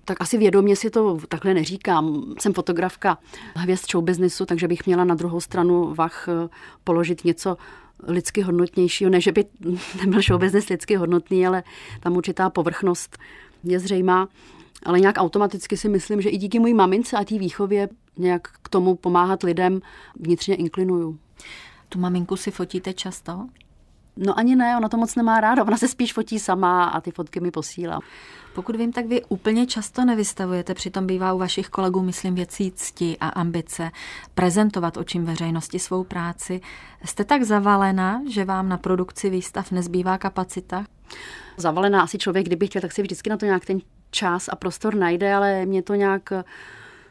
tak 0.06 0.22
asi 0.22 0.38
vědomě 0.38 0.76
si 0.76 0.90
to 0.90 1.18
takhle 1.30 1.54
neříkám. 1.54 2.34
Jsem 2.40 2.54
fotografka 2.54 3.18
hvězd 3.56 3.92
show 3.92 4.04
businessu, 4.04 4.46
takže 4.46 4.68
bych 4.68 4.86
měla 4.86 5.04
na 5.04 5.16
druhou 5.16 5.40
stranu 5.40 5.94
vach 5.96 6.28
eh, 6.28 6.50
položit 6.84 7.26
něco 7.26 7.58
lidsky 8.04 8.42
hodnotnějšího, 8.42 9.10
ne, 9.10 9.22
že 9.22 9.32
by 9.32 9.46
nebyl 10.06 10.22
show 10.22 10.42
business 10.42 10.70
lidsky 10.70 10.96
hodnotný, 10.96 11.48
ale 11.48 11.64
tam 12.00 12.18
určitá 12.18 12.50
povrchnost 12.50 13.18
je 13.64 13.80
zřejmá. 13.80 14.28
Ale 14.84 15.00
nějak 15.00 15.16
automaticky 15.18 15.78
si 15.78 15.90
myslím, 15.90 16.22
že 16.22 16.30
i 16.30 16.38
díky 16.38 16.60
mojí 16.60 16.74
mamince 16.74 17.18
a 17.18 17.24
té 17.24 17.38
výchově 17.38 17.90
nějak 18.18 18.48
k 18.64 18.70
tomu 18.70 18.96
pomáhat 18.96 19.44
lidem 19.44 19.82
vnitřně 20.20 20.56
inklinuju. 20.56 21.20
Tu 21.90 22.00
maminku 22.00 22.36
si 22.36 22.52
fotíte 22.52 22.94
často? 22.94 23.48
No 24.18 24.40
ani 24.40 24.56
ne, 24.56 24.78
ona 24.78 24.90
to 24.90 24.98
moc 24.98 25.16
nemá 25.16 25.42
ráda. 25.42 25.64
Ona 25.64 25.78
se 25.78 25.88
spíš 25.88 26.14
fotí 26.14 26.40
sama 26.40 26.84
a 26.84 27.02
ty 27.02 27.12
fotky 27.12 27.40
mi 27.40 27.52
posílá. 27.52 28.00
Pokud 28.56 28.76
vím, 28.76 28.92
tak 28.92 29.06
vy 29.06 29.22
úplně 29.30 29.66
často 29.66 30.06
nevystavujete, 30.06 30.74
přitom 30.74 31.08
bývá 31.08 31.34
u 31.34 31.38
vašich 31.38 31.70
kolegů, 31.70 32.02
myslím, 32.02 32.36
věcí 32.36 32.72
cti 32.76 33.18
a 33.20 33.28
ambice 33.28 33.92
prezentovat 34.36 34.98
očím 34.98 35.26
veřejnosti 35.26 35.80
svou 35.80 36.04
práci. 36.04 36.62
Jste 37.06 37.24
tak 37.24 37.44
zavalena, 37.44 38.22
že 38.30 38.46
vám 38.46 38.70
na 38.70 38.78
produkci 38.78 39.30
výstav 39.30 39.72
nezbývá 39.72 40.18
kapacita? 40.18 40.86
Zavalená 41.58 42.02
asi 42.02 42.18
člověk, 42.18 42.46
kdyby 42.46 42.68
chtěl, 42.68 42.82
tak 42.82 42.92
si 42.92 43.02
vždycky 43.02 43.30
na 43.30 43.38
to 43.38 43.46
nějak 43.46 43.66
ten 43.66 43.80
čas 44.12 44.50
a 44.50 44.56
prostor 44.56 44.96
najde, 44.96 45.34
ale 45.34 45.66
mě 45.66 45.84
to 45.84 45.96
nějak 45.96 46.32
eh, 46.32 46.44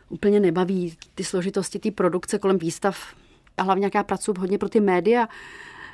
úplně 0.09 0.41
nebaví. 0.41 0.97
Ty 1.15 1.25
složitosti, 1.25 1.79
ty 1.79 1.91
produkce 1.91 2.39
kolem 2.39 2.59
výstav 2.59 3.15
a 3.57 3.63
hlavně 3.63 3.87
jak 3.87 3.95
já 3.95 4.03
pracuji 4.03 4.35
hodně 4.39 4.59
pro 4.59 4.69
ty 4.69 4.81
média, 4.81 5.29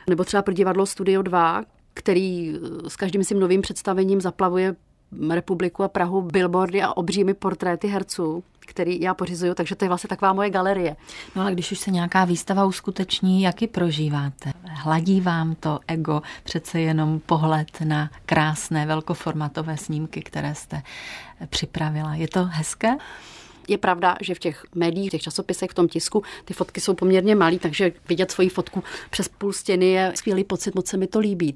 nebo 0.08 0.24
třeba 0.24 0.42
pro 0.42 0.54
divadlo 0.54 0.86
Studio 0.86 1.22
2, 1.22 1.64
který 1.94 2.54
eh, 2.54 2.90
s 2.90 2.96
každým 2.96 3.24
svým 3.24 3.40
novým 3.40 3.60
představením 3.60 4.20
zaplavuje 4.20 4.76
republiku 5.30 5.82
a 5.82 5.88
Prahu 5.88 6.22
billboardy 6.22 6.82
a 6.82 6.96
obřími 6.96 7.34
portréty 7.34 7.88
herců, 7.88 8.44
který 8.58 9.00
já 9.00 9.14
pořizuju, 9.14 9.54
takže 9.54 9.74
to 9.74 9.84
je 9.84 9.88
vlastně 9.88 10.08
taková 10.08 10.32
moje 10.32 10.50
galerie. 10.50 10.96
No 11.36 11.46
a 11.46 11.50
když 11.50 11.72
už 11.72 11.78
se 11.78 11.90
nějaká 11.90 12.24
výstava 12.24 12.64
uskuteční, 12.64 13.42
jak 13.42 13.62
ji 13.62 13.68
prožíváte? 13.68 14.52
Hladí 14.64 15.20
vám 15.20 15.54
to 15.54 15.80
ego 15.86 16.22
přece 16.44 16.80
jenom 16.80 17.20
pohled 17.20 17.80
na 17.84 18.10
krásné 18.26 18.86
velkoformatové 18.86 19.76
snímky, 19.76 20.22
které 20.22 20.54
jste 20.54 20.82
připravila. 21.48 22.14
Je 22.14 22.28
to 22.28 22.44
hezké? 22.44 22.96
Je 23.68 23.78
pravda, 23.78 24.16
že 24.20 24.34
v 24.34 24.38
těch 24.38 24.64
médiích, 24.74 25.08
v 25.08 25.10
těch 25.10 25.22
časopisech, 25.22 25.70
v 25.70 25.74
tom 25.74 25.88
tisku, 25.88 26.22
ty 26.44 26.54
fotky 26.54 26.80
jsou 26.80 26.94
poměrně 26.94 27.34
malé, 27.34 27.58
takže 27.58 27.92
vidět 28.08 28.30
svoji 28.30 28.48
fotku 28.48 28.84
přes 29.10 29.28
půl 29.28 29.52
stěny 29.52 29.86
je 29.86 30.12
skvělý 30.14 30.44
pocit, 30.44 30.74
moc 30.74 30.86
se 30.86 30.96
mi 30.96 31.06
to 31.06 31.18
líbí. 31.18 31.54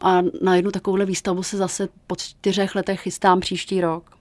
A 0.00 0.22
na 0.42 0.56
jednu 0.56 0.70
takovouhle 0.70 1.04
výstavu 1.04 1.42
se 1.42 1.56
zase 1.56 1.88
po 2.06 2.16
čtyřech 2.16 2.74
letech 2.74 3.00
chystám 3.00 3.40
příští 3.40 3.80
rok. 3.80 4.16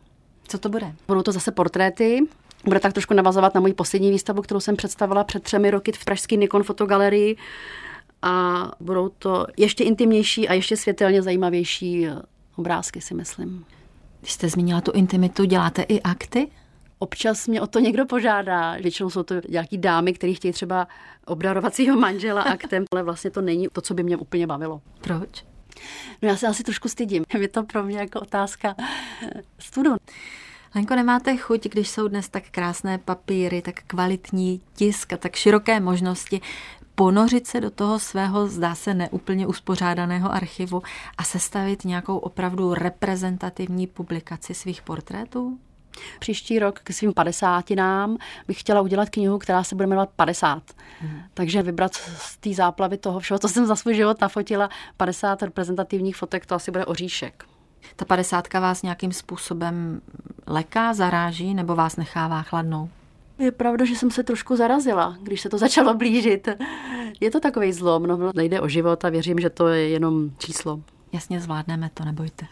Co 0.48 0.58
to 0.58 0.70
bude? 0.70 0.96
Budou 1.08 1.22
to 1.22 1.32
zase 1.32 1.52
portréty. 1.52 2.28
Bude 2.66 2.80
tak 2.80 2.94
trošku 2.94 3.14
navazovat 3.14 3.56
na 3.56 3.62
moji 3.62 3.74
poslední 3.74 4.12
výstavu, 4.12 4.42
kterou 4.42 4.60
jsem 4.60 4.76
představila 4.76 5.24
před 5.24 5.44
třemi 5.44 5.72
roky 5.72 5.92
v 5.92 6.06
Pražské 6.06 6.36
Nikon 6.36 6.64
fotogalerii. 6.64 7.38
A 8.22 8.72
budou 8.80 9.10
to 9.10 9.48
ještě 9.58 9.84
intimnější 9.84 10.48
a 10.48 10.54
ještě 10.54 10.78
světelně 10.78 11.22
zajímavější 11.22 12.08
obrázky, 12.56 13.02
si 13.02 13.14
myslím. 13.14 13.66
Když 14.20 14.32
jste 14.32 14.50
zmínila 14.50 14.82
tu 14.82 14.92
intimitu, 14.92 15.46
děláte 15.46 15.82
i 15.82 16.02
akty? 16.02 16.48
Občas 17.06 17.48
mě 17.48 17.62
o 17.62 17.68
to 17.68 17.80
někdo 17.80 18.06
požádá. 18.06 18.76
Většinou 18.78 19.10
jsou 19.10 19.24
to 19.24 19.36
nějaký 19.50 19.78
dámy, 19.78 20.14
které 20.14 20.34
chtějí 20.34 20.52
třeba 20.52 20.88
obdarovat 21.26 21.76
svého 21.76 22.00
manžela 22.00 22.42
aktem, 22.42 22.86
ale 22.92 23.04
vlastně 23.04 23.32
to 23.32 23.42
není 23.42 23.68
to, 23.74 23.82
co 23.82 23.94
by 23.94 24.04
mě 24.04 24.18
úplně 24.18 24.48
bavilo. 24.48 24.82
Proč? 25.02 25.46
No 26.22 26.30
já 26.30 26.36
se 26.36 26.48
asi 26.48 26.64
trošku 26.64 26.88
stydím. 26.90 27.24
Je 27.40 27.48
to 27.48 27.64
pro 27.64 27.84
mě 27.84 27.98
jako 27.98 28.20
otázka 28.20 28.76
studu. 29.60 29.96
Lenko, 30.76 30.96
nemáte 30.96 31.38
chuť, 31.38 31.68
když 31.68 31.90
jsou 31.90 32.08
dnes 32.08 32.30
tak 32.30 32.44
krásné 32.52 32.98
papíry, 32.98 33.62
tak 33.62 33.84
kvalitní 33.88 34.62
tisk 34.74 35.14
a 35.14 35.18
tak 35.18 35.36
široké 35.36 35.80
možnosti, 35.80 36.42
ponořit 36.96 37.48
se 37.48 37.62
do 37.62 37.72
toho 37.72 38.00
svého, 38.00 38.48
zdá 38.48 38.76
se, 38.76 38.94
neúplně 38.94 39.48
uspořádaného 39.48 40.32
archivu 40.32 40.82
a 41.18 41.24
sestavit 41.24 41.86
nějakou 41.86 42.18
opravdu 42.18 42.74
reprezentativní 42.74 43.88
publikaci 43.88 44.54
svých 44.54 44.82
portrétů? 44.82 45.60
Příští 46.20 46.60
rok 46.60 46.80
k 46.84 46.92
svým 46.92 47.14
padesátinám 47.14 48.18
bych 48.48 48.60
chtěla 48.60 48.82
udělat 48.82 49.10
knihu, 49.10 49.38
která 49.38 49.64
se 49.64 49.76
bude 49.76 49.88
jmenovat 49.88 50.10
50. 50.16 50.64
Hmm. 51.00 51.22
Takže 51.34 51.64
vybrat 51.64 51.94
z 51.94 52.38
té 52.38 52.54
záplavy 52.54 52.98
toho 52.98 53.20
všeho, 53.20 53.40
co 53.40 53.48
jsem 53.48 53.66
za 53.66 53.76
svůj 53.76 53.96
život 53.96 54.22
nafotila, 54.22 54.70
50 54.98 55.44
reprezentativních 55.44 56.16
fotek, 56.16 56.46
to 56.46 56.56
asi 56.56 56.72
bude 56.72 56.86
oříšek. 56.86 57.46
Ta 57.96 58.06
padesátka 58.06 58.60
vás 58.60 58.82
nějakým 58.82 59.12
způsobem 59.12 60.02
leká, 60.48 60.94
zaráží 60.94 61.54
nebo 61.54 61.76
vás 61.76 61.96
nechává 61.96 62.42
chladnou? 62.42 62.90
Je 63.40 63.52
pravda, 63.52 63.86
že 63.86 63.96
jsem 63.96 64.12
se 64.12 64.24
trošku 64.24 64.56
zarazila, 64.56 65.18
když 65.22 65.42
se 65.42 65.50
to 65.50 65.58
začalo 65.58 65.94
blížit. 65.94 66.48
Je 67.20 67.32
to 67.32 67.40
takový 67.40 67.74
zlom, 67.74 68.04
no, 68.04 68.32
nejde 68.36 68.62
o 68.62 68.68
život 68.68 69.06
a 69.06 69.10
věřím, 69.10 69.40
že 69.40 69.50
to 69.50 69.68
je 69.68 69.90
jenom 69.90 70.30
číslo. 70.38 70.82
Jasně, 71.16 71.40
zvládneme 71.40 71.90
to, 71.94 72.06
nebojte. 72.06 72.46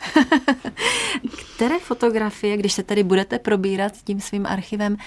Které 1.56 1.80
fotografie, 1.80 2.58
když 2.58 2.74
se 2.74 2.84
tady 2.84 3.04
budete 3.04 3.40
probírat 3.40 3.96
s 3.96 4.04
tím 4.04 4.22
svým 4.22 4.46
archivem, 4.46 4.98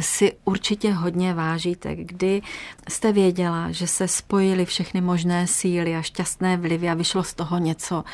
si 0.00 0.36
určitě 0.44 0.92
hodně 0.92 1.34
vážíte? 1.34 1.96
Kdy 1.96 2.42
jste 2.88 3.12
věděla, 3.12 3.70
že 3.70 3.86
se 3.86 4.08
spojily 4.08 4.64
všechny 4.64 5.00
možné 5.00 5.46
síly 5.46 5.96
a 5.96 6.02
šťastné 6.02 6.56
vlivy 6.56 6.88
a 6.88 6.94
vyšlo 6.94 7.24
z 7.24 7.34
toho 7.34 7.58
něco 7.58 8.04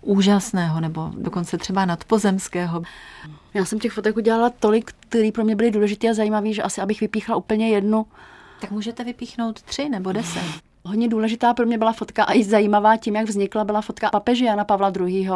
úžasného 0.00 0.80
nebo 0.80 1.10
dokonce 1.16 1.58
třeba 1.58 1.84
nadpozemského? 1.84 2.82
Já 3.54 3.64
jsem 3.64 3.78
těch 3.78 3.92
fotek 3.92 4.16
udělala 4.16 4.50
tolik, 4.50 4.92
které 5.00 5.32
pro 5.32 5.44
mě 5.44 5.56
byly 5.56 5.70
důležité 5.70 6.10
a 6.10 6.14
zajímavé, 6.14 6.52
že 6.52 6.62
asi 6.62 6.80
abych 6.80 7.00
vypíchla 7.00 7.36
úplně 7.36 7.68
jednu. 7.68 8.06
Tak 8.60 8.70
můžete 8.70 9.04
vypíchnout 9.04 9.62
tři 9.62 9.88
nebo 9.88 10.12
deset. 10.12 10.71
Hodně 10.84 11.08
důležitá 11.08 11.54
pro 11.54 11.66
mě 11.66 11.78
byla 11.78 11.92
fotka 11.92 12.24
a 12.24 12.32
i 12.32 12.44
zajímavá 12.44 12.96
tím, 12.96 13.16
jak 13.16 13.28
vznikla, 13.28 13.64
byla 13.64 13.80
fotka 13.80 14.10
papeže 14.10 14.44
Jana 14.44 14.64
Pavla 14.64 14.92
II. 15.00 15.28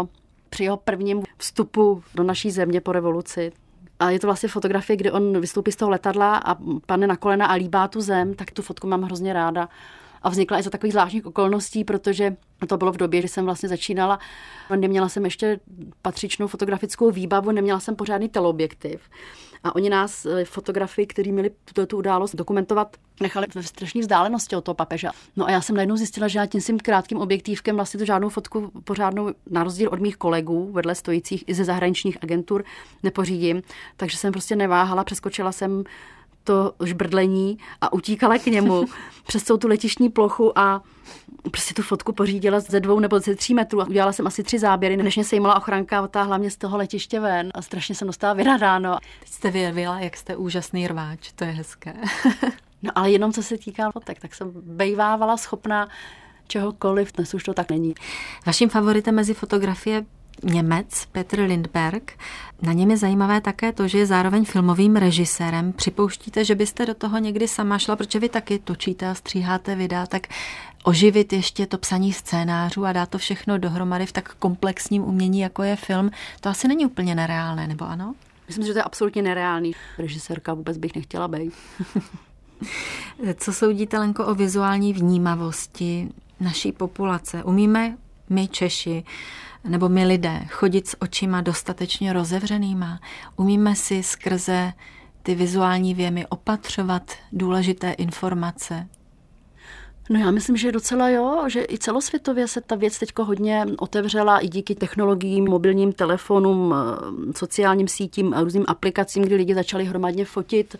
při 0.51 0.64
jeho 0.64 0.76
prvním 0.76 1.22
vstupu 1.38 2.03
do 2.14 2.22
naší 2.22 2.51
země 2.51 2.80
po 2.80 2.92
revoluci. 2.92 3.53
A 3.99 4.11
je 4.11 4.20
to 4.20 4.26
vlastně 4.26 4.49
fotografie, 4.49 4.97
kdy 4.97 5.11
on 5.11 5.40
vystoupí 5.40 5.72
z 5.72 5.76
toho 5.76 5.90
letadla 5.90 6.36
a 6.36 6.57
padne 6.86 7.07
na 7.07 7.16
kolena 7.16 7.47
a 7.47 7.55
líbá 7.55 7.88
tu 7.88 8.01
zem, 8.01 8.34
tak 8.34 8.51
tu 8.51 8.62
fotku 8.62 8.86
mám 8.86 9.03
hrozně 9.03 9.32
ráda 9.32 9.68
a 10.22 10.28
vznikla 10.28 10.59
i 10.59 10.62
za 10.62 10.70
takových 10.70 10.92
zvláštních 10.92 11.26
okolností, 11.26 11.84
protože 11.84 12.36
to 12.68 12.76
bylo 12.76 12.92
v 12.92 12.97
době, 12.97 13.20
kdy 13.20 13.28
jsem 13.28 13.44
vlastně 13.44 13.68
začínala. 13.68 14.18
Neměla 14.76 15.09
jsem 15.09 15.24
ještě 15.24 15.61
patřičnou 16.03 16.47
fotografickou 16.47 17.11
výbavu, 17.11 17.51
neměla 17.51 17.80
jsem 17.80 17.97
pořádný 17.97 18.28
teleobjektiv. 18.28 19.01
A 19.66 19.74
oni 19.74 19.90
nás, 19.90 20.26
eh, 20.26 20.44
fotografy, 20.44 21.06
kteří 21.06 21.32
měli 21.32 21.50
tuto 21.64 21.86
tu 21.86 21.96
událost 21.96 22.34
dokumentovat, 22.34 22.96
nechali 23.20 23.46
ve 23.54 23.62
strašné 23.62 24.00
vzdálenosti 24.00 24.56
od 24.56 24.64
toho 24.64 24.74
papeže. 24.74 25.08
No 25.36 25.46
a 25.46 25.50
já 25.50 25.60
jsem 25.60 25.76
najednou 25.76 25.96
zjistila, 25.96 26.28
že 26.28 26.38
já 26.38 26.46
tím 26.46 26.60
svým 26.60 26.78
krátkým 26.78 27.18
objektívkem 27.18 27.76
vlastně 27.76 27.98
tu 27.98 28.04
žádnou 28.04 28.28
fotku 28.28 28.70
pořádnou, 28.84 29.30
na 29.50 29.64
rozdíl 29.64 29.88
od 29.92 30.00
mých 30.00 30.16
kolegů, 30.16 30.72
vedle 30.72 30.94
stojících 30.94 31.44
i 31.46 31.54
ze 31.54 31.64
zahraničních 31.64 32.18
agentur, 32.22 32.64
nepořídím. 33.02 33.62
Takže 33.96 34.16
jsem 34.16 34.32
prostě 34.32 34.56
neváhala, 34.56 35.04
přeskočila 35.04 35.52
jsem 35.52 35.84
to 36.47 36.72
žbrdlení 36.84 37.59
a 37.80 37.92
utíkala 37.92 38.38
k 38.38 38.47
němu 38.47 38.84
přes 39.26 39.42
celou 39.42 39.57
tu 39.57 39.68
letišní 39.68 40.09
plochu 40.09 40.59
a 40.59 40.82
prostě 41.51 41.74
tu 41.74 41.82
fotku 41.82 42.12
pořídila 42.12 42.61
ze 42.61 42.80
dvou 42.80 43.01
nebo 43.01 43.20
ze 43.20 43.34
tří 43.34 43.55
metrů 43.55 43.80
a 43.80 43.86
udělala 43.86 44.12
jsem 44.12 44.26
asi 44.26 44.42
tři 44.42 44.59
záběry, 44.59 44.97
než 44.97 45.16
mě 45.16 45.24
sejmala 45.24 45.57
ochranka 45.57 45.99
a 45.99 46.03
otáhla 46.03 46.38
mě 46.38 46.51
z 46.51 46.57
toho 46.57 46.76
letiště 46.76 47.20
ven 47.20 47.51
a 47.55 47.62
strašně 47.62 47.94
jsem 47.94 48.07
dostala 48.07 48.32
vyradáno. 48.32 48.99
Teď 49.20 49.28
jste 49.28 49.51
vyjevila, 49.51 50.01
jak 50.01 50.16
jste 50.16 50.36
úžasný 50.36 50.88
rváč, 50.88 51.32
to 51.32 51.44
je 51.44 51.51
hezké. 51.51 51.94
no 52.82 52.90
ale 52.94 53.11
jenom 53.11 53.32
co 53.32 53.42
se 53.42 53.59
týká 53.59 53.90
fotek, 53.90 54.20
tak 54.20 54.34
jsem 54.34 54.53
bejvávala 54.55 55.36
schopná 55.36 55.88
čehokoliv, 56.47 57.12
dnes 57.12 57.34
už 57.34 57.44
to 57.44 57.55
tak 57.55 57.70
není. 57.70 57.94
Vaším 58.47 58.68
favoritem 58.68 59.14
mezi 59.14 59.34
fotografie 59.34 60.05
Němec 60.43 61.07
Petr 61.12 61.41
Lindberg. 61.41 62.12
Na 62.62 62.72
něm 62.72 62.91
je 62.91 62.97
zajímavé 62.97 63.41
také 63.41 63.72
to, 63.72 63.89
že 63.89 63.99
je 63.99 64.07
zároveň 64.07 64.45
filmovým 64.45 64.97
režisérem. 64.97 65.72
Připouštíte, 65.72 66.45
že 66.45 66.55
byste 66.55 66.87
do 66.87 66.95
toho 66.95 67.18
někdy 67.18 67.49
sama 67.49 67.78
šla, 67.78 67.97
protože 67.97 68.18
vy 68.18 68.28
taky 68.28 68.59
točíte 68.59 69.09
a 69.09 69.14
stříháte 69.14 69.74
videa, 69.74 70.07
tak 70.07 70.26
oživit 70.84 71.32
ještě 71.32 71.66
to 71.66 71.78
psaní 71.78 72.12
scénářů 72.12 72.84
a 72.84 72.93
dát 72.93 73.09
to 73.09 73.18
všechno 73.18 73.59
dohromady 73.59 74.07
v 74.07 74.12
tak 74.12 74.34
komplexním 74.34 75.05
umění, 75.05 75.41
jako 75.41 75.62
je 75.62 75.76
film, 75.76 76.11
to 76.41 76.49
asi 76.49 76.68
není 76.68 76.87
úplně 76.87 77.14
nereálné, 77.14 77.66
nebo 77.66 77.84
ano? 77.84 78.14
Myslím, 78.47 78.66
že 78.66 78.72
to 78.72 78.78
je 78.78 78.82
absolutně 78.82 79.22
nereálný. 79.22 79.72
Režisérka 79.99 80.55
vůbec 80.55 80.76
bych 80.76 80.95
nechtěla 80.95 81.28
být. 81.28 81.53
Co 83.34 83.53
soudíte, 83.53 83.99
Lenko, 83.99 84.26
o 84.26 84.34
vizuální 84.34 84.93
vnímavosti 84.93 86.09
naší 86.41 86.72
populace? 86.72 87.45
Umíme 87.45 87.97
my 88.30 88.49
Češi 88.49 89.05
nebo 89.68 89.88
my 89.88 90.04
lidé 90.04 90.40
chodit 90.48 90.88
s 90.88 90.96
očima 91.00 91.40
dostatečně 91.40 92.12
rozevřenýma? 92.12 93.00
Umíme 93.36 93.74
si 93.76 94.02
skrze 94.02 94.72
ty 95.22 95.34
vizuální 95.34 95.94
věmy 95.94 96.26
opatřovat 96.26 97.12
důležité 97.32 97.92
informace? 97.92 98.88
No 100.10 100.20
já 100.20 100.30
myslím, 100.30 100.56
že 100.56 100.72
docela 100.72 101.08
jo, 101.08 101.44
že 101.48 101.66
i 101.70 101.78
celosvětově 101.78 102.48
se 102.48 102.60
ta 102.60 102.74
věc 102.74 102.98
teď 102.98 103.10
hodně 103.18 103.66
otevřela 103.78 104.38
i 104.38 104.48
díky 104.48 104.74
technologiím, 104.74 105.44
mobilním 105.44 105.92
telefonům, 105.92 106.74
sociálním 107.36 107.88
sítím 107.88 108.34
a 108.34 108.40
různým 108.40 108.64
aplikacím, 108.68 109.22
kdy 109.22 109.36
lidi 109.36 109.54
začali 109.54 109.84
hromadně 109.84 110.24
fotit 110.24 110.76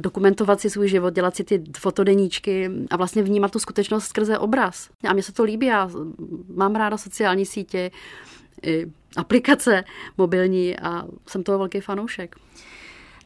dokumentovat 0.00 0.60
si 0.60 0.70
svůj 0.70 0.88
život, 0.88 1.14
dělat 1.14 1.36
si 1.36 1.44
ty 1.44 1.62
fotodeníčky 1.78 2.70
a 2.90 2.96
vlastně 2.96 3.22
vnímat 3.22 3.52
tu 3.52 3.58
skutečnost 3.58 4.04
skrze 4.04 4.38
obraz. 4.38 4.88
A 5.08 5.12
mně 5.12 5.22
se 5.22 5.32
to 5.32 5.44
líbí, 5.44 5.66
já 5.66 5.90
mám 6.56 6.74
ráda 6.74 6.96
sociální 6.96 7.46
sítě, 7.46 7.90
i 8.62 8.86
aplikace 9.16 9.84
mobilní 10.18 10.78
a 10.78 11.04
jsem 11.26 11.42
toho 11.42 11.58
velký 11.58 11.80
fanoušek. 11.80 12.36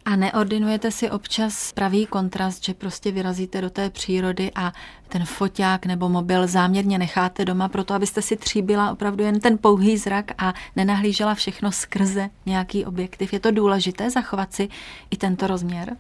A 0.05 0.17
neordinujete 0.17 0.91
si 0.91 1.11
občas 1.11 1.73
pravý 1.73 2.07
kontrast, 2.07 2.65
že 2.65 2.75
prostě 2.75 3.13
vyrazíte 3.13 3.61
do 3.61 3.71
té 3.71 3.91
přírody 3.91 4.51
a 4.55 4.73
ten 5.09 5.25
foťák 5.25 5.87
nebo 5.87 6.09
mobil 6.09 6.47
záměrně 6.47 6.99
necháte 6.99 7.45
doma 7.45 7.69
proto, 7.69 7.95
abyste 7.95 8.23
si 8.23 8.37
tříbila 8.37 8.93
opravdu 8.93 9.25
jen 9.25 9.41
ten 9.41 9.59
pouhý 9.59 9.97
zrak 9.97 10.33
a 10.39 10.55
nenahlížela 10.77 11.35
všechno 11.35 11.73
skrze 11.73 12.31
nějaký 12.47 12.85
objektiv. 12.85 13.33
Je 13.33 13.41
to 13.41 13.51
důležité 13.51 14.11
zachovat 14.11 14.53
si 14.53 14.69
i 15.11 15.17
tento 15.17 15.47
rozměr? 15.47 15.97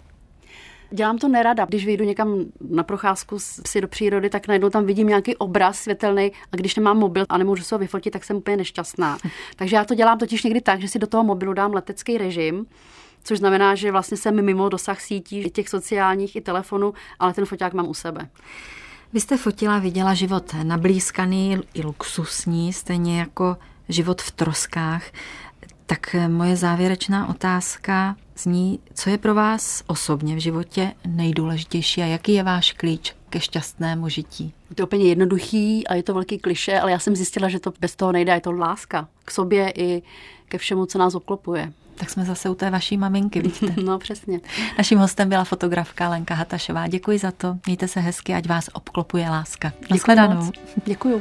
Dělám 0.92 1.18
to 1.18 1.28
nerada. 1.28 1.64
Když 1.64 1.86
vyjdu 1.86 2.04
někam 2.04 2.44
na 2.70 2.82
procházku 2.82 3.36
si 3.66 3.80
do 3.80 3.88
přírody, 3.88 4.30
tak 4.30 4.48
najednou 4.48 4.70
tam 4.70 4.86
vidím 4.86 5.08
nějaký 5.08 5.36
obraz 5.36 5.78
světelný 5.78 6.32
a 6.52 6.56
když 6.56 6.76
nemám 6.76 6.98
mobil 6.98 7.24
a 7.28 7.38
nemůžu 7.38 7.62
se 7.62 7.74
ho 7.74 7.78
vyfotit, 7.78 8.12
tak 8.12 8.24
jsem 8.24 8.36
úplně 8.36 8.56
nešťastná. 8.56 9.18
Takže 9.56 9.76
já 9.76 9.84
to 9.84 9.94
dělám 9.94 10.18
totiž 10.18 10.42
někdy 10.42 10.60
tak, 10.60 10.80
že 10.80 10.88
si 10.88 10.98
do 10.98 11.06
toho 11.06 11.24
mobilu 11.24 11.52
dám 11.52 11.74
letecký 11.74 12.18
režim, 12.18 12.66
což 13.24 13.38
znamená, 13.38 13.74
že 13.74 13.92
vlastně 13.92 14.16
jsem 14.16 14.44
mimo 14.44 14.68
dosah 14.68 15.00
sítí 15.00 15.50
těch 15.50 15.68
sociálních 15.68 16.36
i 16.36 16.40
telefonu, 16.40 16.94
ale 17.18 17.32
ten 17.32 17.46
foťák 17.46 17.72
mám 17.72 17.88
u 17.88 17.94
sebe. 17.94 18.28
Vy 19.12 19.20
jste 19.20 19.36
fotila, 19.36 19.78
viděla 19.78 20.14
život 20.14 20.54
nablízkaný 20.62 21.58
i 21.74 21.82
luxusní, 21.82 22.72
stejně 22.72 23.18
jako 23.18 23.56
život 23.88 24.22
v 24.22 24.30
troskách. 24.30 25.02
Tak 25.92 26.16
moje 26.28 26.56
závěrečná 26.56 27.28
otázka 27.28 28.16
zní, 28.36 28.78
co 28.94 29.10
je 29.10 29.18
pro 29.18 29.34
vás 29.34 29.82
osobně 29.86 30.36
v 30.36 30.38
životě 30.38 30.92
nejdůležitější 31.06 32.02
a 32.02 32.06
jaký 32.06 32.32
je 32.32 32.42
váš 32.42 32.72
klíč 32.72 33.14
ke 33.30 33.40
šťastnému 33.40 34.08
žití? 34.08 34.54
To 34.74 34.82
je 34.82 34.86
úplně 34.86 35.04
jednoduchý 35.04 35.86
a 35.86 35.94
je 35.94 36.02
to 36.02 36.14
velký 36.14 36.38
kliše, 36.38 36.80
ale 36.80 36.92
já 36.92 36.98
jsem 36.98 37.16
zjistila, 37.16 37.48
že 37.48 37.58
to 37.58 37.72
bez 37.80 37.96
toho 37.96 38.12
nejde. 38.12 38.32
Je 38.32 38.40
to 38.40 38.52
láska 38.52 39.08
k 39.24 39.30
sobě 39.30 39.72
i 39.76 40.02
ke 40.48 40.58
všemu, 40.58 40.86
co 40.86 40.98
nás 40.98 41.14
obklopuje. 41.14 41.72
Tak 41.94 42.10
jsme 42.10 42.24
zase 42.24 42.48
u 42.48 42.54
té 42.54 42.70
vaší 42.70 42.96
maminky, 42.96 43.40
vidíte? 43.40 43.74
no, 43.82 43.98
přesně. 43.98 44.40
Naším 44.78 44.98
hostem 44.98 45.28
byla 45.28 45.44
fotografka 45.44 46.08
Lenka 46.08 46.34
Hatašová. 46.34 46.88
Děkuji 46.88 47.18
za 47.18 47.30
to. 47.30 47.56
Mějte 47.66 47.88
se 47.88 48.00
hezky, 48.00 48.34
ať 48.34 48.48
vás 48.48 48.70
obklopuje 48.72 49.30
láska. 49.30 49.72
Naschledanou. 49.90 50.50
Děkuji. 50.84 51.20